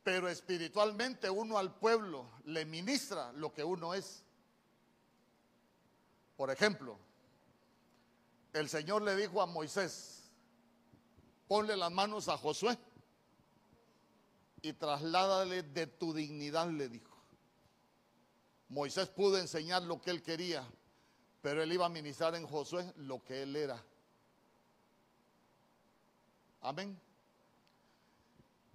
pero 0.03 0.27
espiritualmente 0.27 1.29
uno 1.29 1.57
al 1.57 1.73
pueblo 1.73 2.29
le 2.45 2.65
ministra 2.65 3.31
lo 3.33 3.53
que 3.53 3.63
uno 3.63 3.93
es. 3.93 4.23
Por 6.35 6.51
ejemplo, 6.51 6.97
el 8.51 8.67
Señor 8.67 9.01
le 9.01 9.15
dijo 9.15 9.41
a 9.41 9.45
Moisés, 9.45 10.29
ponle 11.47 11.77
las 11.77 11.91
manos 11.91 12.27
a 12.27 12.37
Josué 12.37 12.77
y 14.61 14.73
trasládale 14.73 15.63
de 15.63 15.87
tu 15.87 16.13
dignidad, 16.13 16.69
le 16.69 16.89
dijo. 16.89 17.13
Moisés 18.69 19.07
pudo 19.07 19.37
enseñar 19.37 19.83
lo 19.83 20.01
que 20.01 20.09
él 20.09 20.21
quería, 20.21 20.67
pero 21.41 21.61
él 21.61 21.71
iba 21.71 21.85
a 21.85 21.89
ministrar 21.89 22.35
en 22.35 22.47
Josué 22.47 22.91
lo 22.97 23.23
que 23.23 23.43
él 23.43 23.55
era. 23.55 23.81
Amén. 26.61 26.99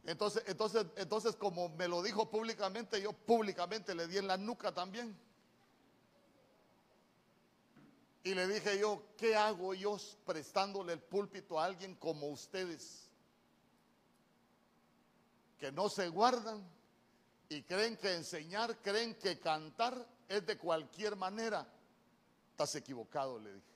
Entonces, 0.08 0.42
entonces, 0.46 0.86
entonces, 0.96 1.36
como 1.36 1.68
me 1.68 1.86
lo 1.86 2.02
dijo 2.02 2.30
públicamente, 2.30 2.98
yo 2.98 3.12
públicamente 3.12 3.94
le 3.94 4.06
di 4.06 4.16
en 4.16 4.26
la 4.26 4.38
nuca 4.38 4.72
también. 4.72 5.14
Y 8.24 8.32
le 8.34 8.46
dije 8.46 8.78
yo, 8.78 9.02
¿qué 9.18 9.36
hago 9.36 9.74
yo 9.74 9.98
prestándole 10.24 10.94
el 10.94 11.00
púlpito 11.00 11.60
a 11.60 11.66
alguien 11.66 11.94
como 11.94 12.28
ustedes? 12.28 13.10
Que 15.58 15.70
no 15.70 15.90
se 15.90 16.08
guardan 16.08 16.66
y 17.50 17.62
creen 17.64 17.98
que 17.98 18.14
enseñar, 18.14 18.78
creen 18.78 19.14
que 19.14 19.38
cantar 19.38 20.08
es 20.26 20.46
de 20.46 20.56
cualquier 20.56 21.16
manera. 21.16 21.70
Estás 22.52 22.74
equivocado, 22.76 23.38
le 23.38 23.52
dije. 23.52 23.66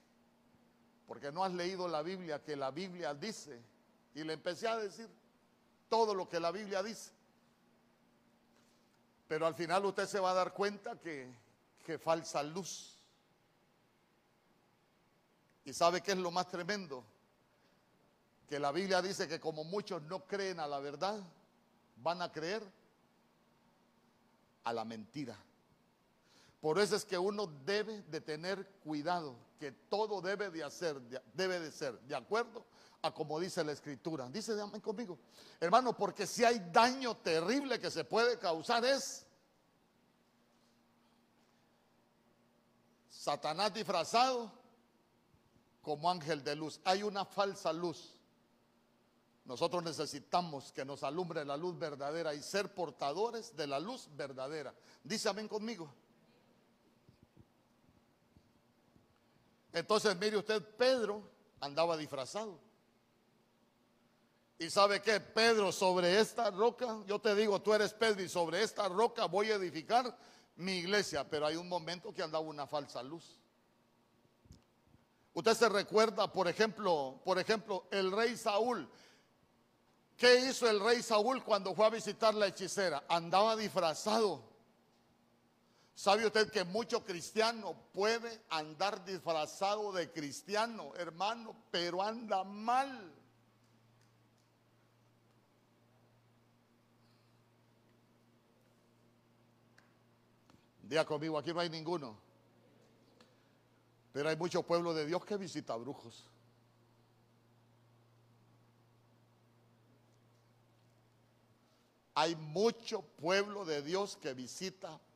Porque 1.07 1.30
no 1.30 1.45
has 1.45 1.53
leído 1.53 1.87
la 1.89 2.01
Biblia, 2.01 2.43
que 2.43 2.57
la 2.57 2.70
Biblia 2.70 3.12
dice. 3.12 3.61
Y 4.14 4.24
le 4.24 4.33
empecé 4.33 4.66
a 4.66 4.78
decir 4.78 5.11
todo 5.93 6.14
lo 6.14 6.26
que 6.26 6.40
la 6.40 6.51
Biblia 6.51 6.82
dice. 6.82 7.11
Pero 9.28 9.47
al 9.47 9.55
final 9.55 9.84
usted 9.84 10.07
se 10.07 10.18
va 10.18 10.30
a 10.30 10.34
dar 10.34 10.55
cuenta 10.55 10.99
que, 10.99 11.99
falsa 11.99 12.43
luz. 12.43 12.97
¿Y 15.66 15.74
sabe 15.74 16.01
qué 16.01 16.12
es 16.12 16.16
lo 16.16 16.30
más 16.30 16.49
tremendo? 16.49 17.05
Que 18.49 18.59
la 18.59 18.72
Biblia 18.72 19.03
dice 19.03 19.28
que 19.28 19.38
como 19.38 19.64
muchos 19.64 20.01
no 20.05 20.26
creen 20.26 20.61
a 20.61 20.66
la 20.66 20.80
verdad, 20.80 21.22
van 21.97 22.22
a 22.22 22.32
creer 22.32 22.62
a 24.64 24.72
la 24.72 24.86
mentira. 24.86 25.36
Por 26.63 26.79
eso 26.79 26.95
es 26.95 27.05
que 27.05 27.19
uno 27.19 27.49
debe 27.67 28.03
de 28.03 28.21
tener 28.21 28.65
cuidado, 28.85 29.37
que 29.59 29.73
todo 29.73 30.21
debe 30.23 30.49
de 30.49 30.63
hacer, 30.63 30.99
de- 31.03 31.21
debe 31.35 31.59
de 31.59 31.73
ser 31.73 31.99
de 32.03 32.15
acuerdo 32.15 32.65
a 33.03 33.13
como 33.13 33.41
dice 33.41 33.65
la 33.65 33.73
escritura. 33.73 34.29
Dice, 34.31 34.59
amén 34.61 34.81
conmigo, 34.81 35.19
hermano, 35.59 35.95
porque 35.97 36.25
si 36.25 36.45
hay 36.45 36.61
daño 36.73 37.17
terrible 37.17 37.81
que 37.81 37.91
se 37.91 38.05
puede 38.05 38.39
causar 38.39 38.85
es 38.85 39.27
Satanás 43.11 43.75
disfrazado 43.75 44.51
como 45.81 46.09
ángel 46.09 46.45
de 46.45 46.55
luz. 46.55 46.81
Hay 46.85 47.03
una 47.03 47.25
falsa 47.25 47.73
luz. 47.73 48.21
Nosotros 49.45 49.83
necesitamos 49.83 50.71
que 50.73 50.85
nos 50.85 51.03
alumbre 51.03 51.45
la 51.45 51.57
luz 51.57 51.77
verdadera 51.77 52.35
y 52.35 52.43
ser 52.43 52.73
portadores 52.73 53.57
de 53.57 53.67
la 53.67 53.81
luz 53.81 54.09
verdadera. 54.15 54.73
Dice 55.03 55.29
amén 55.29 55.49
conmigo. 55.49 55.93
Entonces, 59.73 60.16
mire 60.16 60.37
usted, 60.37 60.62
Pedro 60.77 61.23
andaba 61.61 61.97
disfrazado. 61.97 62.59
Y 64.59 64.70
sabe 64.70 65.03
que 65.03 65.18
Pedro 65.18 65.73
sobre 65.73 66.20
esta 66.20 66.51
roca, 66.51 66.99
yo 67.07 67.18
te 67.18 67.35
digo, 67.35 67.61
tú 67.61 67.73
eres 67.73 67.93
Pedro 67.93 68.23
y 68.23 68.29
sobre 68.29 68.62
esta 68.62 68.89
roca 68.89 69.27
voy 69.27 69.51
a 69.51 69.57
edificar 69.57 70.16
mi 70.57 70.79
iglesia, 70.79 71.29
pero 71.29 71.47
hay 71.47 71.57
un 71.57 71.68
momento 71.68 72.12
que 72.12 72.23
andaba 72.23 72.45
una 72.45 72.66
falsa 72.66 73.03
luz. 73.03 73.41
Usted 75.35 75.55
se 75.55 75.68
recuerda, 75.68 76.31
por 76.31 76.47
ejemplo, 76.47 77.20
por 77.25 77.39
ejemplo, 77.39 77.87
el 77.91 78.12
rey 78.12 78.37
Saúl. 78.37 78.89
¿Qué 80.16 80.41
hizo 80.41 80.68
el 80.68 80.79
rey 80.79 81.03
Saúl 81.03 81.43
cuando 81.43 81.75
fue 81.75 81.87
a 81.87 81.91
visitar 81.91 82.35
la 82.35 82.47
hechicera? 82.47 83.03
Andaba 83.09 83.57
disfrazado. 83.57 84.52
¿Sabe 85.95 86.26
usted 86.26 86.51
que 86.51 86.64
mucho 86.64 87.05
cristiano 87.05 87.76
puede 87.93 88.43
andar 88.49 89.05
disfrazado 89.05 89.93
de 89.93 90.11
cristiano, 90.11 90.93
hermano, 90.97 91.55
pero 91.70 92.03
anda 92.03 92.45
mal? 92.45 93.12
Día 100.82 101.05
conmigo, 101.05 101.38
aquí 101.38 101.53
no 101.53 101.61
hay 101.61 101.70
ninguno. 101.70 102.18
Pero 104.12 104.28
hay 104.28 104.36
mucho 104.36 104.62
pueblo 104.62 104.93
de 104.95 105.07
Dios 105.07 105.24
que 105.24 105.36
visita 105.36 105.76
brujos. 105.76 106.28
Hay 112.14 112.34
mucho 112.36 113.03
pueblo 113.03 113.64
de 113.64 113.82
Dios 113.82 114.16
que 114.16 114.34
visita 114.34 114.88
brujos. 114.88 115.12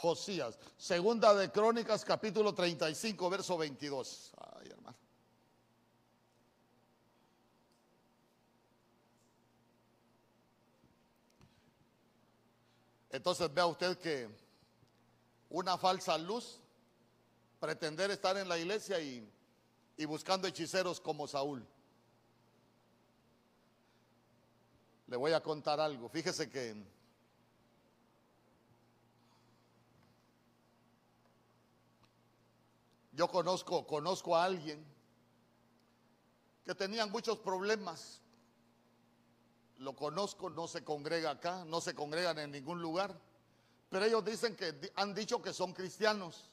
Josías, 0.00 0.58
segunda 0.78 1.34
de 1.34 1.52
Crónicas, 1.52 2.06
capítulo 2.06 2.54
35, 2.54 3.28
verso 3.28 3.58
22. 3.58 4.32
Ay, 4.38 4.68
hermano. 4.70 4.96
Entonces 13.10 13.52
vea 13.52 13.66
usted 13.66 13.98
que 13.98 14.26
una 15.50 15.76
falsa 15.76 16.16
luz, 16.16 16.58
pretender 17.60 18.10
estar 18.10 18.36
en 18.36 18.48
la 18.48 18.58
iglesia 18.58 18.98
y, 19.00 19.30
y 19.96 20.04
buscando 20.06 20.48
hechiceros 20.48 21.00
como 21.00 21.28
Saúl. 21.28 21.64
Le 25.06 25.16
voy 25.16 25.32
a 25.32 25.42
contar 25.42 25.78
algo. 25.78 26.08
Fíjese 26.08 26.50
que 26.50 26.74
Yo 33.20 33.28
conozco, 33.28 33.86
conozco 33.86 34.34
a 34.34 34.44
alguien 34.44 34.82
que 36.64 36.74
tenía 36.74 37.04
muchos 37.04 37.38
problemas. 37.38 38.22
Lo 39.76 39.94
conozco, 39.94 40.48
no 40.48 40.66
se 40.66 40.82
congrega 40.84 41.32
acá, 41.32 41.66
no 41.66 41.82
se 41.82 41.94
congregan 41.94 42.38
en 42.38 42.50
ningún 42.50 42.80
lugar. 42.80 43.14
Pero 43.90 44.06
ellos 44.06 44.24
dicen 44.24 44.56
que 44.56 44.92
han 44.94 45.14
dicho 45.14 45.42
que 45.42 45.52
son 45.52 45.74
cristianos. 45.74 46.49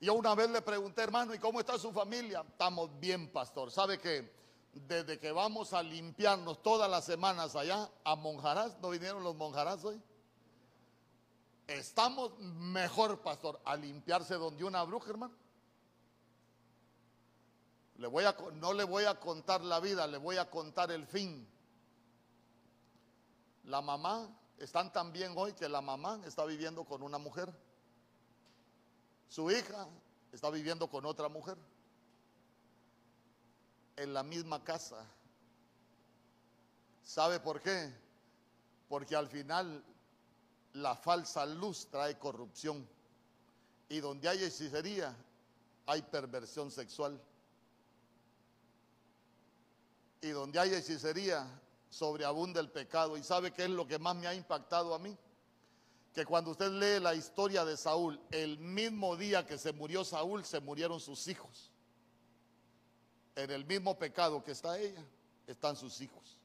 Yo 0.00 0.14
una 0.14 0.34
vez 0.34 0.48
le 0.48 0.62
pregunté, 0.62 1.02
hermano, 1.02 1.34
¿y 1.34 1.38
cómo 1.38 1.60
está 1.60 1.78
su 1.78 1.92
familia? 1.92 2.42
Estamos 2.48 2.98
bien, 2.98 3.30
pastor. 3.30 3.70
¿Sabe 3.70 4.00
que 4.00 4.32
desde 4.72 5.18
que 5.18 5.30
vamos 5.30 5.74
a 5.74 5.82
limpiarnos 5.82 6.62
todas 6.62 6.90
las 6.90 7.04
semanas 7.04 7.54
allá 7.54 7.90
a 8.02 8.16
Monjarás, 8.16 8.78
¿no 8.80 8.88
vinieron 8.90 9.22
los 9.22 9.36
Monjarás 9.36 9.84
hoy? 9.84 10.00
Estamos 11.66 12.38
mejor, 12.38 13.20
pastor, 13.20 13.60
a 13.64 13.76
limpiarse 13.76 14.34
donde 14.34 14.64
una 14.64 14.82
bruja, 14.84 15.10
hermano. 15.10 15.34
Le 17.96 18.06
voy 18.06 18.24
a, 18.24 18.34
no 18.54 18.72
le 18.72 18.84
voy 18.84 19.04
a 19.04 19.20
contar 19.20 19.60
la 19.60 19.80
vida, 19.80 20.06
le 20.06 20.16
voy 20.16 20.38
a 20.38 20.48
contar 20.48 20.90
el 20.90 21.06
fin. 21.06 21.46
La 23.64 23.82
mamá, 23.82 24.28
están 24.56 24.90
tan 24.92 25.12
bien 25.12 25.34
hoy 25.36 25.52
que 25.52 25.68
la 25.68 25.82
mamá 25.82 26.20
está 26.24 26.46
viviendo 26.46 26.84
con 26.84 27.02
una 27.02 27.18
mujer. 27.18 27.52
Su 29.30 29.48
hija 29.48 29.86
está 30.32 30.50
viviendo 30.50 30.90
con 30.90 31.06
otra 31.06 31.28
mujer. 31.28 31.56
En 33.96 34.12
la 34.12 34.24
misma 34.24 34.62
casa. 34.64 35.06
¿Sabe 37.04 37.38
por 37.38 37.60
qué? 37.60 37.94
Porque 38.88 39.14
al 39.14 39.28
final 39.28 39.84
la 40.72 40.96
falsa 40.96 41.46
luz 41.46 41.86
trae 41.90 42.18
corrupción. 42.18 42.84
Y 43.88 44.00
donde 44.00 44.28
hay 44.28 44.42
hechicería, 44.42 45.14
hay 45.86 46.02
perversión 46.02 46.72
sexual. 46.72 47.20
Y 50.22 50.30
donde 50.30 50.58
hay 50.58 50.74
hechicería, 50.74 51.46
sobreabunda 51.88 52.60
el 52.60 52.70
pecado. 52.70 53.16
¿Y 53.16 53.22
sabe 53.22 53.52
qué 53.52 53.64
es 53.64 53.70
lo 53.70 53.86
que 53.86 54.00
más 54.00 54.16
me 54.16 54.26
ha 54.26 54.34
impactado 54.34 54.92
a 54.92 54.98
mí? 54.98 55.16
Que 56.14 56.24
cuando 56.24 56.50
usted 56.50 56.70
lee 56.72 57.00
la 57.00 57.14
historia 57.14 57.64
de 57.64 57.76
Saúl, 57.76 58.20
el 58.30 58.58
mismo 58.58 59.16
día 59.16 59.46
que 59.46 59.58
se 59.58 59.72
murió 59.72 60.04
Saúl, 60.04 60.44
se 60.44 60.60
murieron 60.60 60.98
sus 60.98 61.28
hijos. 61.28 61.70
En 63.36 63.50
el 63.50 63.64
mismo 63.64 63.96
pecado 63.98 64.42
que 64.42 64.52
está 64.52 64.78
ella, 64.78 65.04
están 65.46 65.76
sus 65.76 66.00
hijos. 66.00 66.36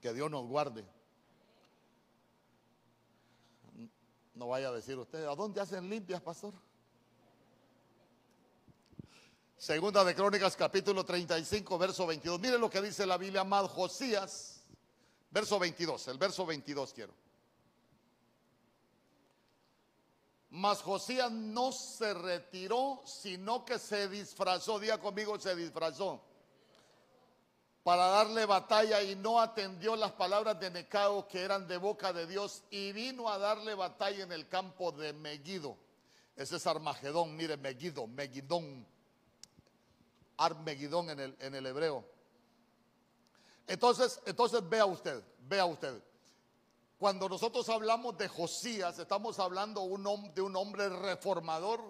Que 0.00 0.12
Dios 0.12 0.30
nos 0.30 0.46
guarde. 0.46 0.84
No 4.34 4.48
vaya 4.48 4.68
a 4.68 4.72
decir 4.72 4.98
usted, 4.98 5.24
¿a 5.26 5.34
dónde 5.36 5.60
hacen 5.60 5.88
limpias, 5.88 6.20
pastor? 6.22 6.54
Segunda 9.62 10.02
de 10.02 10.12
Crónicas, 10.12 10.56
capítulo 10.56 11.04
35, 11.04 11.78
verso 11.78 12.04
22. 12.04 12.40
Mire 12.40 12.58
lo 12.58 12.68
que 12.68 12.82
dice 12.82 13.06
la 13.06 13.16
Biblia, 13.16 13.42
amado 13.42 13.68
Josías, 13.68 14.51
verso 15.32 15.58
22, 15.58 16.08
el 16.08 16.18
verso 16.18 16.46
22 16.46 16.92
quiero. 16.92 17.14
Mas 20.50 20.82
Josías 20.82 21.32
no 21.32 21.72
se 21.72 22.12
retiró, 22.12 23.02
sino 23.06 23.64
que 23.64 23.78
se 23.78 24.08
disfrazó, 24.08 24.78
diga 24.78 24.98
conmigo, 24.98 25.38
se 25.40 25.56
disfrazó, 25.56 26.22
para 27.82 28.06
darle 28.06 28.44
batalla 28.44 29.02
y 29.02 29.16
no 29.16 29.40
atendió 29.40 29.96
las 29.96 30.12
palabras 30.12 30.60
de 30.60 30.70
Necao 30.70 31.26
que 31.26 31.40
eran 31.40 31.66
de 31.66 31.78
boca 31.78 32.12
de 32.12 32.26
Dios 32.26 32.62
y 32.70 32.92
vino 32.92 33.30
a 33.30 33.38
darle 33.38 33.74
batalla 33.74 34.22
en 34.22 34.32
el 34.32 34.46
campo 34.46 34.92
de 34.92 35.14
Megiddo. 35.14 35.76
Ese 36.36 36.56
es 36.56 36.66
Armagedón, 36.66 37.34
mire, 37.34 37.56
Megiddo, 37.56 38.06
Megidón 38.06 38.86
Armegidón 40.36 41.10
en 41.10 41.20
el, 41.20 41.36
en 41.40 41.54
el 41.54 41.66
hebreo. 41.66 42.04
Entonces, 43.66 44.20
entonces 44.26 44.68
vea 44.68 44.86
usted, 44.86 45.22
vea 45.40 45.64
usted. 45.64 46.02
Cuando 46.98 47.28
nosotros 47.28 47.68
hablamos 47.68 48.16
de 48.16 48.28
Josías, 48.28 48.98
estamos 48.98 49.38
hablando 49.38 49.82
un, 49.82 50.32
de 50.34 50.42
un 50.42 50.56
hombre 50.56 50.88
reformador, 50.88 51.80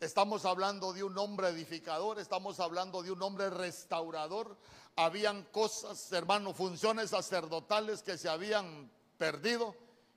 estamos 0.00 0.44
hablando 0.44 0.92
de 0.92 1.02
un 1.02 1.16
hombre 1.18 1.48
edificador, 1.48 2.18
estamos 2.18 2.58
hablando 2.60 3.02
de 3.02 3.10
un 3.10 3.22
hombre 3.22 3.50
restaurador. 3.50 4.56
Habían 4.96 5.44
cosas, 5.44 6.10
hermano, 6.12 6.54
funciones 6.54 7.10
sacerdotales 7.10 8.02
que 8.02 8.16
se 8.16 8.28
habían 8.28 8.90
perdido 9.18 9.74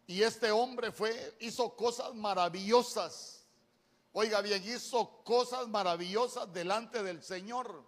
y 0.08 0.24
este 0.24 0.52
hombre 0.52 0.92
fue 0.92 1.36
hizo 1.40 1.76
cosas 1.76 2.16
maravillosas 2.16 3.40
Oiga 4.14 4.42
bien, 4.42 4.64
hizo 4.68 5.24
cosas 5.24 5.68
maravillosas 5.68 6.52
delante 6.52 7.04
del 7.04 7.22
Señor. 7.22 7.84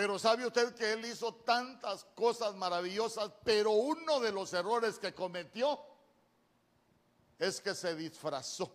Pero 0.00 0.18
sabe 0.18 0.46
usted 0.46 0.74
que 0.74 0.94
él 0.94 1.04
hizo 1.04 1.34
tantas 1.34 2.04
cosas 2.14 2.54
maravillosas, 2.54 3.30
pero 3.44 3.72
uno 3.72 4.18
de 4.18 4.32
los 4.32 4.50
errores 4.54 4.98
que 4.98 5.12
cometió 5.12 5.78
es 7.38 7.60
que 7.60 7.74
se 7.74 7.94
disfrazó. 7.94 8.74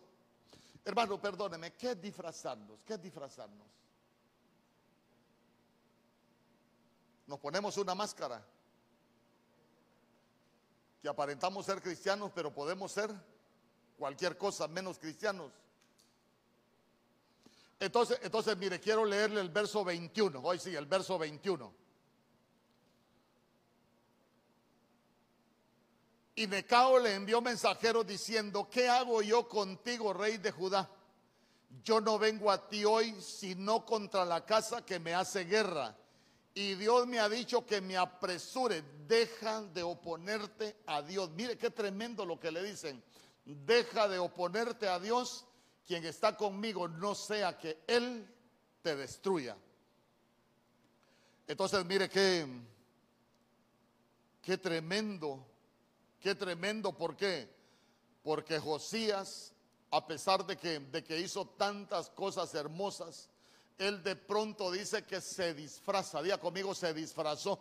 Hermano, 0.84 1.20
perdóneme, 1.20 1.74
¿qué 1.74 1.94
es 1.94 2.00
disfrazarnos? 2.00 2.78
¿Qué 2.86 2.94
es 2.94 3.02
disfrazarnos? 3.02 3.68
Nos 7.26 7.40
ponemos 7.40 7.76
una 7.78 7.96
máscara 7.96 8.46
que 11.02 11.10
aparentamos 11.10 11.66
ser 11.66 11.82
cristianos, 11.82 12.32
pero 12.36 12.54
podemos 12.54 12.92
ser 12.92 13.12
cualquier 13.98 14.38
cosa 14.38 14.68
menos 14.68 15.00
cristianos. 15.00 15.52
Entonces, 17.80 18.20
entonces, 18.24 18.56
mire, 18.58 18.80
quiero 18.80 19.06
leerle 19.06 19.42
el 19.42 19.50
verso 19.50 19.84
21. 19.84 20.40
Hoy 20.42 20.60
sí, 20.60 20.76
el 20.76 20.86
verso 20.86 21.18
21. 21.18 21.74
Y 26.38 26.48
Necao 26.48 27.00
le 27.00 27.14
envió 27.14 27.42
mensajeros 27.42 28.06
diciendo, 28.06 28.70
¿qué 28.70 28.90
hago 28.90 29.22
yo 29.22 29.48
contigo, 29.48 30.14
rey 30.14 30.38
de 30.38 30.52
Judá? 30.52 30.90
Yo 31.84 32.02
no 32.02 32.20
vengo 32.20 32.52
a 32.52 32.68
ti 32.68 32.84
hoy, 32.84 33.16
sino 33.22 33.86
contra 33.86 34.26
la 34.26 34.46
casa 34.46 34.86
que 34.86 35.00
me 35.00 35.14
hace 35.14 35.46
guerra. 35.46 35.96
Y 36.54 36.76
Dios 36.76 37.08
me 37.08 37.20
ha 37.20 37.30
dicho 37.30 37.66
que 37.66 37.82
me 37.82 37.98
apresure, 37.98 38.84
deja 39.08 39.62
de 39.62 39.84
oponerte 39.84 40.78
a 40.86 41.02
Dios. 41.02 41.30
Mire 41.32 41.58
qué 41.58 41.70
tremendo 41.70 42.26
lo 42.26 42.40
que 42.40 42.52
le 42.52 42.64
dicen. 42.64 43.04
Deja 43.46 44.08
de 44.08 44.20
oponerte 44.20 44.88
a 44.88 45.00
Dios, 45.00 45.46
quien 45.86 46.06
está 46.06 46.36
conmigo, 46.36 46.88
no 46.88 47.16
sea 47.16 47.58
que 47.58 47.84
Él 47.88 48.28
te 48.82 48.96
destruya. 48.96 49.58
Entonces, 51.48 51.86
mire 51.86 52.10
qué, 52.10 52.48
qué 54.42 54.58
tremendo 54.58 55.46
Qué 56.26 56.34
tremendo, 56.34 56.92
¿por 56.92 57.16
qué? 57.16 57.48
Porque 58.24 58.58
Josías, 58.58 59.54
a 59.92 60.08
pesar 60.08 60.44
de 60.44 60.58
que, 60.58 60.80
de 60.80 61.04
que 61.04 61.20
hizo 61.20 61.46
tantas 61.50 62.10
cosas 62.10 62.52
hermosas, 62.56 63.30
él 63.78 64.02
de 64.02 64.16
pronto 64.16 64.72
dice 64.72 65.04
que 65.04 65.22
se 65.22 65.54
disfraza. 65.54 66.24
Día 66.24 66.40
conmigo, 66.40 66.74
se 66.74 66.96
disfrazó. 66.96 67.60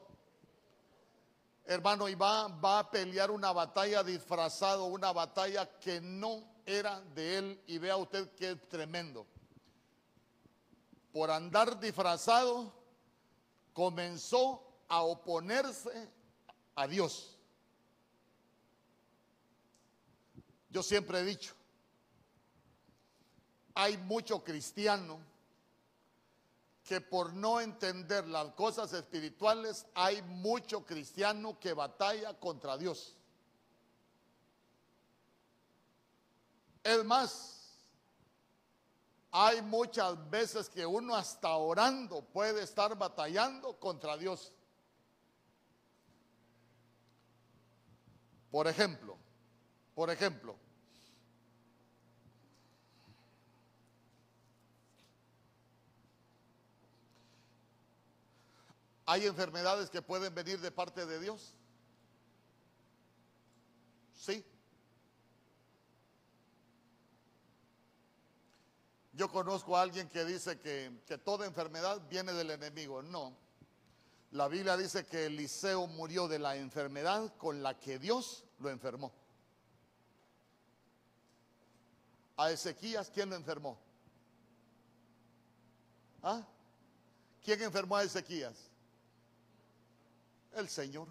Hermano, 1.67 2.09
y 2.09 2.15
va, 2.15 2.49
va 2.49 2.79
a 2.79 2.91
pelear 2.91 3.31
una 3.31 3.53
batalla 3.53 4.03
disfrazado, 4.03 4.87
una 4.87 5.13
batalla 5.13 5.79
que 5.79 6.01
no 6.01 6.43
era 6.67 7.01
de 7.15 7.39
él. 7.39 7.61
Y 7.67 7.79
vea 7.79 7.97
usted 7.97 8.29
qué 8.37 8.57
tremendo. 8.57 9.27
Por 11.13 11.31
andar 11.31 11.79
disfrazado, 11.79 12.73
comenzó 13.73 14.63
a 14.89 15.03
oponerse 15.03 16.09
a 16.75 16.87
Dios. 16.87 17.37
Yo 20.71 20.83
siempre 20.83 21.21
he 21.21 21.25
dicho, 21.25 21.55
hay 23.75 23.97
mucho 23.97 24.43
cristiano 24.43 25.21
que 26.85 27.01
por 27.01 27.33
no 27.33 27.61
entender 27.61 28.27
las 28.29 28.53
cosas 28.55 28.93
espirituales, 28.93 29.87
hay 29.95 30.21
mucho 30.23 30.85
cristiano 30.85 31.59
que 31.59 31.73
batalla 31.73 32.35
contra 32.39 32.77
Dios. 32.77 33.17
Es 36.85 37.03
más, 37.05 37.75
hay 39.33 39.63
muchas 39.63 40.31
veces 40.31 40.69
que 40.69 40.85
uno 40.85 41.17
hasta 41.17 41.57
orando 41.57 42.23
puede 42.23 42.63
estar 42.63 42.97
batallando 42.97 43.77
contra 43.81 44.17
Dios. 44.17 44.53
Por 48.51 48.69
ejemplo, 48.69 49.17
por 49.95 50.11
ejemplo, 50.11 50.57
¿Hay 59.07 59.27
enfermedades 59.27 59.91
que 59.91 60.01
pueden 60.01 60.35
venir 60.35 60.61
de 60.61 60.71
parte 60.71 61.05
de 61.05 61.21
Dios? 61.21 61.55
Sí. 64.15 64.45
Yo 69.17 69.31
conozco 69.31 69.77
a 69.77 69.83
alguien 69.83 70.09
que 70.09 70.25
dice 70.25 70.59
que, 70.59 71.19
toda 71.25 71.47
enfermedad 71.47 72.03
viene 72.09 72.33
del 72.33 72.51
enemigo. 72.51 73.01
No. 73.01 73.37
La 74.33 74.49
Biblia 74.49 74.77
dice 74.77 75.07
que 75.07 75.27
Eliseo 75.27 75.87
murió 75.87 76.27
de 76.27 76.41
la 76.41 76.57
enfermedad 76.57 77.37
con 77.37 77.63
la 77.63 77.79
que 77.79 78.01
Dios 78.01 78.45
lo 78.59 78.71
enfermó. 78.71 79.13
A 82.37 82.51
Ezequías, 82.51 83.11
¿quién 83.11 83.31
lo 83.31 83.37
enfermó? 83.37 83.79
¿Ah? 86.21 86.43
¿Quién 87.45 87.63
enfermó 87.63 87.97
a 87.97 88.03
Ezequías? 88.03 88.57
El 90.55 90.69
Señor. 90.69 91.07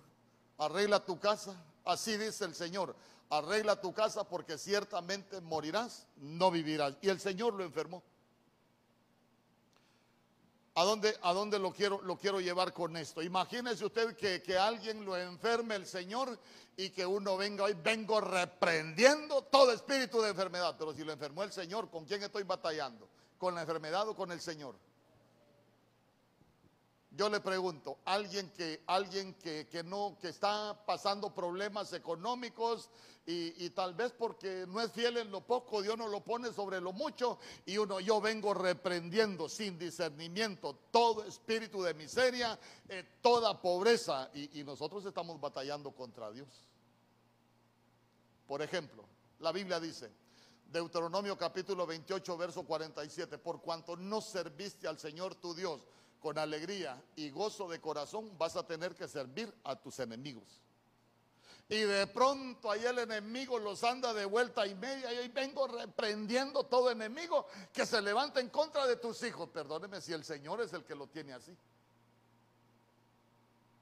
Arregla 0.57 1.05
tu 1.05 1.17
casa. 1.17 1.55
Así 1.85 2.17
dice 2.17 2.43
el 2.43 2.53
Señor. 2.53 2.93
Arregla 3.37 3.81
tu 3.81 3.91
casa 3.93 4.23
porque 4.23 4.59
ciertamente 4.59 5.41
morirás, 5.41 6.05
no 6.17 6.51
vivirás. 6.51 6.95
Y 7.01 7.09
el 7.09 7.19
Señor 7.19 7.55
lo 7.55 7.63
enfermó. 7.63 8.03
¿A 10.75 10.83
dónde, 10.83 11.17
a 11.21 11.33
dónde 11.33 11.57
lo, 11.57 11.73
quiero, 11.73 11.99
lo 12.03 12.15
quiero 12.15 12.39
llevar 12.39 12.73
con 12.73 12.95
esto? 12.95 13.23
Imagínese 13.23 13.85
usted 13.85 14.15
que, 14.15 14.43
que 14.43 14.55
alguien 14.55 15.03
lo 15.03 15.17
enferme 15.17 15.73
el 15.75 15.87
Señor 15.87 16.37
y 16.77 16.91
que 16.91 17.07
uno 17.07 17.35
venga 17.35 17.63
hoy, 17.63 17.73
vengo 17.73 18.21
reprendiendo 18.21 19.41
todo 19.43 19.71
espíritu 19.71 20.21
de 20.21 20.29
enfermedad. 20.29 20.75
Pero 20.77 20.93
si 20.93 21.03
lo 21.03 21.11
enfermó 21.11 21.41
el 21.41 21.51
Señor, 21.51 21.89
¿con 21.89 22.05
quién 22.05 22.21
estoy 22.21 22.43
batallando? 22.43 23.09
¿Con 23.39 23.55
la 23.55 23.61
enfermedad 23.61 24.07
o 24.09 24.15
con 24.15 24.31
el 24.31 24.41
Señor? 24.41 24.75
Yo 27.15 27.29
le 27.29 27.39
pregunto, 27.41 27.99
alguien 28.05 28.49
que, 28.49 28.81
alguien 28.87 29.35
que, 29.35 29.83
no, 29.85 30.17
que 30.19 30.29
está 30.29 30.83
pasando 30.83 31.31
problemas 31.31 31.93
económicos 31.93 32.89
y, 33.27 33.69
tal 33.69 33.93
vez 33.93 34.11
porque 34.11 34.65
no 34.67 34.81
es 34.81 34.91
fiel 34.91 35.17
en 35.17 35.29
lo 35.29 35.41
poco, 35.41 35.83
Dios 35.83 35.95
no 35.95 36.07
lo 36.07 36.21
pone 36.21 36.51
sobre 36.51 36.81
lo 36.81 36.91
mucho 36.91 37.37
y 37.67 37.77
uno, 37.77 37.99
yo 37.99 38.19
vengo 38.19 38.55
reprendiendo 38.55 39.47
sin 39.47 39.77
discernimiento 39.77 40.75
todo 40.89 41.23
espíritu 41.23 41.83
de 41.83 41.93
miseria, 41.93 42.59
eh, 42.89 43.17
toda 43.21 43.61
pobreza 43.61 44.31
y, 44.33 44.59
y 44.59 44.63
nosotros 44.63 45.05
estamos 45.05 45.39
batallando 45.39 45.91
contra 45.91 46.31
Dios. 46.31 46.49
Por 48.47 48.63
ejemplo, 48.63 49.05
la 49.39 49.51
Biblia 49.51 49.79
dice, 49.79 50.11
Deuteronomio 50.65 51.37
capítulo 51.37 51.85
28, 51.85 52.37
verso 52.37 52.63
47, 52.63 53.37
por 53.37 53.61
cuanto 53.61 53.95
no 53.95 54.19
serviste 54.19 54.87
al 54.87 54.97
Señor 54.97 55.35
tu 55.35 55.53
Dios, 55.53 55.85
con 56.23 56.37
alegría 56.37 57.03
y 57.17 57.29
gozo 57.31 57.67
de 57.67 57.81
corazón 57.81 58.37
vas 58.37 58.55
a 58.55 58.65
tener 58.65 58.95
que 58.95 59.09
servir 59.09 59.53
a 59.65 59.75
tus 59.75 59.99
enemigos. 59.99 60.61
Y 61.67 61.81
de 61.81 62.07
pronto 62.07 62.71
ahí 62.71 62.85
el 62.85 62.99
enemigo 62.99 63.59
los 63.59 63.83
anda 63.83 64.13
de 64.13 64.23
vuelta 64.23 64.65
y 64.65 64.73
media 64.73 65.11
y 65.11 65.17
ahí 65.17 65.27
vengo 65.27 65.67
reprendiendo 65.67 66.63
todo 66.63 66.89
enemigo 66.89 67.45
que 67.73 67.85
se 67.85 68.01
levanta 68.01 68.39
en 68.39 68.47
contra 68.47 68.87
de 68.87 68.95
tus 68.95 69.21
hijos. 69.23 69.49
Perdóneme 69.49 69.99
si 69.99 70.13
el 70.13 70.23
Señor 70.23 70.61
es 70.61 70.71
el 70.71 70.85
que 70.85 70.95
lo 70.95 71.07
tiene 71.07 71.33
así. 71.33 71.53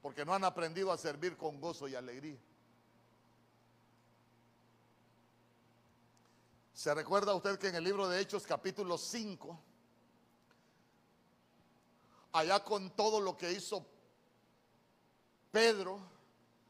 Porque 0.00 0.24
no 0.24 0.34
han 0.34 0.42
aprendido 0.42 0.90
a 0.90 0.98
servir 0.98 1.36
con 1.36 1.60
gozo 1.60 1.86
y 1.86 1.94
alegría. 1.94 2.40
¿Se 6.74 6.92
recuerda 6.92 7.36
usted 7.36 7.56
que 7.56 7.68
en 7.68 7.76
el 7.76 7.84
libro 7.84 8.08
de 8.08 8.20
Hechos 8.20 8.44
capítulo 8.44 8.98
5 8.98 9.71
allá 12.32 12.62
con 12.64 12.90
todo 12.90 13.20
lo 13.20 13.36
que 13.36 13.52
hizo 13.52 13.86
Pedro, 15.50 16.00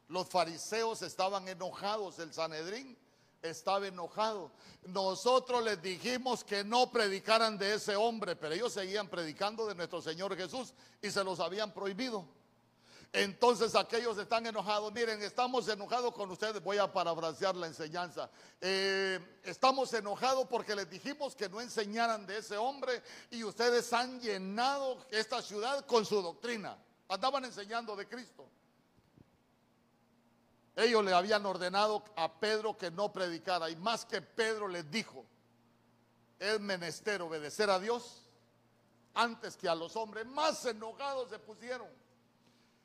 los 0.09 0.29
fariseos 0.29 1.03
estaban 1.03 1.47
enojados, 1.49 2.19
el 2.19 2.35
Sanedrín 2.35 2.99
estaba 3.41 3.87
enojado. 3.87 4.51
Nosotros 4.87 5.65
les 5.65 5.81
dijimos 5.81 6.45
que 6.45 6.65
no 6.65 6.91
predicaran 6.91 7.59
de 7.59 7.75
ese 7.75 7.97
hombre, 7.97 8.37
pero 8.37 8.55
ellos 8.55 8.73
seguían 8.73 9.09
predicando 9.09 9.67
de 9.67 9.75
nuestro 9.75 10.03
Señor 10.03 10.37
Jesús 10.37 10.75
y 11.01 11.11
se 11.11 11.25
los 11.25 11.41
habían 11.41 11.73
prohibido. 11.73 12.27
Entonces 13.13 13.75
aquellos 13.75 14.17
están 14.17 14.47
enojados. 14.47 14.91
Miren, 14.93 15.21
estamos 15.23 15.69
enojados 15.69 16.15
con 16.15 16.31
ustedes. 16.31 16.63
Voy 16.63 16.79
a 16.79 16.91
parafrasear 16.91 17.55
la 17.55 17.67
enseñanza. 17.67 18.31
Eh, 18.59 19.21
estamos 19.43 19.93
enojados 19.93 20.47
porque 20.49 20.75
les 20.75 20.89
dijimos 20.89 21.37
que 21.37 21.49
no 21.51 21.61
enseñaran 21.61 22.27
de 22.27 22.39
ese 22.39 22.57
hombre 22.57 23.03
y 23.31 23.45
ustedes 23.45 23.93
han 23.93 24.19
llenado 24.19 25.07
esta 25.11 25.43
ciudad 25.43 25.85
con 25.85 26.07
su 26.07 26.23
doctrina. 26.23 26.79
Andaban 27.09 27.45
enseñando 27.45 27.95
de 27.97 28.09
Cristo. 28.09 28.49
Ellos 30.75 31.05
le 31.05 31.13
habían 31.13 31.45
ordenado 31.45 32.03
a 32.17 32.41
Pedro 32.41 32.79
que 32.79 32.91
no 32.91 33.13
predicara 33.13 33.69
y 33.69 33.77
más 33.77 34.07
que 34.07 34.23
Pedro 34.23 34.69
les 34.69 34.91
dijo, 34.91 35.27
es 36.39 36.59
menester 36.61 37.21
obedecer 37.21 37.69
a 37.69 37.79
Dios 37.79 38.23
antes 39.13 39.55
que 39.55 39.69
a 39.69 39.75
los 39.75 39.97
hombres. 39.97 40.25
Más 40.25 40.65
enojados 40.65 41.29
se 41.29 41.39
pusieron. 41.39 42.02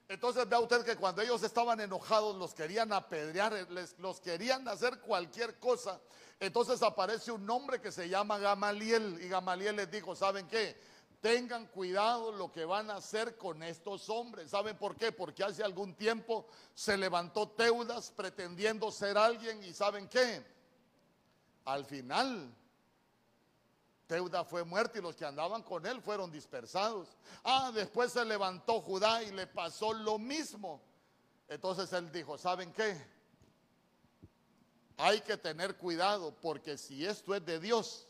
Entonces 0.09 0.47
vea 0.47 0.59
usted 0.59 0.85
que 0.85 0.95
cuando 0.95 1.21
ellos 1.21 1.43
estaban 1.43 1.81
enojados, 1.81 2.35
los 2.37 2.53
querían 2.53 2.93
apedrear, 2.93 3.53
les, 3.69 3.99
los 3.99 4.21
querían 4.21 4.65
hacer 4.67 4.99
cualquier 4.99 5.59
cosa. 5.59 5.99
Entonces 6.39 6.81
aparece 6.81 7.31
un 7.31 7.49
hombre 7.49 7.81
que 7.81 7.91
se 7.91 8.07
llama 8.07 8.37
Gamaliel 8.37 9.19
y 9.21 9.27
Gamaliel 9.27 9.75
les 9.75 9.91
dijo, 9.91 10.15
¿saben 10.15 10.47
qué? 10.47 10.79
Tengan 11.19 11.65
cuidado 11.67 12.31
lo 12.31 12.51
que 12.51 12.63
van 12.63 12.89
a 12.89 12.97
hacer 12.97 13.35
con 13.37 13.63
estos 13.63 14.07
hombres. 14.07 14.51
¿Saben 14.51 14.77
por 14.77 14.95
qué? 14.95 15.11
Porque 15.11 15.43
hace 15.43 15.63
algún 15.63 15.95
tiempo 15.95 16.47
se 16.73 16.95
levantó 16.95 17.49
Teudas 17.49 18.11
pretendiendo 18.11 18.91
ser 18.91 19.17
alguien 19.17 19.61
y 19.63 19.73
¿saben 19.73 20.07
qué? 20.07 20.45
Al 21.65 21.83
final 21.83 22.55
Teuda 24.07 24.45
fue 24.45 24.63
muerto 24.63 24.97
y 24.97 25.01
los 25.01 25.15
que 25.15 25.25
andaban 25.25 25.61
con 25.63 25.85
él 25.85 26.01
fueron 26.01 26.31
dispersados. 26.31 27.09
Ah, 27.43 27.71
después 27.73 28.13
se 28.13 28.23
levantó 28.23 28.81
Judá 28.81 29.21
y 29.21 29.31
le 29.31 29.47
pasó 29.47 29.93
lo 29.93 30.17
mismo. 30.17 30.81
Entonces 31.49 31.91
él 31.91 32.09
dijo, 32.11 32.37
¿saben 32.37 32.71
qué? 32.71 32.97
Hay 34.95 35.21
que 35.21 35.37
tener 35.37 35.77
cuidado 35.77 36.33
porque 36.41 36.77
si 36.77 37.05
esto 37.05 37.35
es 37.35 37.45
de 37.45 37.59
Dios, 37.59 38.07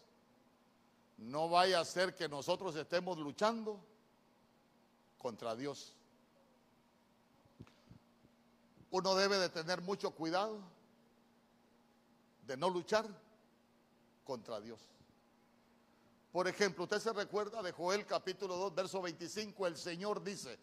no 1.18 1.50
vaya 1.50 1.80
a 1.80 1.86
ser 1.86 2.16
que 2.16 2.30
nosotros 2.30 2.76
estemos 2.76 3.18
luchando 3.18 3.84
contra 5.18 5.56
Dios. 5.56 5.96
Uno 8.92 9.16
debe 9.16 9.40
de 9.40 9.50
tener 9.50 9.82
mucho 9.82 10.12
cuidado 10.12 10.60
de 12.46 12.56
no 12.56 12.70
luchar 12.70 13.06
contra 14.24 14.62
Dios. 14.62 14.80
Por 16.32 16.48
ejemplo, 16.48 16.84
usted 16.84 17.00
se 17.00 17.14
recuerda 17.14 17.62
de 17.62 17.72
Joel 17.72 18.06
capítulo 18.06 18.58
2, 18.58 18.76
verso 18.76 19.02
25, 19.02 19.68
el 19.68 19.78
Señor 19.78 20.24
dice, 20.24 20.60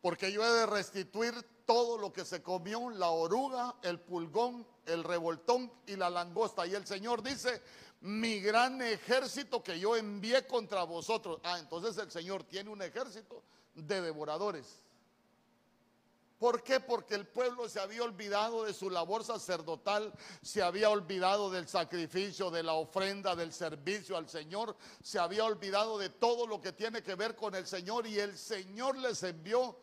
porque 0.00 0.32
yo 0.32 0.44
he 0.44 0.60
de 0.60 0.66
restituir 0.66 1.34
todo 1.66 1.98
lo 1.98 2.12
que 2.12 2.24
se 2.24 2.42
comió, 2.42 2.90
la 2.90 3.10
oruga, 3.10 3.76
el 3.82 4.00
pulgón, 4.00 4.66
el 4.86 5.04
revoltón 5.04 5.70
y 5.86 5.96
la 5.96 6.10
langosta. 6.10 6.66
Y 6.66 6.74
el 6.74 6.86
Señor 6.86 7.22
dice, 7.22 7.60
mi 8.00 8.40
gran 8.40 8.80
ejército 8.80 9.62
que 9.62 9.78
yo 9.78 9.96
envié 9.96 10.46
contra 10.46 10.84
vosotros. 10.84 11.40
Ah, 11.44 11.58
entonces 11.58 11.96
el 11.98 12.10
Señor 12.10 12.44
tiene 12.44 12.70
un 12.70 12.82
ejército 12.82 13.42
de 13.74 14.00
devoradores. 14.00 14.82
¿Por 16.40 16.62
qué? 16.62 16.80
Porque 16.80 17.14
el 17.14 17.26
pueblo 17.26 17.68
se 17.68 17.80
había 17.80 18.02
olvidado 18.02 18.64
de 18.64 18.72
su 18.72 18.88
labor 18.88 19.24
sacerdotal, 19.24 20.10
se 20.40 20.62
había 20.62 20.88
olvidado 20.88 21.50
del 21.50 21.68
sacrificio, 21.68 22.50
de 22.50 22.62
la 22.62 22.72
ofrenda, 22.72 23.36
del 23.36 23.52
servicio 23.52 24.16
al 24.16 24.26
Señor, 24.26 24.74
se 25.02 25.18
había 25.18 25.44
olvidado 25.44 25.98
de 25.98 26.08
todo 26.08 26.46
lo 26.46 26.58
que 26.58 26.72
tiene 26.72 27.02
que 27.02 27.14
ver 27.14 27.36
con 27.36 27.54
el 27.54 27.66
Señor 27.66 28.06
y 28.06 28.18
el 28.18 28.38
Señor 28.38 28.96
les 28.96 29.22
envió 29.22 29.76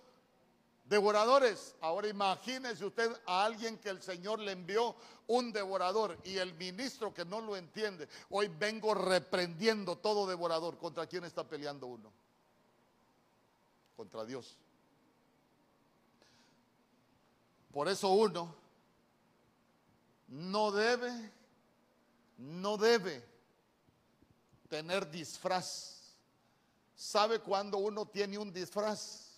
devoradores. 0.86 1.76
Ahora 1.80 2.08
imagínese 2.08 2.86
usted 2.86 3.16
a 3.28 3.46
alguien 3.46 3.78
que 3.78 3.90
el 3.90 4.02
Señor 4.02 4.40
le 4.40 4.54
envió 4.54 4.96
un 5.28 5.54
devorador 5.54 6.18
y 6.24 6.38
el 6.38 6.56
ministro 6.56 7.14
que 7.14 7.24
no 7.24 7.40
lo 7.40 7.56
entiende. 7.56 8.10
Hoy 8.32 8.48
vengo 8.48 8.96
reprendiendo 8.96 10.00
todo 10.00 10.26
devorador. 10.26 10.80
¿Contra 10.80 11.06
quién 11.06 11.24
está 11.24 11.48
peleando 11.48 11.86
uno? 11.86 12.12
Contra 13.96 14.26
Dios. 14.26 14.58
Por 17.78 17.88
eso 17.88 18.10
uno 18.10 18.56
no 20.30 20.72
debe, 20.72 21.32
no 22.40 22.76
debe 22.76 23.24
tener 24.68 25.08
disfraz. 25.12 26.16
¿Sabe 26.96 27.38
cuando 27.38 27.78
uno 27.78 28.08
tiene 28.08 28.40
un 28.40 28.52
disfraz? 28.52 29.30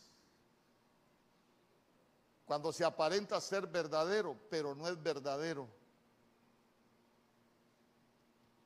Cuando 2.45 2.71
se 2.71 2.85
aparenta 2.85 3.41
ser 3.41 3.67
verdadero, 3.67 4.39
pero 4.49 4.73
no 4.73 4.87
es 4.87 5.03
verdadero. 5.03 5.67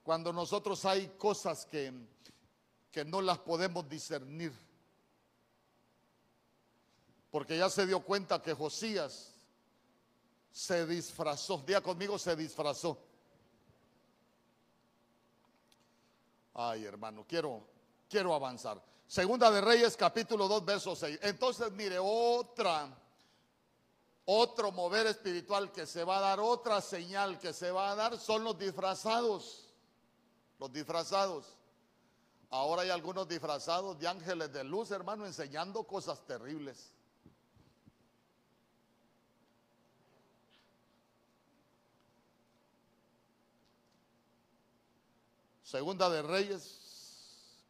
Cuando 0.04 0.32
nosotros 0.32 0.86
hay 0.86 1.08
cosas 1.18 1.66
que, 1.66 1.92
que 2.92 3.04
no 3.04 3.24
las 3.24 3.40
podemos 3.40 3.90
discernir. 3.90 4.54
Porque 7.32 7.58
ya 7.58 7.72
se 7.72 7.88
dio 7.88 8.02
cuenta 8.02 8.40
que 8.40 8.54
Josías 8.54 9.33
se 10.54 10.86
disfrazó. 10.86 11.58
Día 11.66 11.82
conmigo, 11.82 12.18
se 12.20 12.36
disfrazó. 12.36 12.96
Ay, 16.54 16.86
hermano, 16.86 17.26
quiero, 17.28 17.68
quiero 18.08 18.36
avanzar. 18.36 18.80
Segunda 19.08 19.50
de 19.50 19.60
Reyes, 19.60 19.98
capítulo 19.98 20.48
2, 20.48 20.64
verso 20.64 20.96
6. 20.96 21.20
Entonces, 21.24 21.72
mire, 21.72 21.98
otra, 22.00 22.96
otro 24.26 24.72
mover 24.72 25.08
espiritual 25.08 25.72
que 25.72 25.88
se 25.88 26.04
va 26.04 26.20
a 26.20 26.22
dar, 26.22 26.40
otra 26.40 26.80
señal 26.82 27.40
que 27.40 27.52
se 27.52 27.72
va 27.72 27.92
a 27.92 27.96
dar, 27.96 28.20
son 28.20 28.44
los 28.44 28.58
disfrazados. 28.58 29.74
Los 30.60 30.72
disfrazados. 30.72 31.58
Ahora 32.52 32.84
hay 32.84 32.92
algunos 32.92 33.28
disfrazados 33.28 33.98
de 33.98 34.08
ángeles 34.08 34.54
de 34.54 34.64
luz, 34.64 34.92
hermano, 34.92 35.26
enseñando 35.26 35.84
cosas 35.86 36.24
terribles. 36.28 36.94
Segunda 45.74 46.08
de 46.08 46.22
Reyes, 46.22 46.80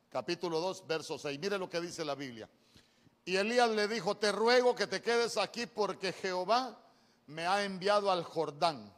capítulo 0.10 0.60
2, 0.60 0.86
verso 0.88 1.18
6. 1.18 1.40
Mire 1.40 1.58
lo 1.58 1.70
que 1.70 1.80
dice 1.80 2.04
la 2.04 2.16
Biblia. 2.16 2.50
Y 3.24 3.38
Elías 3.38 3.70
le 3.70 3.88
dijo, 3.88 4.18
te 4.18 4.30
ruego 4.34 4.76
que 4.76 4.88
te 4.88 5.02
quedes 5.02 5.38
aquí 5.38 5.68
porque 5.68 6.12
Jehová 6.12 6.78
me 7.28 7.48
ha 7.48 7.64
enviado 7.64 8.12
al 8.12 8.26
Jordán. 8.26 8.94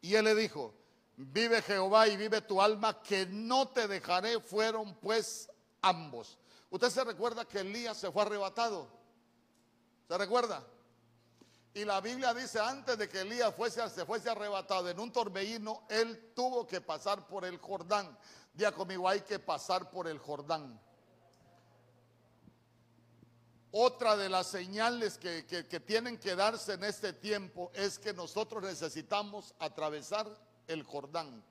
Y 0.00 0.14
él 0.14 0.24
le 0.24 0.34
dijo, 0.34 0.72
vive 1.18 1.60
Jehová 1.60 2.08
y 2.08 2.16
vive 2.16 2.40
tu 2.40 2.62
alma, 2.62 3.02
que 3.02 3.26
no 3.26 3.68
te 3.68 3.86
dejaré. 3.86 4.40
Fueron 4.40 4.94
pues 4.94 5.50
ambos. 5.82 6.38
Usted 6.70 6.88
se 6.88 7.04
recuerda 7.04 7.44
que 7.44 7.58
Elías 7.58 7.98
se 7.98 8.10
fue 8.10 8.22
arrebatado. 8.22 8.88
¿Se 10.08 10.16
recuerda? 10.16 10.66
Y 11.76 11.84
la 11.84 12.00
Biblia 12.00 12.32
dice, 12.32 12.60
antes 12.60 12.96
de 12.96 13.08
que 13.08 13.22
Elías 13.22 13.52
se 13.92 14.06
fuese 14.06 14.30
arrebatado 14.30 14.88
en 14.88 15.00
un 15.00 15.10
torbellino, 15.10 15.82
él 15.88 16.32
tuvo 16.32 16.64
que 16.68 16.80
pasar 16.80 17.26
por 17.26 17.44
el 17.44 17.58
Jordán. 17.58 18.16
Día 18.52 18.70
conmigo, 18.70 19.08
hay 19.08 19.22
que 19.22 19.40
pasar 19.40 19.90
por 19.90 20.06
el 20.06 20.20
Jordán. 20.20 20.80
Otra 23.72 24.16
de 24.16 24.28
las 24.28 24.46
señales 24.46 25.18
que, 25.18 25.46
que 25.46 25.80
tienen 25.80 26.16
que 26.16 26.36
darse 26.36 26.74
en 26.74 26.84
este 26.84 27.12
tiempo 27.12 27.72
es 27.74 27.98
que 27.98 28.12
nosotros 28.12 28.62
necesitamos 28.62 29.52
atravesar 29.58 30.28
el 30.68 30.84
Jordán. 30.84 31.44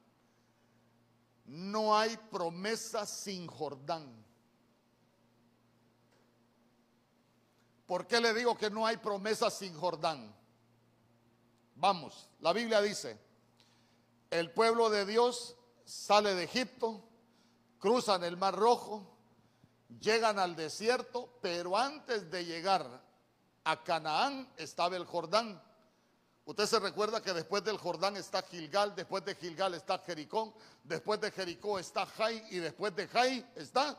No 1.43 1.97
hay 1.97 2.15
promesa 2.31 3.05
sin 3.05 3.45
Jordán. 3.45 4.22
¿Por 7.85 8.07
qué 8.07 8.21
le 8.21 8.33
digo 8.33 8.57
que 8.57 8.69
no 8.69 8.85
hay 8.85 8.97
promesa 8.97 9.49
sin 9.49 9.77
Jordán? 9.77 10.33
Vamos, 11.75 12.29
la 12.39 12.53
Biblia 12.53 12.81
dice, 12.81 13.19
el 14.29 14.51
pueblo 14.51 14.89
de 14.89 15.05
Dios 15.05 15.55
sale 15.85 16.33
de 16.33 16.43
Egipto, 16.43 17.03
cruzan 17.79 18.23
el 18.23 18.37
Mar 18.37 18.55
Rojo, 18.55 19.13
llegan 19.99 20.39
al 20.39 20.55
desierto, 20.55 21.37
pero 21.41 21.77
antes 21.77 22.29
de 22.31 22.45
llegar 22.45 23.03
a 23.63 23.83
Canaán 23.83 24.49
estaba 24.57 24.95
el 24.95 25.05
Jordán. 25.05 25.61
Usted 26.45 26.65
se 26.65 26.79
recuerda 26.79 27.21
que 27.21 27.33
después 27.33 27.63
del 27.63 27.77
Jordán 27.77 28.17
está 28.17 28.41
Gilgal, 28.43 28.95
después 28.95 29.23
de 29.23 29.35
Gilgal 29.35 29.73
está 29.73 29.99
Jericó, 29.99 30.53
después 30.83 31.21
de 31.21 31.31
Jericó 31.31 31.79
está 31.79 32.05
Jai 32.05 32.45
y 32.49 32.59
después 32.59 32.95
de 32.95 33.07
Jai 33.07 33.45
está 33.55 33.97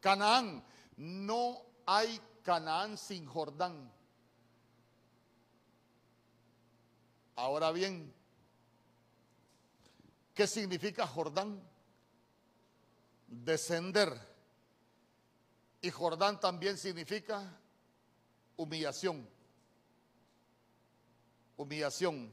Canaán. 0.00 0.62
No 0.96 1.62
hay 1.86 2.20
Canaán 2.46 2.96
sin 2.96 3.26
Jordán. 3.26 3.92
Ahora 7.34 7.72
bien, 7.72 8.14
¿qué 10.32 10.46
significa 10.46 11.08
Jordán? 11.08 11.60
Descender. 13.26 14.16
Y 15.80 15.90
Jordán 15.90 16.38
también 16.38 16.78
significa 16.78 17.60
humillación. 18.56 19.28
Humillación. 21.56 22.32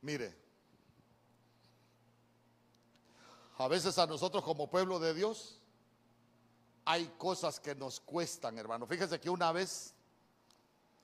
Mire, 0.00 0.47
A 3.58 3.66
veces 3.66 3.98
a 3.98 4.06
nosotros 4.06 4.44
como 4.44 4.70
pueblo 4.70 5.00
de 5.00 5.14
Dios 5.14 5.60
hay 6.84 7.06
cosas 7.18 7.58
que 7.58 7.74
nos 7.74 7.98
cuestan, 7.98 8.56
hermano. 8.56 8.86
Fíjese 8.86 9.18
que 9.18 9.28
una 9.28 9.50
vez 9.50 9.94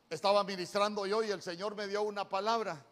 estaba 0.09 0.44
ministrando 0.44 1.05
yo 1.05 1.24
y 1.24 1.30
el 1.30 1.42
Señor 1.42 1.74
me 1.74 1.88
dio 1.88 2.02
una 2.02 2.28
palabra. 2.28 2.86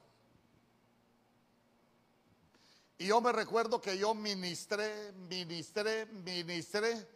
Y 2.99 3.07
yo 3.07 3.21
me 3.21 3.31
recuerdo 3.31 3.81
que 3.81 3.97
yo 3.97 4.15
ministré, 4.15 5.13
ministré, 5.13 6.07
ministré. 6.07 7.09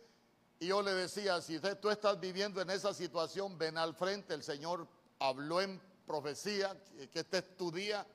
Y 0.61 0.68
yo 0.68 0.82
le 0.82 0.94
decía, 0.94 1.42
si 1.42 1.59
tú 1.80 1.90
estás 1.90 2.18
viviendo 2.20 2.61
en 2.61 2.70
esa 2.70 2.94
situación, 2.94 3.59
ven 3.59 3.76
al 3.76 3.94
frente. 3.97 4.34
El 4.34 4.44
Señor 4.44 4.86
habló 5.18 5.61
en 5.61 5.80
profecía, 6.07 6.80
que 7.12 7.20
este 7.20 7.38
es 7.38 7.57
tu 7.57 7.72
día 7.72 8.07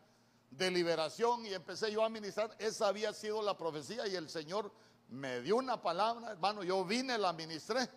de 0.52 0.70
liberación 0.70 1.46
y 1.46 1.54
empecé 1.54 1.92
yo 1.92 2.04
a 2.04 2.10
ministrar. 2.10 2.56
Esa 2.60 2.88
había 2.88 3.14
sido 3.14 3.42
la 3.42 3.58
profecía 3.58 4.08
y 4.08 4.16
el 4.16 4.30
Señor 4.30 4.72
me 5.10 5.42
dio 5.42 5.58
una 5.58 5.82
palabra, 5.82 6.32
hermano, 6.32 6.64
yo 6.64 6.86
vine, 6.86 7.18
la 7.18 7.34
ministré. 7.34 7.90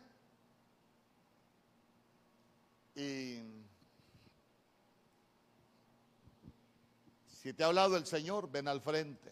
Y 2.97 3.55
Si 7.45 7.53
te 7.53 7.63
ha 7.63 7.67
hablado 7.67 7.99
el 7.99 8.07
Señor, 8.07 8.51
ven 8.51 8.69
al 8.69 8.81
frente. 8.81 9.31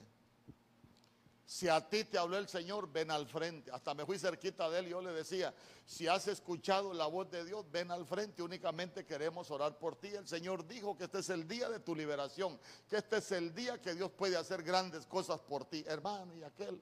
Si 1.53 1.69
a 1.69 1.87
ti 1.87 2.05
te 2.05 2.17
habló 2.17 2.39
el 2.39 2.49
Señor, 2.49 2.91
ven 2.91 3.11
al 3.11 3.27
frente. 3.27 3.71
Hasta 3.71 3.93
me 3.93 4.07
fui 4.07 4.19
cerquita 4.19 4.71
de 4.71 4.79
él 4.79 4.87
y 4.87 4.91
yo 4.91 5.03
le 5.03 5.13
decía, 5.13 5.55
si 5.85 6.09
has 6.09 6.27
escuchado 6.27 6.95
la 6.95 7.05
voz 7.05 7.31
de 7.31 7.45
Dios, 7.45 7.71
ven 7.71 7.91
al 7.91 8.07
frente. 8.07 8.43
Únicamente 8.43 9.05
queremos 9.05 9.51
orar 9.51 9.79
por 9.79 9.97
ti. 9.97 10.09
El 10.09 10.27
Señor 10.27 10.67
dijo 10.67 10.97
que 10.97 11.05
este 11.05 11.19
es 11.19 11.29
el 11.29 11.47
día 11.47 11.69
de 11.69 11.79
tu 11.79 11.95
liberación, 11.95 12.59
que 12.89 12.97
este 12.97 13.19
es 13.19 13.31
el 13.33 13.55
día 13.55 13.79
que 13.83 13.95
Dios 13.95 14.11
puede 14.13 14.39
hacer 14.39 14.63
grandes 14.63 15.05
cosas 15.05 15.41
por 15.41 15.67
ti. 15.67 15.85
Hermano, 15.87 16.35
y 16.35 16.43
aquel, 16.43 16.81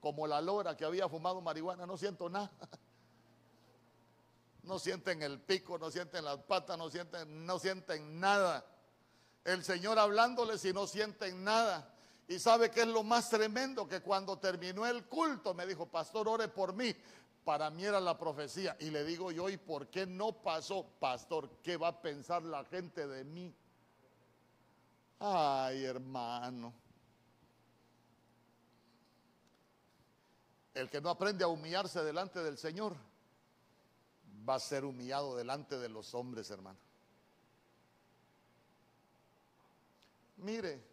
como 0.00 0.26
la 0.26 0.40
lora 0.40 0.76
que 0.76 0.84
había 0.84 1.08
fumado 1.08 1.40
marihuana, 1.40 1.86
no 1.86 1.96
siento 1.96 2.28
nada. 2.28 2.50
No 4.64 4.80
sienten 4.80 5.22
el 5.22 5.40
pico, 5.40 5.78
no 5.78 5.88
sienten 5.92 6.24
las 6.24 6.38
patas, 6.38 6.76
no 6.76 6.90
sienten, 6.90 7.46
no 7.46 7.60
sienten 7.60 8.18
nada. 8.18 8.66
El 9.44 9.62
Señor 9.62 10.00
hablándoles 10.00 10.64
y 10.64 10.72
no 10.72 10.88
sienten 10.88 11.44
nada. 11.44 11.94
Y 12.28 12.38
sabe 12.38 12.70
que 12.70 12.82
es 12.82 12.86
lo 12.86 13.02
más 13.02 13.30
tremendo 13.30 13.88
que 13.88 14.00
cuando 14.02 14.38
terminó 14.38 14.86
el 14.86 15.06
culto 15.06 15.54
me 15.54 15.66
dijo, 15.66 15.86
pastor, 15.86 16.28
ore 16.28 16.48
por 16.48 16.74
mí. 16.74 16.94
Para 17.42 17.70
mí 17.70 17.82
era 17.82 17.98
la 17.98 18.18
profecía. 18.18 18.76
Y 18.80 18.90
le 18.90 19.02
digo 19.02 19.32
yo, 19.32 19.48
¿y 19.48 19.56
por 19.56 19.86
qué 19.88 20.06
no 20.06 20.32
pasó? 20.32 20.84
Pastor, 21.00 21.48
¿qué 21.62 21.78
va 21.78 21.88
a 21.88 22.02
pensar 22.02 22.42
la 22.42 22.64
gente 22.66 23.06
de 23.06 23.24
mí? 23.24 23.54
Ay, 25.20 25.84
hermano. 25.84 26.74
El 30.74 30.90
que 30.90 31.00
no 31.00 31.08
aprende 31.08 31.44
a 31.44 31.48
humillarse 31.48 32.04
delante 32.04 32.42
del 32.42 32.58
Señor 32.58 32.94
va 34.46 34.56
a 34.56 34.60
ser 34.60 34.84
humillado 34.84 35.34
delante 35.34 35.78
de 35.78 35.88
los 35.88 36.14
hombres, 36.14 36.50
hermano. 36.50 36.78
Mire, 40.36 40.87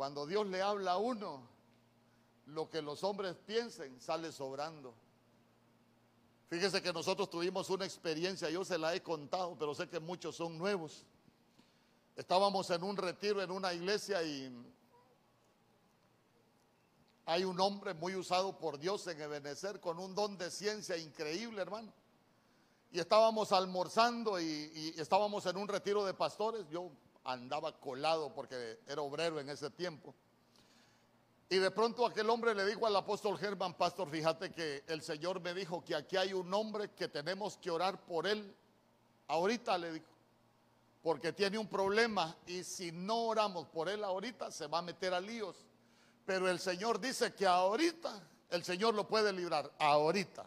cuando 0.00 0.24
Dios 0.24 0.46
le 0.46 0.62
habla 0.62 0.92
a 0.92 0.96
uno, 0.96 1.42
lo 2.46 2.70
que 2.70 2.80
los 2.80 3.04
hombres 3.04 3.36
piensen 3.46 4.00
sale 4.00 4.32
sobrando. 4.32 4.94
Fíjese 6.48 6.80
que 6.80 6.90
nosotros 6.90 7.28
tuvimos 7.28 7.68
una 7.68 7.84
experiencia, 7.84 8.48
yo 8.48 8.64
se 8.64 8.78
la 8.78 8.94
he 8.94 9.02
contado, 9.02 9.58
pero 9.58 9.74
sé 9.74 9.90
que 9.90 10.00
muchos 10.00 10.36
son 10.36 10.56
nuevos. 10.56 11.04
Estábamos 12.16 12.70
en 12.70 12.82
un 12.82 12.96
retiro 12.96 13.42
en 13.42 13.50
una 13.50 13.74
iglesia 13.74 14.22
y 14.22 14.50
hay 17.26 17.44
un 17.44 17.60
hombre 17.60 17.92
muy 17.92 18.14
usado 18.14 18.58
por 18.58 18.78
Dios 18.78 19.06
en 19.06 19.20
Ebenezer 19.20 19.80
con 19.80 19.98
un 19.98 20.14
don 20.14 20.38
de 20.38 20.50
ciencia 20.50 20.96
increíble, 20.96 21.60
hermano. 21.60 21.92
Y 22.90 23.00
estábamos 23.00 23.52
almorzando 23.52 24.40
y, 24.40 24.46
y 24.46 24.94
estábamos 24.98 25.44
en 25.44 25.58
un 25.58 25.68
retiro 25.68 26.06
de 26.06 26.14
pastores. 26.14 26.66
Yo 26.70 26.90
andaba 27.32 27.78
colado 27.78 28.32
porque 28.34 28.80
era 28.86 29.02
obrero 29.02 29.40
en 29.40 29.48
ese 29.48 29.70
tiempo. 29.70 30.14
Y 31.48 31.56
de 31.56 31.70
pronto 31.70 32.06
aquel 32.06 32.30
hombre 32.30 32.54
le 32.54 32.64
dijo 32.64 32.86
al 32.86 32.94
apóstol 32.94 33.36
Germán, 33.36 33.74
pastor, 33.74 34.08
fíjate 34.08 34.52
que 34.52 34.84
el 34.86 35.02
Señor 35.02 35.40
me 35.40 35.52
dijo 35.52 35.84
que 35.84 35.96
aquí 35.96 36.16
hay 36.16 36.32
un 36.32 36.52
hombre 36.54 36.90
que 36.92 37.08
tenemos 37.08 37.56
que 37.56 37.70
orar 37.70 38.04
por 38.04 38.26
él. 38.26 38.54
Ahorita 39.26 39.76
le 39.76 39.92
dijo, 39.94 40.06
porque 41.02 41.32
tiene 41.32 41.58
un 41.58 41.66
problema 41.66 42.36
y 42.46 42.62
si 42.62 42.92
no 42.92 43.24
oramos 43.24 43.66
por 43.66 43.88
él 43.88 44.04
ahorita 44.04 44.50
se 44.50 44.66
va 44.66 44.78
a 44.78 44.82
meter 44.82 45.12
a 45.12 45.20
líos. 45.20 45.56
Pero 46.24 46.48
el 46.48 46.60
Señor 46.60 47.00
dice 47.00 47.34
que 47.34 47.46
ahorita 47.46 48.22
el 48.50 48.62
Señor 48.62 48.94
lo 48.94 49.08
puede 49.08 49.32
librar, 49.32 49.70
ahorita. 49.78 50.46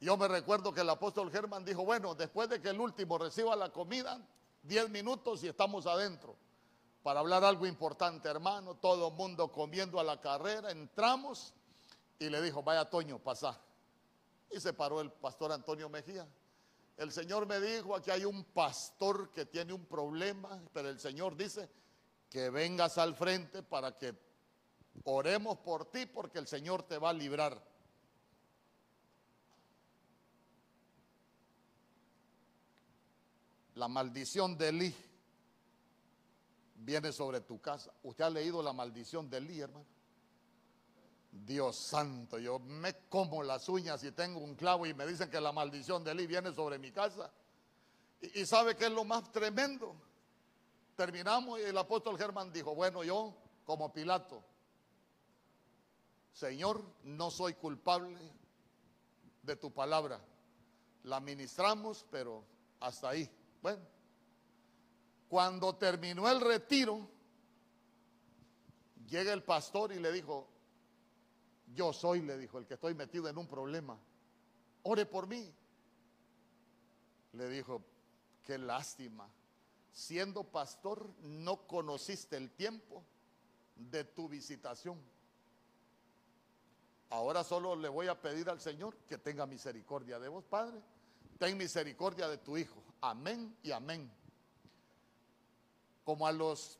Yo 0.00 0.16
me 0.16 0.28
recuerdo 0.28 0.74
que 0.74 0.80
el 0.80 0.90
apóstol 0.90 1.30
Germán 1.30 1.64
dijo, 1.64 1.84
bueno, 1.84 2.14
después 2.14 2.48
de 2.48 2.60
que 2.60 2.68
el 2.70 2.80
último 2.80 3.18
reciba 3.18 3.54
la 3.56 3.70
comida, 3.70 4.20
10 4.62 4.90
minutos 4.90 5.42
y 5.42 5.48
estamos 5.48 5.86
adentro 5.86 6.36
para 7.02 7.20
hablar 7.20 7.44
algo 7.44 7.66
importante, 7.66 8.28
hermano. 8.28 8.76
Todo 8.76 9.08
el 9.08 9.14
mundo 9.14 9.50
comiendo 9.50 9.98
a 9.98 10.04
la 10.04 10.20
carrera. 10.20 10.70
Entramos 10.70 11.52
y 12.18 12.28
le 12.28 12.40
dijo, 12.40 12.62
vaya 12.62 12.88
Toño, 12.88 13.18
pasa. 13.18 13.60
Y 14.50 14.60
se 14.60 14.72
paró 14.72 15.00
el 15.00 15.10
pastor 15.10 15.52
Antonio 15.52 15.88
Mejía. 15.88 16.26
El 16.96 17.10
Señor 17.10 17.46
me 17.46 17.58
dijo, 17.58 17.96
aquí 17.96 18.10
hay 18.10 18.24
un 18.24 18.44
pastor 18.44 19.30
que 19.32 19.46
tiene 19.46 19.72
un 19.72 19.86
problema, 19.86 20.62
pero 20.72 20.88
el 20.88 21.00
Señor 21.00 21.36
dice 21.36 21.68
que 22.28 22.50
vengas 22.50 22.98
al 22.98 23.14
frente 23.14 23.62
para 23.62 23.96
que 23.98 24.14
oremos 25.04 25.58
por 25.58 25.86
ti 25.86 26.06
porque 26.06 26.38
el 26.38 26.46
Señor 26.46 26.82
te 26.82 26.98
va 26.98 27.10
a 27.10 27.14
librar. 27.14 27.71
La 33.74 33.88
maldición 33.88 34.56
de 34.56 34.68
Elí 34.68 34.94
viene 36.76 37.12
sobre 37.12 37.40
tu 37.40 37.60
casa. 37.60 37.92
¿Usted 38.02 38.24
ha 38.24 38.30
leído 38.30 38.62
la 38.62 38.72
maldición 38.72 39.30
de 39.30 39.38
Elí, 39.38 39.60
hermano? 39.60 39.86
Dios 41.30 41.76
santo, 41.76 42.38
yo 42.38 42.58
me 42.58 42.94
como 43.08 43.42
las 43.42 43.66
uñas 43.70 44.04
y 44.04 44.12
tengo 44.12 44.40
un 44.40 44.54
clavo 44.54 44.84
y 44.84 44.92
me 44.92 45.06
dicen 45.06 45.30
que 45.30 45.40
la 45.40 45.50
maldición 45.50 46.04
de 46.04 46.10
Elí 46.10 46.26
viene 46.26 46.52
sobre 46.52 46.78
mi 46.78 46.92
casa. 46.92 47.32
Y, 48.20 48.40
y 48.40 48.46
sabe 48.46 48.76
que 48.76 48.84
es 48.86 48.92
lo 48.92 49.04
más 49.04 49.32
tremendo. 49.32 49.96
Terminamos 50.94 51.58
y 51.58 51.62
el 51.62 51.78
apóstol 51.78 52.18
Germán 52.18 52.52
dijo, 52.52 52.74
bueno, 52.74 53.02
yo 53.02 53.34
como 53.64 53.90
Pilato, 53.92 54.44
Señor, 56.32 56.82
no 57.04 57.30
soy 57.30 57.54
culpable 57.54 58.18
de 59.42 59.56
tu 59.56 59.72
palabra. 59.72 60.20
La 61.04 61.20
ministramos, 61.20 62.04
pero 62.10 62.44
hasta 62.80 63.10
ahí. 63.10 63.30
Bueno, 63.62 63.80
cuando 65.28 65.76
terminó 65.76 66.28
el 66.28 66.40
retiro, 66.40 67.08
llega 69.08 69.32
el 69.32 69.44
pastor 69.44 69.92
y 69.92 70.00
le 70.00 70.12
dijo, 70.12 70.48
yo 71.74 71.92
soy, 71.92 72.20
le 72.22 72.36
dijo, 72.36 72.58
el 72.58 72.66
que 72.66 72.74
estoy 72.74 72.94
metido 72.94 73.28
en 73.28 73.38
un 73.38 73.46
problema. 73.46 73.98
Ore 74.82 75.06
por 75.06 75.26
mí. 75.26 75.54
Le 77.32 77.48
dijo, 77.48 77.82
qué 78.42 78.58
lástima. 78.58 79.28
Siendo 79.92 80.44
pastor, 80.44 81.08
no 81.20 81.66
conociste 81.66 82.36
el 82.36 82.50
tiempo 82.50 83.04
de 83.76 84.04
tu 84.04 84.28
visitación. 84.28 85.00
Ahora 87.10 87.44
solo 87.44 87.76
le 87.76 87.88
voy 87.88 88.08
a 88.08 88.20
pedir 88.20 88.50
al 88.50 88.60
Señor 88.60 88.96
que 89.08 89.18
tenga 89.18 89.46
misericordia 89.46 90.18
de 90.18 90.28
vos, 90.28 90.44
Padre. 90.44 90.82
Ten 91.38 91.56
misericordia 91.56 92.28
de 92.28 92.38
tu 92.38 92.56
Hijo. 92.56 92.82
Amén 93.02 93.58
y 93.64 93.72
amén. 93.72 94.08
Como 96.04 96.24
a 96.24 96.30
los, 96.30 96.78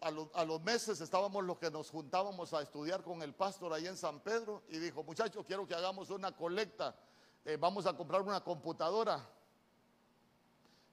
a 0.00 0.44
los, 0.44 0.62
meses 0.62 1.02
estábamos 1.02 1.44
los 1.44 1.58
que 1.58 1.70
nos 1.70 1.90
juntábamos 1.90 2.54
a 2.54 2.62
estudiar 2.62 3.02
con 3.02 3.20
el 3.20 3.34
pastor 3.34 3.74
ahí 3.74 3.86
en 3.86 3.98
San 3.98 4.20
Pedro 4.20 4.62
y 4.70 4.78
dijo, 4.78 5.04
muchachos, 5.04 5.44
quiero 5.46 5.68
que 5.68 5.74
hagamos 5.74 6.08
una 6.08 6.34
colecta. 6.34 6.96
Eh, 7.44 7.58
vamos 7.60 7.84
a 7.84 7.94
comprar 7.94 8.22
una 8.22 8.42
computadora. 8.42 9.22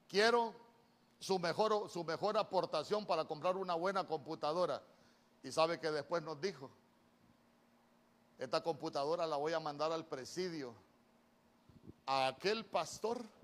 Quiero 0.10 0.54
su 1.18 1.40
mejor, 1.40 1.90
su 1.90 2.04
mejor 2.04 2.38
aportación 2.38 3.06
para 3.06 3.24
comprar 3.24 3.56
una 3.56 3.74
buena 3.74 4.06
computadora. 4.06 4.84
Y 5.44 5.52
sabe 5.54 5.80
que 5.80 5.92
después 5.92 6.22
nos 6.24 6.42
dijo, 6.42 6.70
esta 8.38 8.62
computadora 8.62 9.26
la 9.26 9.38
voy 9.38 9.54
a 9.54 9.62
mandar 9.62 9.94
al 9.94 10.06
presidio, 10.06 10.76
a 12.06 12.28
aquel 12.28 12.66
pastor 12.66 13.37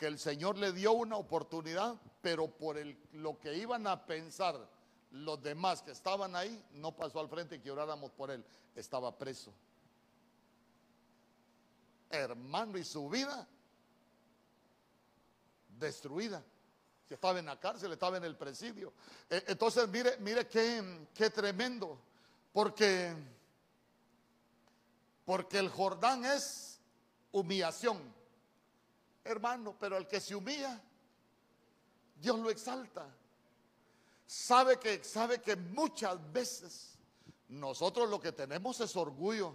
que 0.00 0.06
el 0.06 0.18
Señor 0.18 0.56
le 0.56 0.72
dio 0.72 0.92
una 0.92 1.16
oportunidad, 1.16 1.94
pero 2.22 2.48
por 2.48 2.78
lo 3.12 3.38
que 3.38 3.54
iban 3.54 3.86
a 3.86 4.06
pensar 4.06 4.58
los 5.10 5.42
demás 5.42 5.82
que 5.82 5.90
estaban 5.90 6.34
ahí, 6.34 6.64
no 6.72 6.96
pasó 6.96 7.20
al 7.20 7.28
frente 7.28 7.60
que 7.60 7.70
oráramos 7.70 8.10
por 8.12 8.30
él. 8.30 8.42
Estaba 8.74 9.18
preso. 9.18 9.52
Hermano, 12.08 12.78
y 12.78 12.84
su 12.84 13.10
vida 13.10 13.46
destruida. 15.78 16.42
Estaba 17.10 17.38
en 17.38 17.44
la 17.44 17.60
cárcel, 17.60 17.92
estaba 17.92 18.16
en 18.16 18.24
el 18.24 18.36
presidio. 18.38 18.94
E, 19.28 19.44
entonces, 19.48 19.86
mire, 19.90 20.16
mire 20.20 20.48
qué, 20.48 21.08
qué 21.12 21.28
tremendo. 21.28 22.00
Porque, 22.54 23.14
porque 25.26 25.58
el 25.58 25.68
Jordán 25.68 26.24
es 26.24 26.80
humillación 27.32 28.18
hermano, 29.30 29.76
pero 29.78 29.96
el 29.96 30.06
que 30.06 30.20
se 30.20 30.34
humilla, 30.34 30.80
Dios 32.16 32.38
lo 32.38 32.50
exalta. 32.50 33.06
Sabe 34.26 34.78
que, 34.78 35.02
sabe 35.02 35.40
que 35.40 35.56
muchas 35.56 36.18
veces 36.32 36.98
nosotros 37.48 38.08
lo 38.08 38.20
que 38.20 38.32
tenemos 38.32 38.80
es 38.80 38.94
orgullo. 38.94 39.54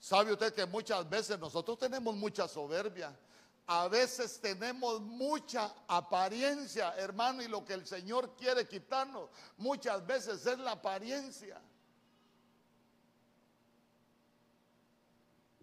Sabe 0.00 0.32
usted 0.32 0.54
que 0.54 0.64
muchas 0.64 1.08
veces 1.08 1.38
nosotros 1.38 1.78
tenemos 1.78 2.14
mucha 2.14 2.48
soberbia. 2.48 3.14
A 3.66 3.86
veces 3.88 4.40
tenemos 4.40 5.02
mucha 5.02 5.74
apariencia, 5.86 6.94
hermano, 6.96 7.42
y 7.42 7.48
lo 7.48 7.62
que 7.64 7.74
el 7.74 7.86
Señor 7.86 8.34
quiere 8.34 8.66
quitarnos 8.66 9.28
muchas 9.58 10.06
veces 10.06 10.46
es 10.46 10.58
la 10.58 10.72
apariencia. 10.72 11.60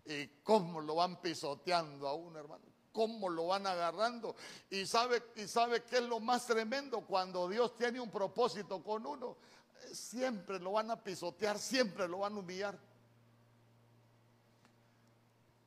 ¿Y 0.06 0.28
cómo 0.44 0.82
lo 0.82 0.96
van 0.96 1.20
pisoteando 1.20 2.08
a 2.08 2.14
uno, 2.14 2.38
hermano? 2.38 2.65
Cómo 2.96 3.28
lo 3.28 3.48
van 3.48 3.68
agarrando. 3.68 4.36
Y 4.70 4.86
sabe, 4.86 5.22
y 5.36 5.48
sabe 5.48 5.84
qué 5.84 5.98
es 5.98 6.04
lo 6.04 6.22
más 6.22 6.48
tremendo 6.48 7.02
cuando 7.02 7.50
Dios 7.50 7.76
tiene 7.76 8.00
un 8.00 8.10
propósito 8.10 8.82
con 8.82 9.06
uno. 9.06 9.36
Siempre 9.92 10.60
lo 10.60 10.72
van 10.72 10.90
a 10.90 11.04
pisotear, 11.04 11.60
siempre 11.60 12.08
lo 12.08 12.20
van 12.20 12.34
a 12.34 12.40
humillar. 12.40 12.80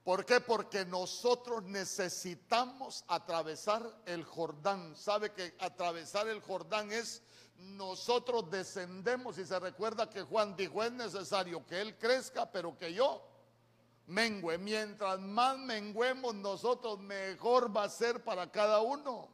¿Por 0.02 0.24
qué? 0.24 0.40
Porque 0.40 0.86
nosotros 0.86 1.62
necesitamos 1.64 3.04
atravesar 3.08 3.82
el 4.06 4.24
Jordán. 4.24 4.96
¿Sabe 4.96 5.32
que 5.32 5.54
atravesar 5.60 6.28
el 6.28 6.40
Jordán 6.40 6.90
es 6.90 7.22
nosotros 7.58 8.50
descendemos 8.50 9.36
y 9.36 9.44
se 9.44 9.58
recuerda 9.58 10.08
que 10.08 10.22
Juan 10.22 10.56
dijo 10.56 10.82
es 10.82 10.92
necesario 10.92 11.66
que 11.66 11.80
Él 11.80 11.98
crezca, 11.98 12.50
pero 12.50 12.78
que 12.78 12.94
yo 12.94 13.20
mengue. 14.08 14.58
Mientras 14.58 15.20
más 15.20 15.58
menguemos 15.58 16.34
nosotros, 16.34 16.98
mejor 16.98 17.74
va 17.74 17.84
a 17.84 17.88
ser 17.88 18.24
para 18.24 18.50
cada 18.50 18.80
uno. 18.80 19.28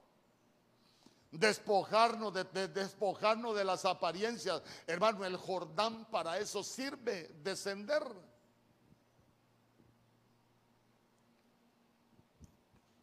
Despojarnos 1.30 2.32
de, 2.32 2.68
despojarnos 2.68 3.56
de 3.56 3.64
las 3.64 3.84
apariencias. 3.84 4.62
Hermano, 4.86 5.24
el 5.24 5.36
Jordán 5.36 6.04
para 6.10 6.38
eso 6.38 6.62
sirve, 6.62 7.30
descender. 7.42 8.02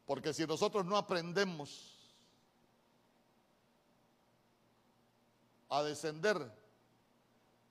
Porque 0.06 0.34
si 0.34 0.46
nosotros 0.46 0.86
no 0.86 0.98
aprendemos 0.98 1.98
a 5.70 5.84
descender, 5.84 6.38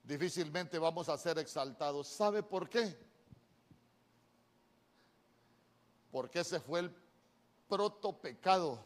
difícilmente 0.03 0.79
vamos 0.79 1.07
a 1.09 1.17
ser 1.17 1.37
exaltados. 1.37 2.07
¿Sabe 2.07 2.41
por 2.41 2.67
qué? 2.67 3.10
Porque 6.11 6.41
ese 6.41 6.59
fue 6.59 6.81
el 6.81 6.95
proto 7.67 8.19
pecado. 8.19 8.83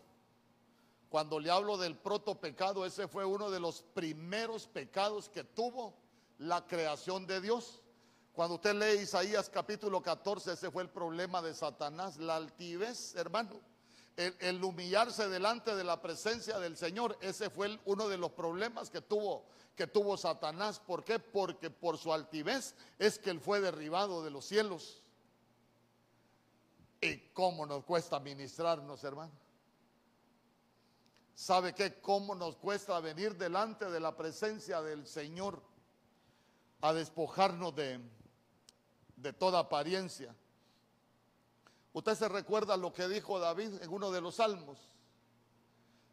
Cuando 1.10 1.40
le 1.40 1.50
hablo 1.50 1.78
del 1.78 1.98
proto 1.98 2.40
pecado, 2.40 2.86
ese 2.86 3.08
fue 3.08 3.26
uno 3.26 3.50
de 3.50 3.60
los 3.60 3.82
primeros 3.82 4.68
pecados 4.68 5.30
que 5.30 5.44
tuvo 5.44 5.96
la 6.38 6.66
creación 6.68 7.26
de 7.26 7.42
Dios. 7.42 7.82
Cuando 8.34 8.56
usted 8.56 8.76
lee 8.76 9.02
Isaías 9.02 9.50
capítulo 9.50 10.02
14, 10.02 10.54
ese 10.54 10.70
fue 10.70 10.84
el 10.84 10.90
problema 10.90 11.42
de 11.42 11.54
Satanás, 11.54 12.18
la 12.18 12.36
altivez, 12.36 13.16
hermano. 13.16 13.62
El, 14.18 14.64
humillarse 14.64 15.28
delante 15.28 15.76
de 15.76 15.84
la 15.84 16.02
presencia 16.02 16.60
del 16.60 16.78
Señor, 16.78 17.18
ese 17.22 17.50
fue 17.50 17.80
uno 17.86 18.08
de 18.08 18.18
los 18.18 18.32
problemas 18.32 18.90
que 18.90 19.02
tuvo, 19.02 19.46
que 19.76 19.88
tuvo 19.88 20.16
Satanás. 20.16 20.80
¿Por 20.80 21.04
qué? 21.04 21.20
Porque 21.20 21.70
por 21.70 21.98
su 21.98 22.14
altivez 22.14 22.76
es 23.00 23.20
que 23.20 23.30
él 23.30 23.42
fue 23.42 23.60
derribado 23.60 24.24
de 24.24 24.32
los 24.32 24.46
cielos. 24.46 25.02
¿Y 27.02 27.18
cómo 27.34 27.66
nos 27.66 27.84
cuesta 27.84 28.20
ministrarnos, 28.20 29.04
hermano? 29.04 29.32
¿Sabe 31.36 31.74
qué? 31.74 32.00
¿Cómo 32.00 32.34
nos 32.34 32.56
cuesta 32.56 33.00
venir 33.00 33.36
delante 33.36 33.90
de 33.90 34.00
la 34.00 34.16
presencia 34.16 34.82
del 34.82 35.06
Señor 35.06 35.62
a 36.82 36.94
despojarnos 36.94 37.76
de, 37.76 38.00
de 39.16 39.34
toda 39.34 39.60
apariencia. 39.60 40.36
Usted 41.94 42.16
se 42.16 42.30
recuerda 42.30 42.78
lo 42.78 42.94
que 42.94 43.08
dijo 43.08 43.40
David 43.40 43.82
en 43.82 43.92
uno 43.92 44.12
de 44.12 44.22
los 44.22 44.36
salmos. 44.36 44.78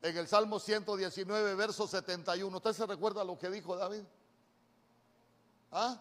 En 0.01 0.17
el 0.17 0.27
Salmo 0.27 0.59
119, 0.59 1.55
verso 1.55 1.87
71. 1.87 2.57
¿Usted 2.57 2.73
se 2.73 2.87
recuerda 2.87 3.25
lo 3.25 3.39
que 3.39 3.51
dijo 3.51 3.77
David? 3.77 4.03
¿Ah? 5.71 6.01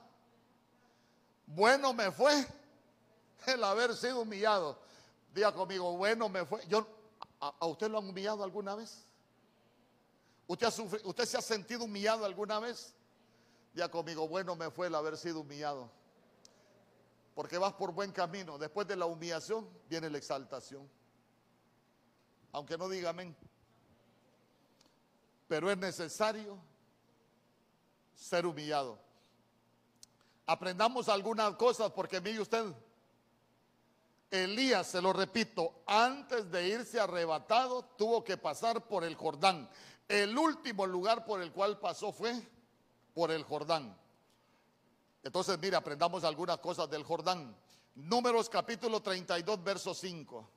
Bueno 1.45 1.93
me 1.93 2.11
fue 2.11 2.45
el 3.47 3.63
haber 3.63 3.95
sido 3.95 4.21
humillado. 4.21 4.79
Diga 5.33 5.53
conmigo, 5.53 5.95
bueno 5.97 6.29
me 6.29 6.45
fue. 6.45 6.65
Yo, 6.67 6.85
¿a, 7.39 7.65
usted 7.65 7.89
lo 7.89 7.99
han 7.99 8.09
humillado 8.09 8.43
alguna 8.43 8.75
vez? 8.75 9.05
¿Usted, 10.47 10.67
ha 10.67 11.07
¿Usted 11.07 11.25
se 11.25 11.37
ha 11.37 11.41
sentido 11.41 11.85
humillado 11.85 12.25
alguna 12.25 12.59
vez? 12.59 12.93
Diga 13.73 13.89
conmigo, 13.89 14.27
bueno 14.27 14.55
me 14.55 14.69
fue 14.69 14.87
el 14.87 14.95
haber 14.95 15.17
sido 15.17 15.41
humillado 15.41 15.89
porque 17.33 17.57
vas 17.57 17.73
por 17.73 17.91
buen 17.91 18.11
camino. 18.11 18.57
Después 18.57 18.87
de 18.87 18.95
la 18.95 19.05
humillación 19.05 19.67
viene 19.89 20.09
la 20.09 20.17
exaltación. 20.17 20.89
Aunque 22.51 22.77
no 22.77 22.89
diga 22.89 23.11
amén. 23.11 23.35
Pero 25.47 25.71
es 25.71 25.77
necesario 25.77 26.57
ser 28.13 28.45
humillado. 28.45 28.99
Aprendamos 30.45 31.07
algunas 31.07 31.55
cosas 31.55 31.91
porque 31.91 32.19
mire 32.19 32.41
usted, 32.41 32.73
Elías, 34.31 34.87
se 34.87 35.01
lo 35.01 35.11
repito, 35.11 35.83
antes 35.85 36.49
de 36.49 36.69
irse 36.69 36.99
arrebatado 36.99 37.83
tuvo 37.97 38.23
que 38.23 38.37
pasar 38.37 38.87
por 38.87 39.03
el 39.03 39.15
Jordán. 39.15 39.69
El 40.07 40.37
último 40.37 40.87
lugar 40.87 41.25
por 41.25 41.41
el 41.41 41.51
cual 41.51 41.79
pasó 41.79 42.13
fue 42.13 42.41
por 43.13 43.29
el 43.29 43.43
Jordán. 43.43 43.95
Entonces, 45.21 45.59
mire, 45.59 45.75
aprendamos 45.75 46.23
algunas 46.23 46.57
cosas 46.59 46.89
del 46.89 47.03
Jordán. 47.03 47.55
Números 47.95 48.49
capítulo 48.49 49.01
32, 49.01 49.63
verso 49.63 49.93
5. 49.93 50.49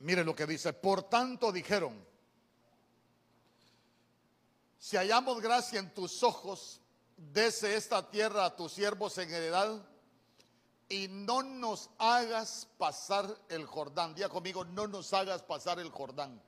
Mire 0.00 0.24
lo 0.24 0.34
que 0.34 0.46
dice, 0.46 0.72
por 0.72 1.04
tanto 1.04 1.50
dijeron, 1.50 2.06
si 4.78 4.96
hallamos 4.96 5.40
gracia 5.40 5.80
en 5.80 5.92
tus 5.92 6.22
ojos, 6.22 6.80
dese 7.16 7.74
esta 7.76 8.08
tierra 8.08 8.44
a 8.44 8.54
tus 8.54 8.72
siervos 8.72 9.18
en 9.18 9.32
heredad 9.32 9.84
y 10.88 11.08
no 11.08 11.42
nos 11.42 11.90
hagas 11.98 12.68
pasar 12.78 13.36
el 13.48 13.66
Jordán. 13.66 14.14
Día 14.14 14.28
conmigo, 14.28 14.64
no 14.64 14.86
nos 14.86 15.12
hagas 15.12 15.42
pasar 15.42 15.80
el 15.80 15.90
Jordán. 15.90 16.40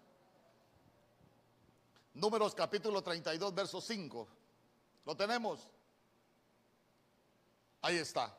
Números 2.14 2.54
capítulo 2.54 3.02
32, 3.02 3.54
verso 3.54 3.80
5. 3.80 4.28
¿Lo 5.06 5.16
tenemos? 5.16 5.68
Ahí 7.82 7.96
está. 7.96 8.36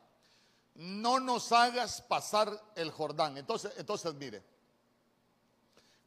No 0.74 1.20
nos 1.20 1.52
hagas 1.52 2.00
pasar 2.00 2.50
el 2.76 2.90
Jordán. 2.90 3.36
Entonces, 3.36 3.72
entonces 3.76 4.14
mire. 4.14 4.51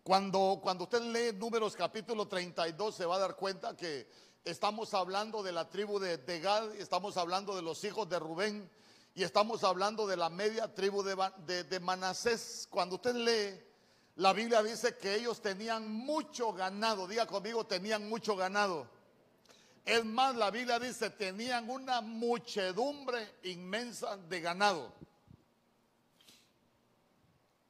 Cuando, 0.06 0.60
cuando 0.62 0.84
usted 0.84 1.02
lee 1.02 1.36
Números 1.36 1.76
capítulo 1.76 2.28
32 2.28 2.94
se 2.94 3.08
va 3.08 3.16
a 3.16 3.20
dar 3.20 3.36
cuenta 3.36 3.76
que 3.76 4.08
estamos 4.44 4.94
hablando 4.94 5.42
de 5.42 5.52
la 5.52 5.68
tribu 5.68 5.98
de, 5.98 6.40
Gad, 6.40 6.76
estamos 6.76 7.18
hablando 7.18 7.56
de 7.56 7.64
los 7.64 7.84
hijos 7.84 8.08
de 8.08 8.20
Rubén 8.20 8.70
y 9.16 9.24
estamos 9.24 9.64
hablando 9.64 10.06
de 10.06 10.16
la 10.16 10.30
media 10.30 10.72
tribu 10.72 11.02
de, 11.02 11.64
de 11.64 11.80
Manasés. 11.80 12.68
Cuando 12.70 12.98
usted 12.98 13.16
lee, 13.16 13.60
la 14.18 14.32
Biblia 14.32 14.62
dice 14.62 14.96
que 14.96 15.16
ellos 15.16 15.42
tenían 15.42 15.92
mucho 15.92 16.54
ganado, 16.54 17.08
diga 17.08 17.26
conmigo, 17.26 17.66
tenían 17.66 18.08
mucho 18.08 18.36
ganado. 18.36 18.88
Es 19.86 20.06
más, 20.06 20.36
la 20.36 20.52
Biblia 20.52 20.78
dice, 20.78 21.10
tenían 21.10 21.68
una 21.68 22.02
muchedumbre 22.02 23.38
inmensa 23.42 24.18
de 24.18 24.40
ganado. 24.40 24.94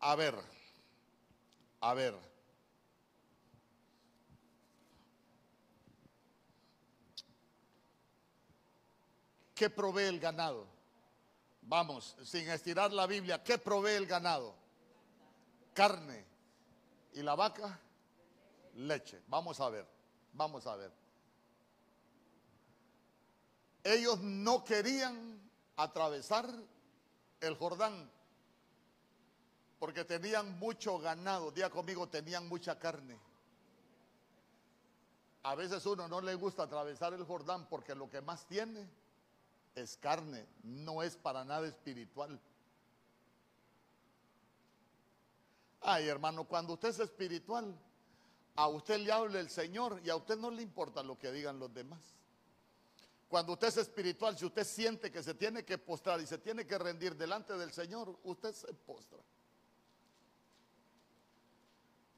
A 0.01 0.15
ver, 0.15 0.35
a 1.79 1.93
ver. 1.93 2.34
¿Qué 9.55 9.69
provee 9.69 10.03
el 10.03 10.19
ganado? 10.19 10.67
Vamos, 11.61 12.15
sin 12.23 12.47
estirar 12.49 12.91
la 12.91 13.07
Biblia, 13.07 13.41
¿qué 13.41 13.57
provee 13.57 13.93
el 13.93 14.05
ganado? 14.05 14.53
Carne. 15.73 16.25
¿Y 17.13 17.23
la 17.23 17.35
vaca? 17.35 17.79
Leche. 18.75 19.23
Vamos 19.27 19.59
a 19.61 19.69
ver, 19.69 19.87
vamos 20.33 20.67
a 20.67 20.75
ver. 20.75 20.91
Ellos 23.83 24.19
no 24.19 24.65
querían 24.65 25.39
atravesar 25.77 26.49
el 27.39 27.55
Jordán 27.55 28.11
porque 29.79 30.03
tenían 30.03 30.59
mucho 30.59 30.99
ganado. 30.99 31.51
Día 31.51 31.69
conmigo, 31.69 32.09
tenían 32.09 32.47
mucha 32.49 32.77
carne. 32.77 33.17
A 35.43 35.55
veces 35.55 35.85
uno 35.85 36.09
no 36.09 36.19
le 36.19 36.35
gusta 36.35 36.63
atravesar 36.63 37.13
el 37.13 37.23
Jordán 37.23 37.67
porque 37.69 37.95
lo 37.95 38.09
que 38.09 38.19
más 38.19 38.45
tiene 38.47 38.85
es 39.75 39.97
carne, 39.97 40.47
no 40.63 41.03
es 41.03 41.17
para 41.17 41.43
nada 41.43 41.67
espiritual. 41.67 42.39
Ay, 45.81 46.07
hermano, 46.07 46.45
cuando 46.45 46.73
usted 46.73 46.89
es 46.89 46.99
espiritual, 46.99 47.77
a 48.55 48.67
usted 48.69 48.99
le 48.99 49.11
habla 49.11 49.39
el 49.39 49.49
Señor 49.49 50.01
y 50.03 50.09
a 50.09 50.15
usted 50.15 50.37
no 50.37 50.49
le 50.49 50.61
importa 50.61 51.03
lo 51.03 51.19
que 51.19 51.31
digan 51.31 51.59
los 51.59 51.73
demás. 51.73 52.15
Cuando 53.27 53.53
usted 53.53 53.67
es 53.67 53.77
espiritual, 53.77 54.37
si 54.37 54.45
usted 54.45 54.63
siente 54.63 55.11
que 55.11 55.21
se 55.21 55.33
tiene 55.33 55.65
que 55.65 55.77
postrar 55.77 56.21
y 56.21 56.25
se 56.25 56.37
tiene 56.37 56.65
que 56.65 56.77
rendir 56.77 57.15
delante 57.15 57.57
del 57.57 57.73
Señor, 57.73 58.17
usted 58.23 58.53
se 58.53 58.73
postra. 58.73 59.19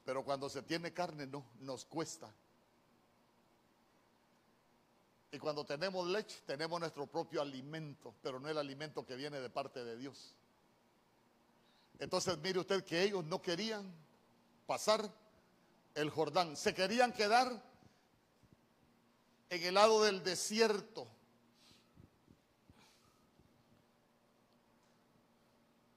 Pero 0.04 0.24
cuando 0.24 0.48
se 0.48 0.62
tiene 0.62 0.92
carne, 0.92 1.26
no, 1.26 1.44
nos 1.60 1.84
cuesta. 1.84 2.32
Y 5.30 5.38
cuando 5.38 5.64
tenemos 5.64 6.06
leche, 6.06 6.40
tenemos 6.46 6.80
nuestro 6.80 7.06
propio 7.06 7.42
alimento, 7.42 8.14
pero 8.22 8.40
no 8.40 8.48
el 8.48 8.56
alimento 8.56 9.04
que 9.04 9.14
viene 9.14 9.40
de 9.40 9.50
parte 9.50 9.84
de 9.84 9.96
Dios. 9.96 10.34
Entonces 11.98 12.38
mire 12.38 12.60
usted 12.60 12.84
que 12.84 13.02
ellos 13.02 13.24
no 13.24 13.42
querían 13.42 13.92
pasar 14.66 15.12
el 15.94 16.10
Jordán, 16.10 16.56
se 16.56 16.72
querían 16.72 17.12
quedar 17.12 17.62
en 19.50 19.62
el 19.62 19.74
lado 19.74 20.02
del 20.02 20.22
desierto. 20.22 21.06